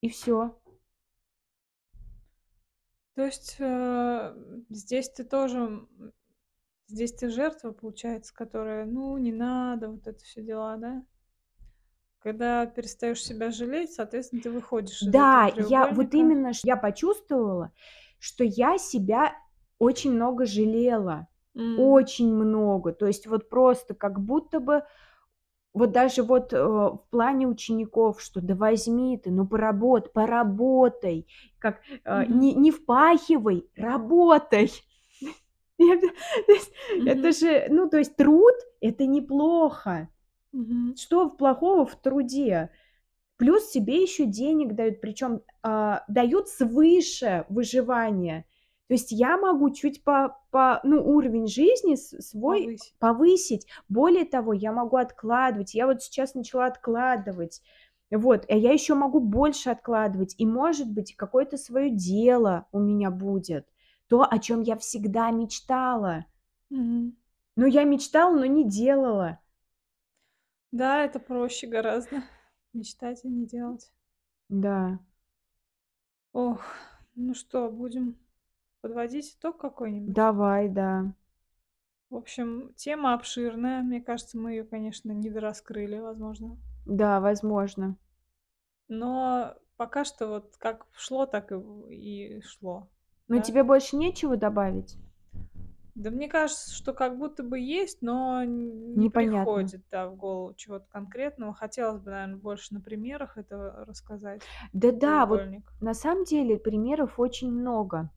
И 0.04 0.10
всё. 0.10 0.56
То 3.18 3.24
есть, 3.26 3.56
э, 3.60 4.36
здесь 4.70 5.10
ты 5.10 5.24
тоже, 5.24 5.88
здесь 6.88 7.14
ты 7.14 7.30
жертва, 7.30 7.72
получается, 7.72 8.34
которая: 8.36 8.86
"Ну, 8.86 9.18
не 9.18 9.34
надо", 9.34 9.90
вот 9.92 10.08
это 10.08 10.24
все 10.24 10.44
дела, 10.44 10.78
да? 10.78 11.04
Когда 12.26 12.66
перестаешь 12.66 13.24
себя 13.24 13.52
жалеть, 13.52 13.94
соответственно, 13.94 14.42
ты 14.42 14.50
выходишь 14.50 15.06
из 15.06 15.10
этого 15.10 15.12
Да, 15.12 15.54
я 15.70 15.88
вот 15.94 16.16
именно 16.16 16.54
я 16.64 16.76
почувствовала, 16.76 17.72
что 18.18 18.44
я 18.44 18.80
себя 18.80 19.36
очень 19.78 20.12
много 20.12 20.48
жалела, 20.48 21.28
М. 21.56 21.78
очень 21.78 22.34
много. 22.34 22.94
То 22.94 23.06
есть 23.06 23.28
вот 23.28 23.48
просто 23.48 23.94
как 23.94 24.20
будто 24.20 24.60
бы 24.60 24.82
вот 25.74 25.92
даже 25.92 26.24
вот, 26.24 26.52
э, 26.54 26.58
в 26.66 27.06
плане 27.12 27.48
учеников, 27.48 28.20
что: 28.20 28.42
"Да 28.42 28.56
возьми 28.56 29.20
ты, 29.20 29.30
ну 29.30 29.46
поработ 29.46 30.12
поработай, 30.12 31.28
как, 31.60 31.82
э, 32.06 32.24
Мгм. 32.24 32.40
не 32.40 32.56
не 32.56 32.72
впахивай, 32.72 33.68
работай". 33.76 34.72
Это 37.06 37.32
же, 37.34 37.68
ну, 37.70 37.90
то 37.90 37.98
есть 37.98 38.16
труд- 38.16 38.56
это 38.82 39.06
неплохо. 39.06 40.10
Мгм. 40.56 40.96
Что 40.96 41.30
плохого 41.30 41.86
в 41.86 41.96
труде? 41.96 42.70
Плюс 43.38 43.70
тебе 43.70 44.02
еще 44.02 44.26
денег 44.26 44.74
дают, 44.76 45.02
причем, 45.02 45.42
а, 45.62 46.06
дают 46.08 46.48
свыше 46.48 47.46
выживания. 47.50 48.46
То 48.88 48.94
есть 48.94 49.12
я 49.12 49.38
могу 49.38 49.72
чуть 49.72 50.04
по 50.04 50.38
по 50.52 50.80
ну, 50.84 51.04
уровень 51.04 51.48
жизни 51.48 51.96
с 51.96 52.22
свой 52.22 52.64
Повысить. 52.64 52.94
повысить. 53.00 53.68
Более 53.90 54.24
того, 54.26 54.54
я 54.54 54.72
могу 54.72 54.96
откладывать. 54.96 55.74
Я 55.74 55.88
вот 55.88 56.02
сейчас 56.02 56.34
начала 56.34 56.68
откладывать. 56.68 57.62
Вот, 58.12 58.46
а 58.48 58.56
я 58.56 58.72
еще 58.72 58.94
могу 58.94 59.20
больше 59.20 59.70
откладывать. 59.72 60.36
И, 60.38 60.46
может 60.46 60.90
быть, 60.90 61.16
какое-то 61.18 61.58
свое 61.58 61.90
дело 61.90 62.68
у 62.72 62.80
меня 62.80 63.12
будет. 63.12 63.68
То, 64.08 64.22
о 64.24 64.40
чем 64.40 64.62
я 64.62 64.78
всегда 64.78 65.32
мечтала. 65.32 66.26
Мгм. 66.70 67.18
Но 67.58 67.66
я 67.66 67.84
мечтала, 67.84 68.34
но 68.34 68.46
не 68.46 68.64
делала. 68.64 69.40
Да, 70.72 71.04
это 71.04 71.20
проще 71.20 71.66
гораздо 71.68 72.22
мечтать 72.74 73.24
и 73.26 73.28
не 73.28 73.48
делать. 73.48 73.92
Да. 74.50 75.00
Ох, 76.34 76.62
ну 77.16 77.34
что, 77.34 77.70
будем 77.72 78.16
подводить 78.82 79.36
итог 79.36 79.58
какой-нибудь? 79.58 80.14
Давай, 80.14 80.70
да. 80.70 81.14
В 82.10 82.16
общем, 82.16 82.74
тема 82.76 83.14
обширная. 83.14 83.84
Мне 83.84 84.02
кажется, 84.02 84.40
мы 84.40 84.54
ее, 84.54 84.64
конечно, 84.64 85.12
недораскрыли, 85.12 86.00
возможно. 86.00 86.58
Да, 86.88 87.20
возможно. 87.20 87.96
Но 88.88 89.56
пока 89.78 90.04
что 90.06 90.28
вот 90.28 90.58
как 90.58 90.88
шло, 90.94 91.26
так 91.26 91.52
и 91.52 91.56
и 91.90 92.42
шло, 92.42 92.90
Но 93.28 93.36
да. 93.38 93.42
тебе 93.44 93.64
больше 93.64 93.96
нечего 93.98 94.36
добавить? 94.36 94.98
Да 95.96 96.12
мне 96.12 96.28
кажется, 96.28 96.74
что 96.76 96.94
как 96.94 97.18
будто 97.18 97.42
бы 97.42 97.58
есть, 97.58 98.02
но 98.02 98.44
н 98.44 98.98
не 98.98 99.08
Непонятно. 99.08 99.74
приходит, 99.86 99.86
да, 99.90 100.10
в 100.10 100.18
голову 100.18 100.54
чего-то 100.54 100.86
конкретного. 100.90 101.54
Хотелось 101.54 102.02
бы, 102.02 102.12
наверно, 102.12 102.38
больше 102.38 102.74
на 102.74 102.82
примерах 102.82 103.38
это 103.38 103.86
рассказать, 103.88 104.52
Да-да, 104.74 105.26
вот 105.26 105.42
треугольник. 105.42 105.76
на 105.80 105.94
самом 105.94 106.24
деле 106.24 106.58
примеров 106.58 107.20
очень 107.20 107.52
много. 107.52 108.10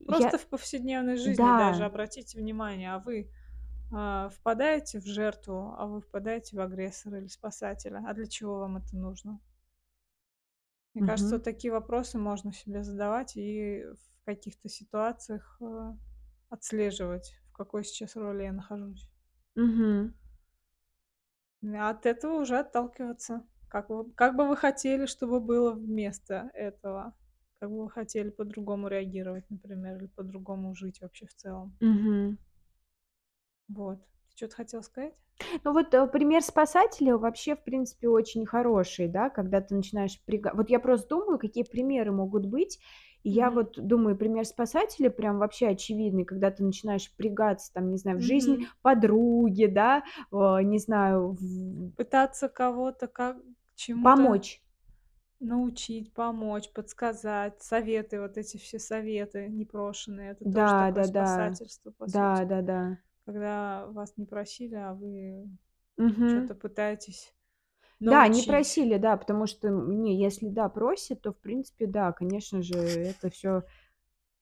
Я 0.00 0.06
Просто 0.06 0.38
в 0.38 0.46
повседневной 0.48 1.16
жизни 1.16 1.50
даже 1.50 1.84
Да. 1.84 1.84
обратите 1.84 2.38
внимание, 2.38 2.92
а 2.94 2.98
вы, 3.00 3.32
а, 3.92 4.30
впадаете 4.30 5.00
в 5.00 5.06
жертву, 5.06 5.74
а 5.78 5.86
вы 5.86 6.00
впадаете 6.00 6.56
в 6.56 6.60
агрессора 6.60 7.18
или 7.20 7.28
спасателя? 7.28 8.04
А 8.06 8.14
для 8.14 8.26
чего 8.26 8.60
вам 8.60 8.78
это 8.78 8.96
нужно? 8.96 9.40
Мне 10.94 11.04
кажется, 11.04 11.34
Мгм. 11.34 11.36
вот 11.36 11.44
такие 11.44 11.72
вопросы 11.72 12.18
можно 12.18 12.52
себе 12.52 12.82
задавать 12.82 13.36
и 13.36 13.84
в 13.84 14.24
каких-то 14.24 14.68
ситуациях, 14.68 15.58
э, 15.60 15.92
отслеживать, 16.50 17.34
в 17.50 17.52
какой 17.52 17.84
сейчас 17.84 18.16
роли 18.16 18.44
я 18.44 18.52
нахожусь. 18.52 19.10
А 21.74 21.90
от 21.90 22.06
этого 22.06 22.40
уже 22.40 22.58
отталкиваться. 22.58 23.44
Как 23.68 23.90
вы 23.90 24.10
как 24.12 24.36
бы 24.36 24.46
вы 24.48 24.56
хотели, 24.56 25.06
чтобы 25.06 25.40
было 25.40 25.72
вместо 25.72 26.50
этого? 26.54 27.14
Как 27.58 27.70
бы 27.70 27.82
вы 27.84 27.90
хотели 27.90 28.30
по-другому 28.30 28.88
реагировать, 28.88 29.44
например, 29.50 29.96
или 29.96 30.06
по-другому 30.06 30.74
жить 30.74 31.00
вообще 31.00 31.26
в 31.26 31.34
целом? 31.34 31.76
Мгм. 31.80 32.36
Вот. 33.68 33.98
Ты 34.30 34.34
чё-то 34.36 34.54
хотела 34.56 34.82
сказать? 34.82 35.14
Ну 35.64 35.72
вот, 35.72 35.92
э, 35.92 36.06
пример 36.06 36.42
спасателя 36.42 37.16
вообще, 37.18 37.56
в 37.56 37.62
принципе, 37.64 38.08
очень 38.08 38.46
хороший, 38.46 39.08
да, 39.08 39.28
когда 39.28 39.60
ты 39.60 39.74
начинаешь 39.74 40.16
впряга 40.18 40.52
вот 40.54 40.70
я 40.70 40.80
просто 40.80 41.08
думаю, 41.08 41.38
какие 41.38 41.64
примеры 41.64 42.10
могут 42.12 42.46
быть. 42.46 42.78
И 43.26 43.30
я 43.30 43.50
вот 43.50 43.72
думаю, 43.76 44.16
пример 44.16 44.44
спасателя 44.44 45.10
прям 45.10 45.38
вообще 45.38 45.66
очевидный, 45.70 46.24
когда 46.24 46.52
ты 46.52 46.62
начинаешь 46.62 47.06
впрягаться, 47.08 47.72
там, 47.72 47.90
не 47.90 47.96
знаю, 47.98 48.18
в 48.18 48.20
жизнь 48.20 48.58
Мгм. 48.58 48.70
подруги, 48.82 49.66
да, 49.66 50.04
э, 50.30 50.62
не 50.62 50.78
знаю, 50.78 51.32
в 51.32 51.90
Пытаться 51.98 52.48
кого-то 52.50 53.08
как 53.08 53.38
чему-то 53.74 54.22
Помочь. 54.22 54.60
научить, 55.40 56.14
помочь, 56.14 56.72
подсказать, 56.72 57.62
советы, 57.62 58.20
вот 58.20 58.38
эти 58.38 58.58
все 58.58 58.78
советы 58.78 59.48
непрошеные- 59.48 60.32
это 60.32 60.46
тоже 60.46 60.74
Да, 60.74 60.76
такое 60.76 61.02
да-да. 61.02 61.58
спасательство, 61.82 61.92
по 61.92 62.08
сути. 62.08 62.44
Да-да-да. 62.44 62.98
Когда 63.26 63.86
вас 63.88 64.16
не 64.18 64.26
просили, 64.26 64.76
а 64.76 64.94
вы 64.94 65.48
Мгм. 65.98 66.50
чё-то 66.50 66.56
пытаетесь 66.56 67.35
Да, 68.04 68.28
не 68.28 68.42
научить. 68.42 68.44
просили, 68.44 68.98
да, 68.98 69.16
потому 69.16 69.46
что, 69.46 69.68
не, 69.70 70.16
если, 70.20 70.48
да, 70.48 70.68
просят, 70.68 71.22
то, 71.22 71.32
в 71.32 71.38
принципе, 71.38 71.86
да, 71.86 72.12
конечно 72.12 72.62
же, 72.62 72.76
это 72.78 73.30
всё 73.30 73.62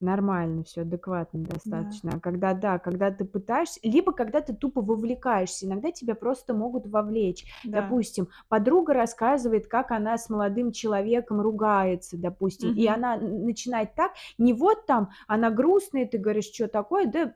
нормально, 0.00 0.64
всё 0.64 0.82
адекватно 0.82 1.40
достаточно. 1.44 2.14
А 2.16 2.20
когда, 2.20 2.54
да, 2.54 2.78
когда 2.78 3.10
ты 3.12 3.24
пытаешься, 3.24 3.80
либо 3.84 4.12
когда 4.12 4.40
ты 4.42 4.54
тупо 4.54 4.82
вовлекаешься, 4.82 5.66
иногда 5.66 5.92
тебя 5.92 6.14
просто 6.16 6.54
могут 6.54 6.86
вовлечь. 6.86 7.46
Да. 7.64 7.96
Допустим, 7.96 8.28
подруга 8.48 8.94
рассказывает, 8.94 9.68
как 9.68 9.92
она 9.92 10.18
с 10.18 10.30
молодым 10.30 10.72
человеком 10.72 11.40
ругается, 11.40 12.18
допустим, 12.18 12.70
и 12.72 12.86
Мгм. 12.86 12.96
она 12.96 13.16
начинает 13.18 13.94
так, 13.94 14.12
не 14.38 14.54
вот 14.54 14.86
там 14.86 15.10
она 15.28 15.50
грустная, 15.50 16.06
ты 16.06 16.18
говоришь: 16.18 16.46
"Чё 16.48 16.68
такое?" 16.68 17.06
Да 17.06 17.34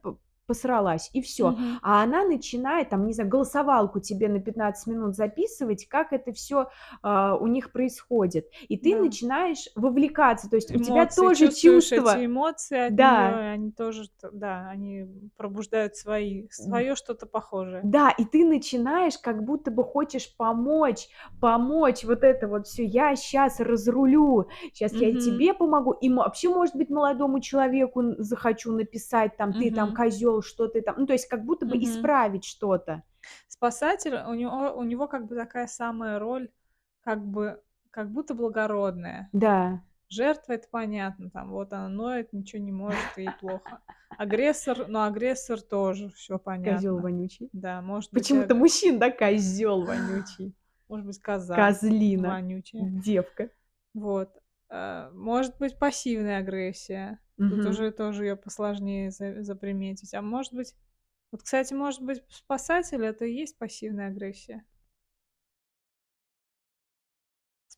посралась, 0.48 1.10
и 1.14 1.22
всё. 1.22 1.56
Мгм. 1.56 1.80
А 1.82 2.02
она 2.02 2.24
начинает 2.24 2.90
там, 2.90 3.06
не 3.06 3.12
знаю, 3.14 3.30
голосовалку 3.30 4.00
тебе 4.00 4.28
на 4.28 4.40
15 4.40 4.88
минут 4.88 5.14
записывать, 5.16 5.86
как 5.88 6.12
это 6.14 6.32
всё, 6.32 6.68
а, 7.02 7.36
у 7.36 7.46
них 7.48 7.72
происходит. 7.72 8.46
И 8.68 8.76
ты 8.78 8.96
Да. 8.96 8.98
начинаешь 8.98 9.68
вовлекаться, 9.76 10.50
то 10.50 10.56
есть 10.56 10.74
у 10.74 10.80
тебя 10.80 11.06
Эмоции, 11.06 11.06
тоже 11.06 11.48
чувствуешь 11.50 11.92
эти 11.92 12.26
эмоции 12.26 12.78
от 12.88 12.94
Да. 12.94 13.00
и 13.00 13.52
они 13.54 13.72
тоже 13.72 14.04
да, 14.32 14.68
они 14.68 15.06
пробуждают 15.36 15.96
свои 15.96 16.46
Д 16.58 16.84
своё 16.84 16.94
что-то 16.94 17.24
похожее. 17.26 17.88
Да, 17.92 18.10
и 18.10 18.24
ты 18.24 18.44
начинаешь, 18.44 19.18
как 19.18 19.44
будто 19.44 19.70
бы 19.70 19.84
хочешь 19.84 20.36
помочь, 20.36 21.08
помочь 21.40 22.04
вот 22.04 22.24
это 22.24 22.48
вот 22.48 22.66
всё: 22.66 22.82
"Я 22.84 23.16
щас 23.16 23.60
разрулю, 23.60 24.48
щас 24.74 25.00
я 25.00 25.14
Мгм. 25.14 25.14
тебе 25.14 25.54
помогу, 25.54 25.92
и 25.92 26.10
вообще, 26.12 26.48
может 26.48 26.76
быть, 26.76 26.90
молодому 26.90 27.40
человеку 27.40 28.02
захочу 28.18 28.72
написать 28.72 29.36
там: 29.36 29.54
'Ты 29.54 29.70
там 29.72 29.90
Мгм. 29.90 29.96
Что 30.42 30.68
ты 30.68 30.80
там'". 30.82 30.96
Ну, 30.98 31.06
то 31.06 31.12
есть 31.14 31.26
как 31.28 31.44
будто 31.44 31.66
бы 31.66 31.76
Мгм. 31.76 31.84
исправить 31.84 32.44
что-то. 32.44 33.02
Спасатель, 33.48 34.14
у 34.14 34.34
него 34.34 34.72
у 34.76 34.82
него 34.84 35.06
как 35.08 35.26
бы 35.26 35.34
такая 35.34 35.66
самая 35.66 36.18
роль, 36.18 36.50
как 37.02 37.24
бы, 37.24 37.62
как 37.90 38.10
будто 38.10 38.34
благородная. 38.34 39.28
Да. 39.32 39.82
Жертва- 40.10 40.52
это 40.54 40.68
понятно, 40.70 41.30
там 41.30 41.50
вот 41.50 41.72
она 41.72 41.88
ноет, 41.88 42.32
ничего 42.32 42.62
не 42.62 42.72
может, 42.72 42.98
ей 43.16 43.30
плохо. 43.40 43.80
Агрессор, 44.16 44.86
ну, 44.88 45.02
агрессор 45.02 45.60
тоже 45.60 46.08
Козёл 46.08 46.38
понятно. 46.38 47.02
вонючий. 47.02 47.48
Да, 47.52 47.82
может 47.82 48.12
быть, 48.12 48.22
Почему-то 48.22 48.54
аг 48.54 48.60
мужчин, 48.60 48.98
да: 48.98 49.10
"Козёл 49.10 49.84
вонючий". 49.84 50.54
может 50.88 51.06
быть, 51.06 51.20
коза 51.20 51.56
Козлина, 51.56 52.28
вонючая. 52.30 52.90
девка. 53.02 53.50
Вот. 53.94 54.30
А, 54.70 55.10
может 55.12 55.56
быть, 55.58 55.78
пассивная 55.78 56.38
агрессия. 56.38 57.20
Тут 57.46 57.64
Мгм. 57.64 57.66
уже 57.66 57.90
тоже 57.90 58.24
её 58.24 58.36
посложнее 58.36 59.10
за 59.10 59.42
заприметить. 59.42 60.12
А 60.14 60.20
может 60.22 60.52
быть 60.52 60.74
вот, 61.32 61.42
кстати, 61.42 61.74
может 61.74 62.02
быть, 62.02 62.24
спасатель- 62.30 63.04
это 63.04 63.24
и 63.26 63.32
есть 63.34 63.58
пассивная 63.58 64.08
агрессия? 64.08 64.64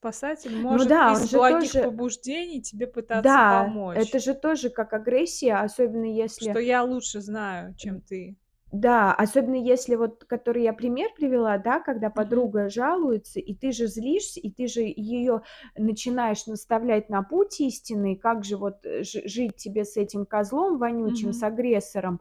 Спасатель 0.03 0.57
Ну 0.69 0.85
может 0.85 0.87
да, 0.87 1.13
он 1.15 1.27
из 1.27 1.29
благих 1.29 1.81
тоже 1.81 1.81
побуждений 1.81 2.63
тебе 2.63 2.87
пытаться 2.87 3.41
Да, 3.41 3.43
помочь. 3.43 3.91
это 3.93 4.19
же 4.21 4.35
тоже 4.35 4.71
как 4.71 4.93
агрессия, 4.93 5.55
особенно 5.57 6.05
Что 6.39 6.59
если 6.59 6.61
я 6.61 6.83
лучше 6.85 7.21
знаю, 7.21 7.75
чем 7.75 8.01
ты. 8.01 8.37
Да, 8.73 9.13
особенно 9.15 9.57
если 9.57 9.97
вот, 9.97 10.25
который 10.25 10.63
я 10.63 10.73
пример 10.73 11.11
привела, 11.17 11.59
да, 11.59 11.81
когда 11.81 12.11
Мгм. 12.15 12.17
подруга 12.17 12.69
жалуется, 12.69 13.41
и 13.41 13.55
ты 13.55 13.73
же 13.73 13.87
злишься, 13.87 14.41
и 14.41 14.51
ты 14.51 14.67
же 14.69 14.81
её 14.83 15.43
начинаешь 15.77 16.47
наставлять 16.47 17.09
на 17.11 17.23
путь 17.23 17.61
истинный, 17.61 18.17
как 18.17 18.45
же 18.45 18.57
вот 18.57 18.77
жи 18.85 19.23
жить 19.29 19.57
тебе 19.57 19.85
с 19.85 19.97
этим 19.97 20.25
козлом 20.27 20.79
вонючим, 20.79 21.33
с 21.33 21.43
Мгм. 21.43 21.45
агрессором, 21.45 22.21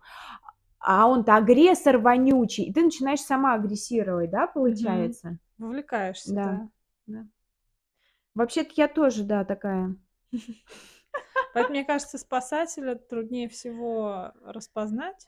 а 0.79 1.07
он-то 1.09 1.35
агрессор 1.37 1.99
вонючий, 1.99 2.65
и 2.65 2.73
ты 2.73 2.83
начинаешь 2.83 3.21
сама 3.21 3.55
агрессировать, 3.55 4.31
да, 4.31 4.47
Мгм. 4.55 4.55
получается? 4.55 5.37
Вовлекаешься, 5.57 6.31
Да, 6.35 6.45
да. 6.45 6.69
да. 7.07 7.27
Вообще-то 8.35 8.71
я 8.75 8.87
тоже, 8.87 9.23
да, 9.23 9.43
такая. 9.43 9.95
Поэтому, 11.53 11.77
мне 11.77 11.85
кажется, 11.85 12.17
спасателя 12.17 12.95
труднее 12.95 13.49
всего 13.49 14.33
распознать. 14.43 15.25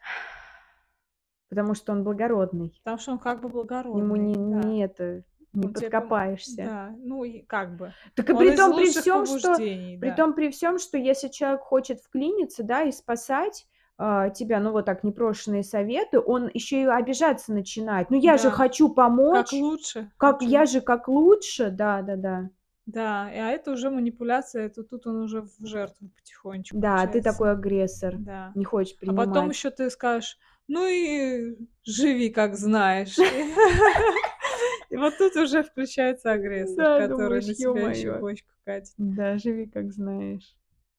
Потому 1.51 1.75
что 1.75 1.91
он 1.91 2.05
благородный. 2.05 2.81
Потому 2.85 2.97
что 2.97 3.11
он 3.11 3.19
как 3.19 3.41
бы 3.41 3.49
К 3.91 3.93
нему 3.93 4.15
не 4.15 4.33
благородный, 4.33 4.41
да. 4.47 4.73
не 4.73 4.83
это, 4.85 5.23
не 5.53 5.67
пом 5.67 5.73
подкопаешься. 5.73 6.63
да, 6.63 6.95
ну 6.99 7.23
и 7.23 7.41
как 7.43 7.77
бы. 7.77 7.93
Так 8.17 8.29
и 8.29 8.33
Он 8.33 8.37
при 8.37 8.51
том 8.55 8.75
при 8.75 8.91
всём, 8.91 9.25
что 9.25 9.59
побуждений, 9.59 9.97
при 9.99 10.11
да. 10.11 10.15
том 10.15 10.33
при 10.33 10.49
всём, 10.49 10.79
что 10.79 10.97
если 10.97 11.27
человек 11.29 11.61
хочет 11.61 11.99
вклиниться, 12.01 12.63
да, 12.63 12.83
и 12.83 12.91
спасать, 12.91 13.67
а, 13.97 14.29
тебя, 14.29 14.59
ну, 14.59 14.71
вот 14.71 14.85
так, 14.85 15.03
непрошеные 15.03 15.63
советы, 15.63 16.19
он 16.19 16.49
ещё 16.53 16.77
и 16.77 16.85
обижаться 16.85 17.53
начинает: 17.53 18.09
"Ну, 18.09 18.17
я 18.17 18.37
же 18.37 18.49
Да. 18.49 18.51
хочу 18.51 18.89
Как 19.29 19.51
помочь, 19.51 19.53
лучше 19.53 20.11
как 20.17 20.41
хочу. 20.41 20.45
я 20.45 20.65
же 20.65 20.81
как 20.81 21.07
лучше". 21.07 21.69
Да-да-да. 21.71 22.49
Да, 22.87 23.25
а 23.27 23.29
это 23.51 23.71
уже 23.71 23.89
манипуляция, 23.89 24.65
это 24.65 24.83
тут 24.83 25.05
он 25.05 25.17
уже 25.21 25.41
в 25.41 25.65
жертву 25.65 26.09
потихонечку 26.09 26.83
Да, 26.83 27.07
ты 27.07 27.21
мчается. 27.21 27.21
такой 27.21 27.51
агрессор, 27.51 28.19
Да. 28.25 28.55
не 28.55 28.63
хочешь 28.65 28.97
А 29.05 29.13
потом 29.13 29.49
принимать. 29.49 29.51
ещё 29.51 29.71
ты 29.71 29.89
скажешь: 29.89 30.37
"Ну 30.67 30.87
и 30.87 31.57
живи, 31.83 32.29
как 32.29 32.55
знаешь". 32.55 33.17
И 34.89 34.97
вот 34.97 35.17
тут 35.17 35.35
уже 35.37 35.63
включается 35.63 36.33
агрессор, 36.33 36.83
Да, 36.83 37.07
который 37.07 37.41
думаешь: 37.41 37.47
на 37.47 38.01
тебя 38.03 38.19
бочку 38.19 38.49
катит. 38.65 38.93
Да, 38.97 39.37
живи, 39.37 39.67
как 39.67 39.91
знаешь. 39.93 40.55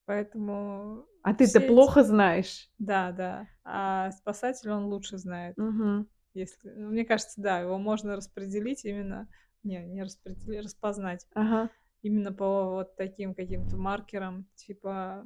Поэтому 0.06 1.06
А 1.22 1.34
ты-то 1.34 1.60
эти 1.60 1.66
плохо 1.68 2.02
знаешь. 2.02 2.68
Да, 2.78 3.12
да. 3.12 3.46
А 3.64 4.10
спасатель, 4.12 4.70
он 4.70 4.86
лучше 4.86 5.18
знает. 5.18 5.56
Мгм. 5.58 6.08
Если 6.34 6.70
ну, 6.70 6.88
мне 6.90 7.04
кажется, 7.04 7.40
да, 7.40 7.60
его 7.60 7.78
можно 7.78 8.16
распределить 8.16 8.84
именно 8.84 9.28
не, 9.62 9.84
не 9.84 10.02
распределить, 10.02 10.64
распознать 10.64 11.26
Ага. 11.34 11.70
именно 12.00 12.32
по 12.32 12.70
вот 12.70 12.96
таким 12.96 13.34
каким-то 13.34 13.76
маркерам, 13.76 14.46
типа 14.54 15.24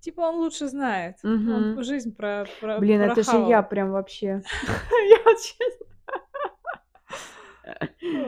типа 0.00 0.20
он 0.22 0.36
лучше 0.36 0.68
знает. 0.68 1.16
Он 1.22 1.72
Мгм. 1.72 1.82
жизнь 1.82 2.14
про 2.14 2.46
про 2.60 2.78
Блин, 2.78 3.00
это 3.00 3.22
же 3.22 3.30
я 3.30 3.36
прохавал. 3.62 3.68
прям 3.68 3.90
вообще. 3.92 4.42
Я 5.08 5.18
вот 5.24 5.36
честно. 5.38 5.86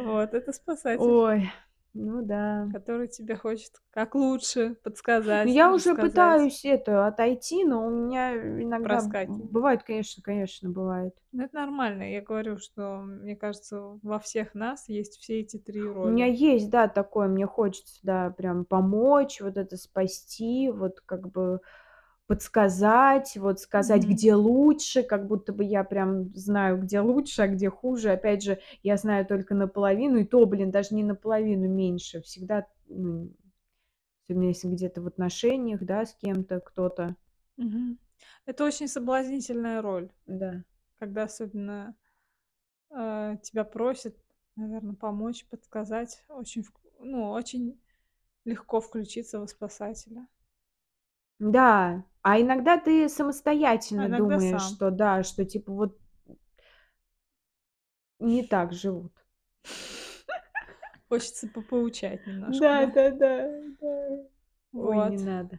Вот, 0.02 0.34
это 0.34 0.52
спасатель. 0.52 1.02
Ой, 1.02 1.50
ну 1.94 2.22
да. 2.22 2.68
Который 2.72 3.06
тебе 3.06 3.36
хочет 3.36 3.80
как 3.90 4.14
лучше 4.16 4.74
Ну, 4.74 4.80
подсказать, 4.82 5.50
я 5.50 5.72
уже 5.72 5.94
рассказать. 5.94 5.96
пытаюсь 5.96 6.64
это 6.64 7.06
отойти, 7.06 7.64
но 7.64 7.86
у 7.86 7.90
меня 7.90 8.34
иногда 8.62 9.02
Проскакивает. 9.02 9.50
бывает, 9.50 9.82
конечно 9.82 10.22
конечно, 10.22 10.70
бывает. 10.70 11.14
Ну, 11.32 11.42
это 11.44 11.54
нормально. 11.56 12.10
Я 12.12 12.20
говорю, 12.22 12.58
что, 12.58 13.00
мне 13.02 13.36
кажется, 13.36 13.98
во 14.02 14.18
всех 14.18 14.54
нас 14.54 14.88
есть 14.88 15.18
все 15.18 15.40
эти 15.40 15.58
3 15.58 15.86
У 16.02 16.08
меня 16.08 16.26
роли. 16.26 16.26
есть, 16.26 16.68
да, 16.70 16.88
такое, 16.88 17.28
мне 17.28 17.46
хочется, 17.46 18.00
да, 18.02 18.30
прям 18.30 18.64
помочь, 18.64 19.40
вот 19.40 19.56
это 19.56 19.76
спасти, 19.76 20.68
вот 20.70 21.00
как 21.06 21.30
бы 21.30 21.60
подсказать, 22.32 23.36
вот 23.36 23.60
сказать, 23.60 24.04
Мгм. 24.04 24.12
где 24.14 24.34
лучше, 24.34 25.02
как 25.02 25.26
будто 25.26 25.52
бы 25.52 25.64
я 25.64 25.84
прям 25.84 26.34
знаю, 26.34 26.78
где 26.80 27.00
лучше, 27.00 27.42
а 27.42 27.46
где 27.46 27.68
хуже. 27.68 28.10
Опять 28.10 28.42
же, 28.42 28.58
я 28.82 28.96
знаю 28.96 29.26
только 29.26 29.54
наполовину, 29.54 30.16
и 30.16 30.24
то, 30.24 30.46
блин, 30.46 30.70
даже 30.70 30.94
не 30.94 31.04
наполовину, 31.04 31.68
меньше. 31.68 32.22
Всегда, 32.22 32.66
ну, 32.88 33.32
особенно 34.24 34.44
если 34.48 34.68
где-то 34.68 35.02
в 35.02 35.06
отношениях, 35.08 35.82
да, 35.84 36.06
с 36.06 36.14
кем-то, 36.14 36.60
кто-то. 36.60 37.16
Мгм. 37.58 37.98
Это 38.46 38.64
очень 38.64 38.88
соблазнительная 38.88 39.82
роль, 39.82 40.10
Да. 40.26 40.64
когда 40.98 41.24
особенно, 41.24 41.94
э, 42.90 43.36
тебя 43.42 43.64
просят, 43.64 44.16
наверно, 44.56 44.94
помочь, 44.94 45.46
подсказать. 45.46 46.24
Очень 46.28 46.64
ну, 47.00 47.30
очень 47.30 47.80
легко 48.44 48.80
включиться 48.80 49.40
во 49.40 49.48
спасателя. 49.48 50.26
Да, 51.42 52.04
а 52.22 52.40
иногда 52.40 52.78
ты 52.78 53.04
А 53.04 53.08
самостоятельно 53.08 54.06
иногда 54.06 54.16
думаешь, 54.18 54.62
сам. 54.62 54.74
что 54.76 54.90
да, 54.90 55.22
что 55.24 55.44
типа 55.44 55.72
вот 55.72 55.98
не 58.20 58.42
так 58.42 58.72
живут. 58.72 59.12
Хочется 61.08 61.48
попоучать 61.48 62.26
немножко, 62.26 62.60
Да 62.60 62.86
да? 62.86 63.10
да 63.10 63.10
да 63.10 63.60
да. 63.80 64.28
Ой, 64.72 64.96
не 64.98 65.16
Вот. 65.16 65.20
надо. 65.26 65.58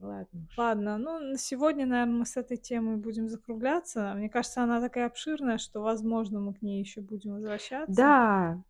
Ладно 0.00 0.46
уж. 0.48 0.56
Ладно, 0.58 0.98
ну, 0.98 1.18
на 1.20 1.38
сегодня, 1.38 1.86
наверно, 1.86 2.18
мы 2.18 2.26
с 2.26 2.36
этой 2.36 2.56
темой 2.56 2.96
будем 2.96 3.28
закругляться. 3.28 4.12
Мне 4.16 4.28
кажется, 4.28 4.62
она 4.62 4.80
такая 4.80 5.06
обширная, 5.06 5.58
что, 5.58 5.80
возможно, 5.80 6.40
мы 6.40 6.52
к 6.54 6.62
ней 6.62 6.80
ещё 6.80 7.00
будем 7.00 7.34
возвращаться. 7.34 7.94
Да. 7.94 8.62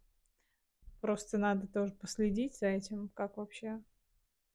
Просто 1.01 1.39
надо 1.39 1.67
тоже 1.67 1.93
последить 1.95 2.57
за 2.59 2.67
этим, 2.67 3.09
как 3.15 3.37
вообще 3.37 3.81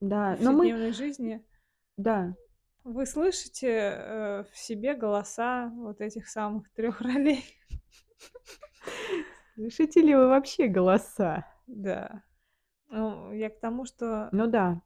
Да, 0.00 0.36
но 0.40 0.52
мы 0.52 0.70
повседневной 0.70 0.92
жизни 0.92 1.44
Да. 1.98 2.34
вы 2.84 3.06
слышите, 3.06 3.66
э, 3.68 4.44
в 4.52 4.56
себе 4.58 4.94
голоса 4.94 5.70
вот 5.74 6.00
этих 6.02 6.28
самых 6.28 6.70
3 6.72 7.00
ролей? 7.00 7.44
Слышите 9.56 10.02
ли 10.02 10.14
вы 10.16 10.28
вообще 10.28 10.66
голоса? 10.68 11.46
Да. 11.66 12.22
Ну, 12.88 13.32
я 13.32 13.50
к 13.50 13.60
тому, 13.60 13.84
что 13.86 14.32
Ну 14.32 14.46
да. 14.46 14.80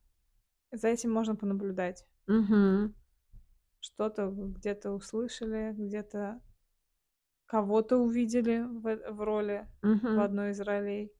за 0.72 0.88
этим 0.88 1.10
можно 1.12 1.34
понаблюдать. 1.34 2.04
Мгм. 2.28 2.92
Что-то 3.82 4.28
где-то 4.30 4.90
услышали, 4.92 5.72
где-то 5.72 6.40
кого-то 7.48 7.96
увидели 7.96 8.60
в 8.60 8.86
э 8.86 9.10
в 9.10 9.22
роли, 9.22 9.66
в 10.12 10.18
Мгм. 10.18 10.20
одной 10.20 10.50
из 10.50 10.60
ролей. 10.60 11.14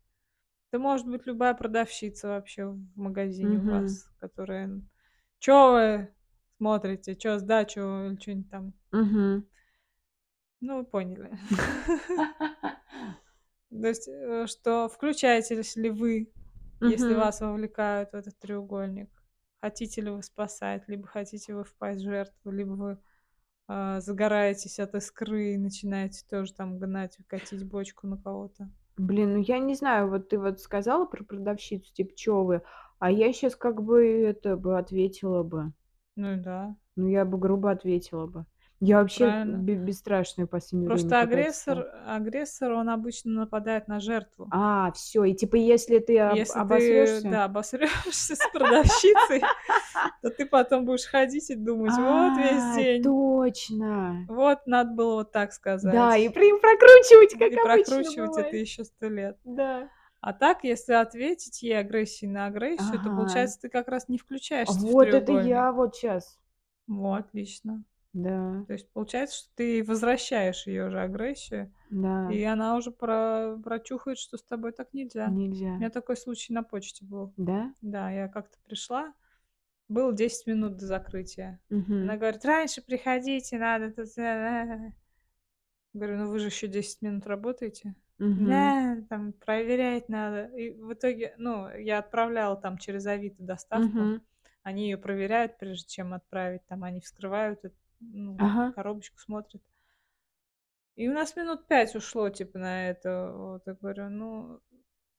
Это 0.70 0.80
может 0.80 1.07
быть 1.09 1.26
любая 1.26 1.55
продавщица 1.55 2.28
вообще 2.28 2.66
в 2.66 2.80
магазине 2.97 3.61
у 3.61 3.64
Мгм. 3.64 3.68
вас, 3.68 4.11
которая: 4.20 4.82
"Чё 5.43 5.72
вы 5.72 6.09
смотрите? 6.59 7.14
Чё, 7.16 7.39
сдачу?" 7.39 7.80
Или 8.07 8.16
чё-нибудь 8.16 8.51
там. 8.51 8.72
Мгм. 8.93 9.45
Ну, 10.62 10.78
вы 10.78 10.84
поняли. 10.84 11.30
То 13.70 13.86
есть, 13.89 14.09
э, 14.09 14.47
что 14.47 14.89
включаетесь 14.89 15.76
ли 15.76 15.91
вы, 15.91 16.32
если 16.82 17.14
Мгм. 17.14 17.14
вас 17.14 17.41
вовлекают 17.41 18.11
в 18.12 18.14
этот 18.14 18.39
треугольник? 18.39 19.11
Хотите 19.61 20.01
ли 20.03 20.11
вы 20.11 20.22
спасать, 20.22 20.84
либо 20.89 21.07
хотите 21.07 21.55
вы 21.55 21.64
впасть 21.64 22.01
в 22.01 22.05
жертву, 22.05 22.51
либо 22.51 22.70
вы, 22.72 22.99
а, 23.68 24.01
загораетесь 24.01 24.80
от 24.80 24.95
искры 24.97 25.55
и 25.55 25.59
начинаете 25.59 26.24
тоже 26.30 26.55
там 26.55 26.78
гнать, 26.78 27.18
катить 27.28 27.64
бочку 27.68 28.07
на 28.09 28.18
кого-то. 28.18 28.70
Блин, 28.97 29.34
ну 29.34 29.39
я 29.41 29.59
не 29.59 29.74
знаю, 29.74 30.09
вот 30.09 30.28
ты 30.28 30.39
вот 30.39 30.61
сказала 30.61 31.05
про 31.07 31.22
продавщицу, 31.24 31.93
типа: 31.93 32.14
"Чё 32.16 32.43
вы?" 32.45 32.62
А 33.01 33.11
я 33.13 33.33
щас 33.33 33.55
как 33.57 33.83
бы 33.83 34.05
это 34.07 34.57
бы 34.57 34.77
ответила 34.79 35.43
бы. 35.45 35.73
Ну 36.17 36.37
да. 36.43 36.77
Ну, 36.97 37.09
я 37.09 37.25
бы 37.25 37.39
грубо 37.39 37.71
ответила 37.71 38.27
бы. 38.27 38.47
Я 38.81 39.01
вообще 39.01 39.37
Правильно. 39.37 39.57
бе 39.57 39.75
бесстрашная 39.75 40.47
в 40.47 40.51
последнее 40.51 40.91
время 40.91 41.15
Просто 41.15 41.21
агрессор 41.21 41.79
стала. 41.79 41.87
агрессор, 42.07 42.73
он 42.73 42.89
обычно 42.89 43.33
нападает 43.33 43.89
на 43.89 44.01
жертву. 44.01 44.53
А, 44.53 44.93
всё, 44.93 45.25
и 45.25 45.35
типа 45.35 45.57
если 45.57 45.99
ты 45.99 46.19
об 46.19 46.41
Если 46.41 46.61
ты, 46.63 47.21
обосрёшься 47.21 47.23
да, 47.23 47.45
обосрёшься 47.45 48.35
с 48.37 48.47
продавщицей, 48.47 49.41
то 50.23 50.31
ты 50.31 50.47
потом 50.47 50.85
будешь 50.87 51.07
ходить 51.07 51.51
и 51.51 51.55
думать: 51.57 51.99
"Вот 51.99 52.37
весь 52.37 52.67
А, 52.71 52.75
день" 52.75 53.03
точно! 53.03 54.29
"вот 54.29 54.67
надо 54.67 54.91
было 54.93 55.15
вот 55.17 55.33
так 55.33 55.53
Да, 55.83 56.17
и 56.17 56.29
сказать". 56.29 56.35
прокручивать, 56.61 57.37
как 57.39 57.53
И 57.53 57.57
обычно 57.57 58.03
прокручивать 58.03 58.37
это 58.37 58.57
ещё 58.57 58.85
100 58.85 59.09
лет. 59.09 59.39
Да. 59.45 59.91
А 60.29 60.35
так, 60.35 60.62
если 60.62 60.93
ответить 60.93 61.62
ей 61.62 61.79
агрессией 61.79 62.31
на 62.31 62.45
агрессию, 62.45 63.01
то, 63.01 63.09
Ага. 63.09 63.11
получается, 63.11 63.61
ты 63.62 63.70
как 63.70 63.89
раз 63.89 64.09
не 64.09 64.18
включаешься 64.18 64.87
в 64.87 64.95
Вот 64.95 65.14
это 65.14 65.33
треугольник. 65.33 65.33
я 65.33 65.72
вот 65.72 65.97
щас. 65.97 66.39
Во, 66.89 67.14
отлично. 67.14 67.85
Да. 68.14 68.66
То 68.66 68.74
есть 68.74 68.91
получается, 68.93 69.39
что 69.39 69.51
ты 69.57 69.85
возвращаешь 69.85 70.66
её 70.66 70.91
же 70.91 71.01
агрессию, 71.01 71.74
Да. 71.91 72.29
и 72.29 72.43
она 72.45 72.76
уже 72.76 72.93
про 72.93 73.59
прочухает, 73.64 74.18
что 74.18 74.39
с 74.39 74.45
тобой 74.45 74.72
так 74.72 74.93
нельзя. 74.95 75.39
У 75.79 75.83
Нельзя. 75.83 75.83
меня 75.83 75.91
такой 75.91 76.16
случай 76.16 76.53
на 76.55 76.62
почте 76.64 77.05
был. 77.07 77.35
Да? 77.37 77.74
Да, 77.83 78.11
я 78.11 78.29
как-то 78.29 78.59
пришла, 78.64 79.14
было 79.89 80.12
10 80.14 80.47
минут 80.49 80.76
до 80.79 80.87
закрытия. 80.87 81.61
Она 82.01 82.16
Мгм. 82.16 82.18
говорит: 82.18 82.45
"Раньше 82.45 82.83
приходите, 82.83 83.59
надо 83.59 83.93
тут". 83.93 84.09
Говорю: 85.95 86.16
"Ну, 86.18 86.29
вы 86.31 86.39
же 86.39 86.47
ещё 86.49 86.66
10 86.68 87.03
минут 87.03 87.26
работаете". 87.26 87.95
Мгм. 88.19 88.75
"Да, 88.75 88.99
там 89.09 89.33
проверять 89.33 90.09
надо". 90.09 90.47
И 90.57 90.71
в 90.73 90.93
итоге, 90.95 91.35
ну, 91.39 91.69
я 91.77 91.99
отправляла 91.99 92.57
там 92.57 92.79
через 92.79 93.07
"Авито" 93.07 93.43
доставку. 93.43 94.12
Мгм. 94.12 94.21
Они 94.62 94.87
её 94.87 94.99
проверяют, 94.99 95.59
прежде 95.59 95.89
чем 95.89 96.14
отправить. 96.14 96.66
Там 96.66 96.85
они 96.85 97.01
вскрывают 97.01 97.64
эт 97.64 97.75
ну, 98.01 98.45
Ага. 98.47 98.75
коробочку, 98.75 99.19
смотрят. 99.21 99.62
И 100.97 101.09
у 101.09 101.12
нас 101.12 101.37
минут 101.37 101.66
5 101.69 101.95
ушло 101.95 102.29
типа 102.29 102.59
на 102.59 102.89
это. 102.91 103.33
Вот 103.33 103.62
я 103.66 103.75
говорю: 103.75 104.09
"Ну, 104.09 104.61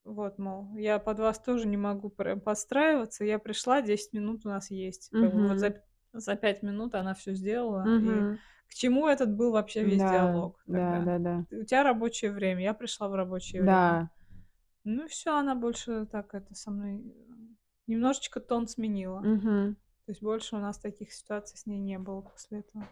вот, 0.03 0.37
мол, 0.37 0.75
я 0.77 0.99
под 0.99 1.19
вас 1.19 1.39
тоже 1.39 1.67
не 1.67 1.77
могу 1.77 2.09
прям 2.09 2.41
подстраиваться. 2.41 3.23
Я 3.25 3.39
пришла, 3.39 3.81
10 3.81 4.13
минут 4.13 4.45
у 4.45 4.49
нас 4.49 4.71
есть". 4.71 5.13
Как 5.19 5.31
бы 5.33 5.45
вот 5.47 5.59
за 5.59 5.73
Мгм. 5.73 5.79
за 6.13 6.35
5 6.35 6.63
минут 6.63 6.95
она 6.95 7.13
всё 7.13 7.33
сделала. 7.33 7.93
И 7.99 8.27
Мгм. 8.27 8.39
К 8.69 8.73
чему 8.75 9.07
этот 9.07 9.35
был 9.35 9.51
вообще 9.51 9.83
весь 9.83 10.03
Да, 10.03 10.05
диалог 10.05 10.65
тогда? 10.71 11.09
да-да-да. 11.09 11.45
Т 11.49 11.57
у 11.57 11.63
тя 11.65 11.83
рабочее 11.83 12.31
время, 12.31 12.63
я 12.63 12.73
пришла 12.73 13.07
в 13.09 13.15
рабочее 13.15 13.63
время. 13.63 13.97
Да. 13.97 14.09
Ну 14.85 15.05
и 15.05 15.07
всё, 15.09 15.35
она 15.37 15.55
больше 15.55 16.05
так 16.07 16.33
это 16.35 16.55
со 16.55 16.71
мной, 16.71 17.03
немножечко 17.87 18.39
тон 18.41 18.67
сменила. 18.67 19.21
Мгм. 19.21 19.75
То 20.05 20.11
есть 20.13 20.21
больше 20.23 20.55
у 20.57 20.59
нас 20.59 20.79
таких 20.79 21.13
ситуаций 21.13 21.57
с 21.59 21.65
ней 21.67 21.79
не 21.79 21.99
было 21.99 22.21
после 22.21 22.59
этого. 22.61 22.87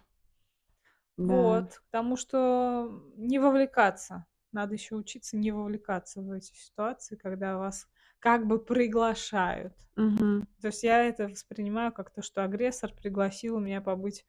Да. 1.18 1.68
Вот. 1.68 1.74
К 1.80 1.84
тому, 1.92 2.16
что 2.16 3.04
не 3.18 3.40
вовлекаться. 3.40 4.26
Надо 4.52 4.74
ещё 4.76 4.96
учиться 4.98 5.36
не 5.38 5.52
вовлекаться 5.52 6.22
в 6.22 6.32
эти 6.32 6.54
ситуации, 6.56 7.16
когда 7.16 7.58
вас 7.58 7.88
как 8.20 8.48
бы 8.48 8.64
приглашают. 8.64 9.74
Мгм. 9.98 10.48
То 10.62 10.68
есть 10.68 10.84
я 10.84 11.04
это 11.06 11.28
воспринимаю 11.30 11.94
как 11.94 12.12
то, 12.14 12.22
что 12.22 12.44
агрессор 12.44 12.94
пригласил 12.94 13.60
меня 13.60 13.82
побыть, 13.82 14.26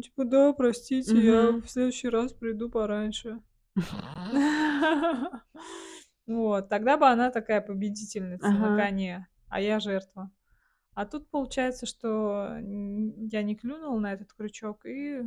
типа: 0.00 0.24
"Да, 0.24 0.52
простите, 0.52 1.22
я 1.24 1.50
Мгм. 1.50 1.62
в 1.62 1.68
следующий 1.68 2.08
раз 2.08 2.32
приду 2.32 2.70
пораньше". 2.70 3.42
Вот. 6.26 6.68
Тогда 6.68 6.96
бы 6.96 7.06
она 7.08 7.30
такая 7.30 7.60
победительница 7.60 8.56
на 8.58 8.70
Ага. 8.70 8.72
коне, 8.72 9.28
а 9.48 9.60
я 9.60 9.80
жертва. 9.80 10.30
А 10.94 11.06
тут 11.06 11.30
получается, 11.30 11.86
что 11.86 12.48
н 12.58 13.26
я 13.28 13.42
не 13.44 13.56
клюнула 13.56 13.98
на 14.00 14.12
этот 14.14 14.32
крючок 14.34 14.86
и 14.86 15.22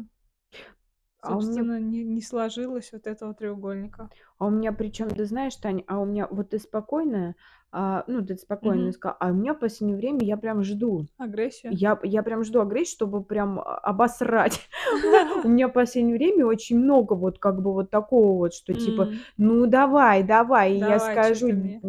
А 1.24 1.38
у 1.38 1.42
меня 1.42 1.64
собственно, 1.64 1.80
не 1.80 2.04
не 2.04 2.22
сложилось 2.22 2.92
вот 2.92 3.08
этого 3.08 3.34
треугольника. 3.34 4.10
а 4.40 4.46
у 4.48 4.50
меня 4.50 4.72
причем, 4.74 5.10
ты 5.10 5.26
знаешь, 5.26 5.56
Тань, 5.56 5.84
а 5.88 6.00
у 6.00 6.06
меня 6.06 6.28
вот 6.30 6.50
ты 6.50 6.60
спокойная, 6.60 7.36
а, 7.72 8.04
ну, 8.08 8.26
ты 8.26 8.36
спокойно 8.36 8.88
Мгм. 8.88 8.94
сказала, 8.94 9.18
а 9.20 9.30
у 9.30 9.34
меня 9.34 9.54
в 9.54 9.60
последнее 9.60 9.98
время 9.98 10.20
я 10.24 10.38
прям 10.38 10.64
жду. 10.64 11.06
Агрессию? 11.18 11.74
Я 11.74 12.00
я 12.04 12.24
прям 12.24 12.44
жду 12.44 12.62
агрессию, 12.62 12.94
чтобы 12.96 13.24
прям 13.24 13.60
а 13.60 13.78
обосрать. 13.78 14.70
У 15.46 15.48
меня 15.50 15.68
в 15.70 15.74
последнее 15.74 16.18
время 16.18 16.46
очень 16.46 16.80
много 16.80 17.14
вот 17.14 17.40
как 17.40 17.62
бы 17.62 17.74
вот 17.74 17.90
такого 17.90 18.38
вот, 18.38 18.54
что 18.54 18.74
типа: 18.74 19.04
М. 19.04 19.20
"Ну 19.38 19.66
давай, 19.68 20.24
давай". 20.24 20.74
И 20.74 20.80
я 20.80 21.00
Давай, 21.00 21.14
скажу: 21.14 21.48
ты 21.48 21.54
"Н 21.54 21.60
мне? 21.62 21.82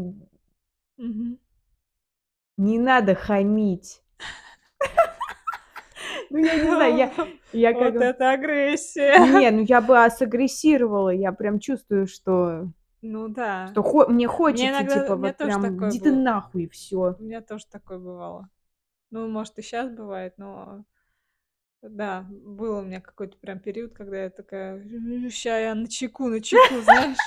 Мгм. 0.97 1.39
Не 2.57 2.79
надо 2.79 3.15
хамить". 3.17 4.04
Ну, 6.35 6.39
я 6.41 6.57
не 6.57 6.69
знаю, 6.69 6.97
я 6.97 7.13
я 7.53 7.73
как 7.75 7.95
Вот 7.95 8.03
это 8.03 8.33
агрессия! 8.33 9.15
Не, 9.21 9.51
ну 9.53 9.63
я 9.63 9.81
бы, 9.81 9.97
а, 10.05 10.11
сагрессировала. 10.11 11.11
Я 11.11 11.31
прям 11.33 11.61
чувствую, 11.61 12.09
что 12.09 12.69
Ну 13.03 13.29
да. 13.29 13.69
что 13.71 13.83
хо 13.83 14.07
мне 14.09 14.27
хочется, 14.27 14.67
иногда 14.71 14.95
у 14.95 15.05
типа, 15.05 15.17
меня 15.17 15.29
вот 15.29 15.39
прям: 15.39 15.89
"Иди 15.89 16.01
ты 16.01 16.13
нахуй", 16.13 16.65
и 16.65 16.69
всё. 16.69 17.15
У 17.21 17.23
меня 17.23 17.41
тоже 17.41 17.67
такое 17.71 17.99
бывало. 17.99 18.49
Ну, 19.11 19.29
может, 19.29 19.59
и 19.59 19.63
щас 19.63 19.91
бывает, 19.91 20.35
но 20.39 20.85
да, 21.83 22.27
был 22.31 22.79
у 22.79 22.83
меня 22.83 23.01
какой-то 23.01 23.37
прям 23.39 23.61
период, 23.61 23.95
когда 23.95 24.25
я 24.25 24.31
такая: 24.31 24.83
"Ща 25.31 25.59
я 25.59 25.75
начеку, 25.75 26.29
начеку", 26.29 26.81
знаешь. 26.83 27.19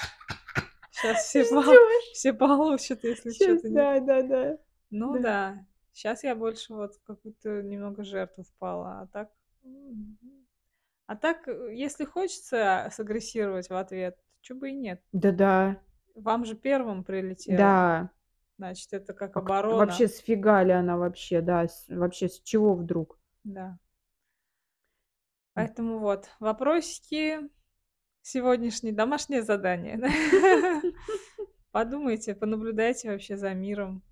Щас 0.92 1.20
все 1.26 1.46
по 1.46 1.62
Ждёшь. 1.62 2.12
все 2.14 2.34
получат, 2.34 3.04
если 3.04 3.30
не 3.32 3.70
да, 3.76 4.00
да, 4.00 4.24
да. 4.24 4.58
Ну 4.92 5.22
Да. 5.22 5.66
Щас 5.98 6.24
я 6.24 6.36
больше 6.36 6.74
вот 6.76 6.94
в 6.96 7.04
какую-то 7.04 7.64
немного 7.64 8.04
жертву 8.04 8.44
впала, 8.44 9.02
а 9.02 9.08
так, 9.08 9.32
а 11.08 11.16
так, 11.16 11.48
э, 11.48 11.74
если 11.74 12.06
хочется 12.06 12.90
сагрессировать 12.92 13.70
в 13.70 13.76
ответ, 13.76 14.16
чё 14.42 14.56
бы 14.56 14.70
и 14.70 14.74
нет. 14.74 15.02
Да-да. 15.12 15.82
Вам 16.14 16.46
же 16.46 16.56
первым 16.56 17.04
прилетело. 17.04 17.58
Да. 17.58 18.12
Значит, 18.58 18.94
это 18.94 19.14
как 19.14 19.38
А 19.38 19.42
вообще 19.42 19.66
оборона. 19.66 20.08
с 20.08 20.18
фига 20.20 20.64
ли 20.64 20.72
она 20.72 20.98
вообще, 20.98 21.42
да, 21.42 21.68
с 21.68 21.88
вообще 21.88 22.30
с 22.30 22.42
чего 22.42 22.76
вдруг? 22.76 23.20
Да. 23.44 23.80
Поэтому 25.54 25.98
вот 25.98 26.30
вопросики 26.40 27.40
сегодняшние, 28.22 28.94
домашнее 28.94 29.42
задание, 29.42 29.98
да. 29.98 30.82
Подумайте, 31.72 32.36
понаблюдайте 32.36 33.10
вообще 33.10 33.36
за 33.38 33.54
миром. 33.56 34.04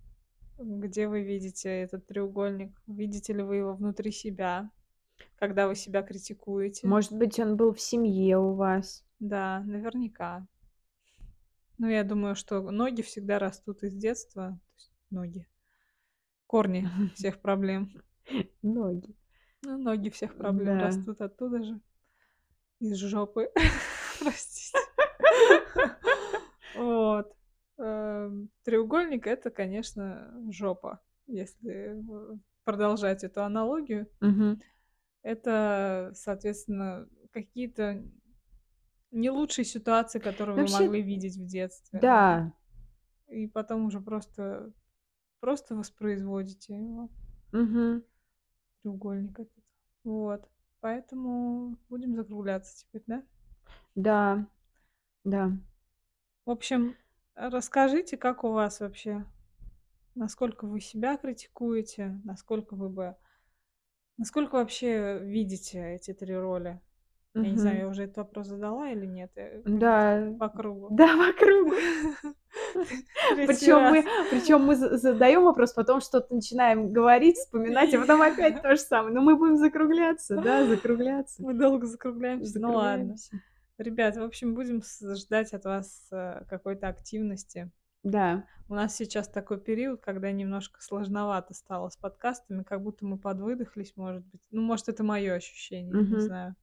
Где 0.57 1.07
вы 1.07 1.21
видите 1.23 1.69
этот 1.69 2.07
треугольник? 2.07 2.71
Видите 2.87 3.33
ли 3.33 3.41
вы 3.43 3.57
его 3.57 3.73
внутри 3.73 4.11
себя, 4.11 4.71
когда 5.35 5.67
вы 5.67 5.75
себя 5.75 6.01
критикуете? 6.01 6.87
Может 6.87 7.11
быть, 7.13 7.39
он 7.39 7.57
был 7.57 7.73
в 7.73 7.81
семье 7.81 8.37
у 8.37 8.53
вас? 8.53 9.03
Да, 9.19 9.61
наверняка. 9.65 10.47
Ну, 11.77 11.87
я 11.89 12.03
думаю, 12.03 12.35
что 12.35 12.61
ноги 12.71 13.01
всегда 13.01 13.37
растут 13.37 13.83
из 13.83 13.93
детства. 13.95 14.51
То 14.51 14.75
есть 14.77 14.91
ноги 15.09 15.47
корни 16.47 16.87
всех 17.15 17.41
проблем. 17.41 17.91
Ноги. 18.61 19.13
Ну, 19.63 19.77
ноги 19.77 20.09
всех 20.09 20.37
проблем 20.37 20.79
Да. 20.79 20.85
растут 20.85 21.19
оттуда 21.21 21.63
же. 21.63 21.81
Из 22.79 22.97
жопы. 22.97 23.51
Простите. 24.19 24.77
Эм, 27.77 28.49
треугольник- 28.63 29.27
это, 29.27 29.49
конечно, 29.51 30.33
жопа, 30.49 31.01
если 31.27 32.01
продолжать 32.63 33.23
эту 33.23 33.43
аналогию. 33.43 34.07
Мгм. 34.21 34.61
Это, 35.23 36.11
соответственно, 36.15 37.07
какие-то 37.31 38.03
не 39.11 39.29
лучшие 39.29 39.65
ситуации, 39.65 40.19
которые 40.19 40.55
Ну, 40.55 40.63
вы 40.63 40.67
вообще 40.69 40.85
могли 40.85 41.01
видеть 41.01 41.37
в 41.37 41.45
детстве, 41.45 41.99
да. 41.99 42.53
И 43.27 43.47
потом 43.47 43.85
уже 43.85 43.99
просто 43.99 44.71
просто 45.39 45.75
воспроизводите 45.75 46.75
его. 46.75 47.09
Мгм. 47.51 48.03
Треугольник 48.81 49.39
этот. 49.39 49.63
Вот. 50.03 50.49
Поэтому 50.79 51.77
будем 51.89 52.15
закругляться 52.15 52.77
теперь, 52.77 53.03
да? 53.07 53.23
Да. 53.95 54.47
Да. 55.23 55.51
В 56.45 56.51
общем, 56.51 56.95
расскажите, 57.35 58.17
как 58.17 58.43
у 58.43 58.51
вас 58.51 58.79
вообще, 58.79 59.25
насколько 60.15 60.65
вы 60.65 60.79
себя 60.79 61.17
критикуете, 61.17 62.19
насколько 62.23 62.75
вы 62.75 62.89
бы 62.89 63.15
насколько 64.17 64.55
вообще 64.55 65.19
видите 65.21 65.95
эти 65.95 66.13
3 66.13 66.35
роли? 66.35 66.79
Я 67.33 67.49
не 67.51 67.57
знаю, 67.57 67.75
Мгм. 67.77 67.85
я 67.85 67.89
уже 67.89 68.03
этот 68.03 68.17
вопрос 68.17 68.47
задала 68.47 68.89
или 68.89 69.05
нет? 69.05 69.31
Э, 69.35 69.57
будто 69.57 69.77
Да. 69.77 70.33
по 70.39 70.47
кругу. 70.49 70.87
Да, 70.91 71.07
по 71.17 71.33
кругу. 71.37 71.75
3 73.35 73.45
Причём 73.47 73.81
раз. 73.83 73.91
мы 73.93 74.03
причём 74.31 74.63
мы 74.63 74.75
за 74.77 74.97
задаём 74.97 75.43
вопрос, 75.43 75.73
потом 75.73 75.99
что-то 75.99 76.33
начинаем 76.33 76.93
говорить, 76.93 77.35
вспоминать, 77.37 77.93
а 77.93 77.99
потом 77.99 78.21
опять 78.21 78.61
то 78.63 78.75
же 78.75 78.81
самое. 78.81 79.13
Но 79.13 79.21
мы 79.21 79.35
будем 79.35 79.57
закругляться, 79.57 80.37
да, 80.37 80.65
закругляться. 80.65 81.43
Мы 81.43 81.53
долго 81.53 81.85
закругляемся. 81.87 82.57
Ну 82.59 82.73
ладно. 82.73 83.17
Закругляемся. 83.17 83.39
Ребят, 83.79 84.15
в 84.15 84.21
общем, 84.23 84.55
будем 84.55 84.81
ждать 85.15 85.53
от 85.53 85.65
вас, 85.65 86.07
э, 86.11 86.45
какой-то 86.47 86.87
активности. 86.87 87.71
Да. 88.03 88.47
У 88.69 88.75
нас 88.75 88.95
сейчас 88.95 89.29
такой 89.29 89.59
период, 89.61 90.01
когда 90.01 90.31
немножко 90.31 90.81
сложновато 90.83 91.53
стало 91.53 91.89
с 91.89 91.97
подкастами, 91.97 92.63
как 92.63 92.83
будто 92.83 93.05
мы 93.05 93.17
подвыдохлись, 93.19 93.93
может 93.97 94.25
быть. 94.27 94.41
Ну, 94.51 94.61
может, 94.63 94.89
это 94.89 95.03
моё 95.03 95.35
ощущение, 95.35 96.01
не 96.03 96.19
Мгм. 96.19 96.19
знаю. 96.19 96.55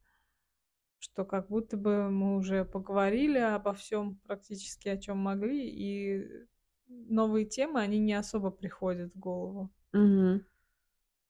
Что 1.01 1.25
как 1.25 1.49
будто 1.49 1.75
бы 1.77 2.09
мы 2.09 2.37
уже 2.37 2.63
поговорили 2.65 3.37
обо 3.37 3.73
всём 3.73 4.17
практически, 4.25 4.87
о 4.89 4.97
чём 4.97 5.17
могли, 5.17 5.67
и 5.69 6.45
новые 6.87 7.45
темы, 7.45 7.81
они 7.81 7.99
не 7.99 8.13
особо 8.13 8.51
приходят 8.51 9.13
в 9.13 9.19
голову. 9.19 9.73
Мгм. 9.93 10.43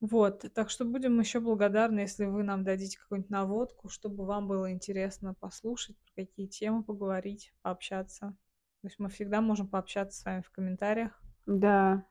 Вот. 0.04 0.44
Так 0.54 0.70
что 0.70 0.84
будем 0.84 1.18
ещё 1.18 1.40
благодарны, 1.40 2.02
если 2.02 2.26
вы 2.26 2.44
нам 2.44 2.66
дадите 2.66 3.00
какую-нибудь 3.00 3.30
наводку, 3.32 3.88
чтобы 3.88 4.26
вам 4.26 4.50
было 4.50 4.70
интересно 4.70 5.34
послушать, 5.34 5.96
про 5.98 6.26
какие 6.26 6.46
темы 6.48 6.84
поговорить, 6.84 7.54
пообщаться. 7.62 8.36
То 8.82 8.88
есть 8.88 9.00
мы 9.00 9.08
всегда 9.08 9.40
можем 9.40 9.70
пообщаться 9.70 10.20
с 10.20 10.26
вами 10.26 10.42
в 10.42 10.52
комментариях. 10.52 11.18
Да. 11.46 12.06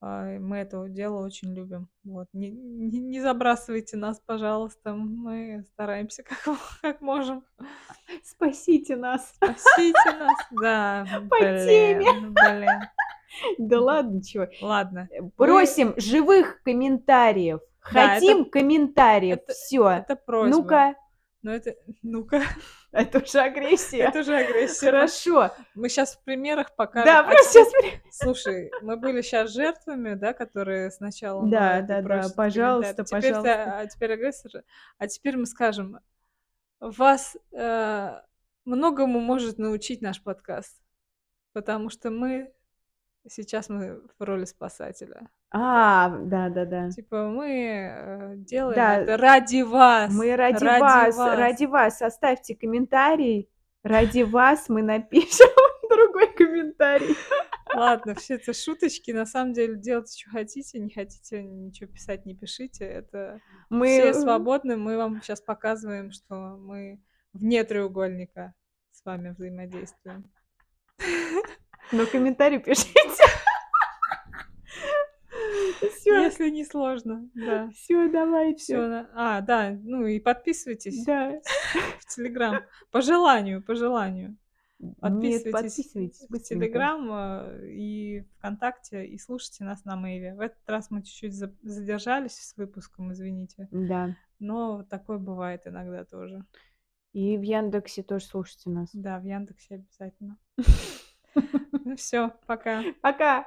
А, 0.00 0.38
мы 0.40 0.56
это 0.56 0.88
дело 0.88 1.24
очень 1.24 1.54
любим. 1.54 1.88
Вот. 2.02 2.26
Не 2.32 2.50
не 2.50 2.98
не 2.98 3.20
забрасывайте 3.20 3.96
нас, 3.96 4.20
пожалуйста. 4.26 4.94
Мы 4.94 5.62
стараемся 5.68 6.24
как 6.24 6.38
как 6.82 7.00
можем. 7.00 7.44
Спасите 8.24 8.96
нас. 8.96 9.34
Спасите 9.36 10.18
нас. 10.18 10.38
Да, 10.50 11.06
По 11.30 11.38
теме. 11.38 12.10
блин, 12.10 12.34
блин. 12.34 12.80
Да 13.58 13.80
ладно, 13.80 14.22
чё. 14.22 14.48
Ладно, 14.60 15.08
Э, 15.10 15.22
просим 15.36 15.94
живых 15.96 16.62
комментариев. 16.62 17.60
Да, 17.92 18.16
это 18.16 18.26
Хотим 18.26 18.44
комментариев. 18.50 19.38
это 19.38 19.52
Всё. 19.52 19.88
это 19.88 20.16
просьба. 20.16 20.56
Ну-ка. 20.56 20.94
Но 21.42 21.54
это 21.54 21.74
ну-ка. 22.02 22.42
Это 22.92 23.18
уже 23.18 23.40
агрессия. 23.40 23.98
Это 23.98 24.20
уже 24.20 24.34
агрессия 24.36 24.86
Хорошо. 24.86 25.50
Мы 25.74 25.88
щас 25.90 26.16
в 26.16 26.24
примерах 26.24 26.74
покажем. 26.74 27.04
Да, 27.06 27.20
А 27.20 27.24
просто 27.24 27.60
при 27.78 28.00
слушай, 28.10 28.70
мы 28.80 28.96
были 28.96 29.20
щас 29.22 29.50
жертвами, 29.52 30.14
да, 30.14 30.32
которые 30.32 30.90
сначала, 30.90 31.42
ну, 31.42 31.50
Да, 31.50 31.82
просят 31.82 31.88
комментарий. 31.88 32.34
пожалуйста, 32.34 33.04
Теперь 33.04 33.20
ты, 33.22 33.28
пожалуйста. 33.42 33.78
а 33.78 33.86
теперь 33.86 34.12
агрессоры. 34.14 34.64
А 34.98 35.06
теперь 35.08 35.36
мы 35.36 35.44
скажем: 35.46 35.98
вас, 36.80 37.36
э, 37.52 38.20
многому 38.64 39.20
может 39.20 39.58
научить 39.58 40.00
наш 40.00 40.22
подкаст, 40.22 40.74
потому 41.52 41.90
что 41.90 42.10
мы 42.10 42.50
сейчас 43.28 43.68
мы 43.68 44.00
в 44.18 44.22
роли 44.22 44.44
спасателя. 44.44 45.28
А, 45.50 46.08
да-да-да. 46.18 46.90
Типа 46.90 47.28
мы, 47.28 47.48
э, 47.48 48.34
делаем 48.36 48.74
Да. 48.76 48.96
это 49.00 49.16
ради 49.16 49.62
вас, 49.62 50.12
Мы 50.12 50.34
ради 50.36 50.62
ради 50.62 50.80
вас, 50.80 51.16
вас. 51.16 51.38
ради 51.38 51.64
вас. 51.64 52.02
Оставьте 52.02 52.54
комментарий. 52.54 53.48
Ради 53.82 54.22
вас 54.22 54.68
мы 54.68 54.82
напишем 54.82 55.46
другой 55.90 56.32
комментарий. 56.34 57.14
Ладно, 57.74 58.14
все 58.14 58.34
это 58.34 58.52
шуточки. 58.52 59.10
На 59.12 59.26
самом 59.26 59.52
деле 59.52 59.76
делайте, 59.76 60.16
чё 60.16 60.30
хотите. 60.30 60.78
Не 60.78 60.90
хотите 60.90 61.42
ничего 61.42 61.90
писать- 61.92 62.26
не 62.26 62.34
пишите. 62.34 62.84
Это 62.84 63.40
Мы, 63.70 63.86
все 64.00 64.14
свободны. 64.14 64.76
Мы 64.76 64.96
вам 64.96 65.22
щас 65.22 65.40
показываем, 65.40 66.10
что 66.10 66.34
мы 66.58 67.00
вне 67.32 67.64
треугольника 67.64 68.54
с 68.92 69.04
вами 69.04 69.30
взаимодействуем. 69.30 70.24
Но 71.92 72.06
комментарий 72.06 72.58
пишите. 72.58 73.24
Всё. 75.96 76.22
Если 76.22 76.50
не 76.50 76.64
сложно, 76.64 77.28
да. 77.34 77.68
Всё, 77.70 78.10
давайте. 78.10 78.58
Всё, 78.62 78.88
да. 78.88 79.10
А, 79.14 79.40
да, 79.40 79.76
ну 79.82 80.06
и 80.06 80.18
подписывайтесь 80.20 81.04
Да. 81.04 81.40
в 82.00 82.06
"Телеграм". 82.14 82.62
По 82.90 83.02
желанию, 83.02 83.62
по 83.62 83.74
желанию. 83.74 84.36
Нет, 84.78 84.94
Подписывайтесь 85.00 85.52
подписывайтесь 85.52 86.26
в. 86.28 86.38
"Телеграм", 86.42 87.08
э, 87.10 87.66
и 87.70 88.24
"ВКонтакте", 88.38 89.06
и 89.06 89.18
слушайте 89.18 89.64
нас 89.64 89.84
на 89.84 89.96
мейле. 89.96 90.34
В 90.34 90.40
этот 90.40 90.68
раз 90.68 90.90
мы 90.90 91.02
чуть-чуть 91.02 91.34
за 91.34 91.52
задержались 91.62 92.38
с 92.38 92.56
выпуском, 92.56 93.12
извините. 93.12 93.68
Да. 93.70 94.14
Но 94.38 94.82
такое 94.84 95.18
бывает 95.18 95.62
иногда 95.66 96.04
тоже. 96.04 96.44
И 97.12 97.36
в 97.38 97.42
"Яндексе" 97.42 98.02
тоже 98.02 98.26
слушайте 98.26 98.70
нас. 98.70 98.90
Да, 98.92 99.18
в 99.18 99.24
"Яндексе" 99.24 99.76
обязательно. 99.76 100.36
Ну 101.86 101.94
всё, 101.96 102.32
пока. 102.46 102.82
Пока! 103.00 103.46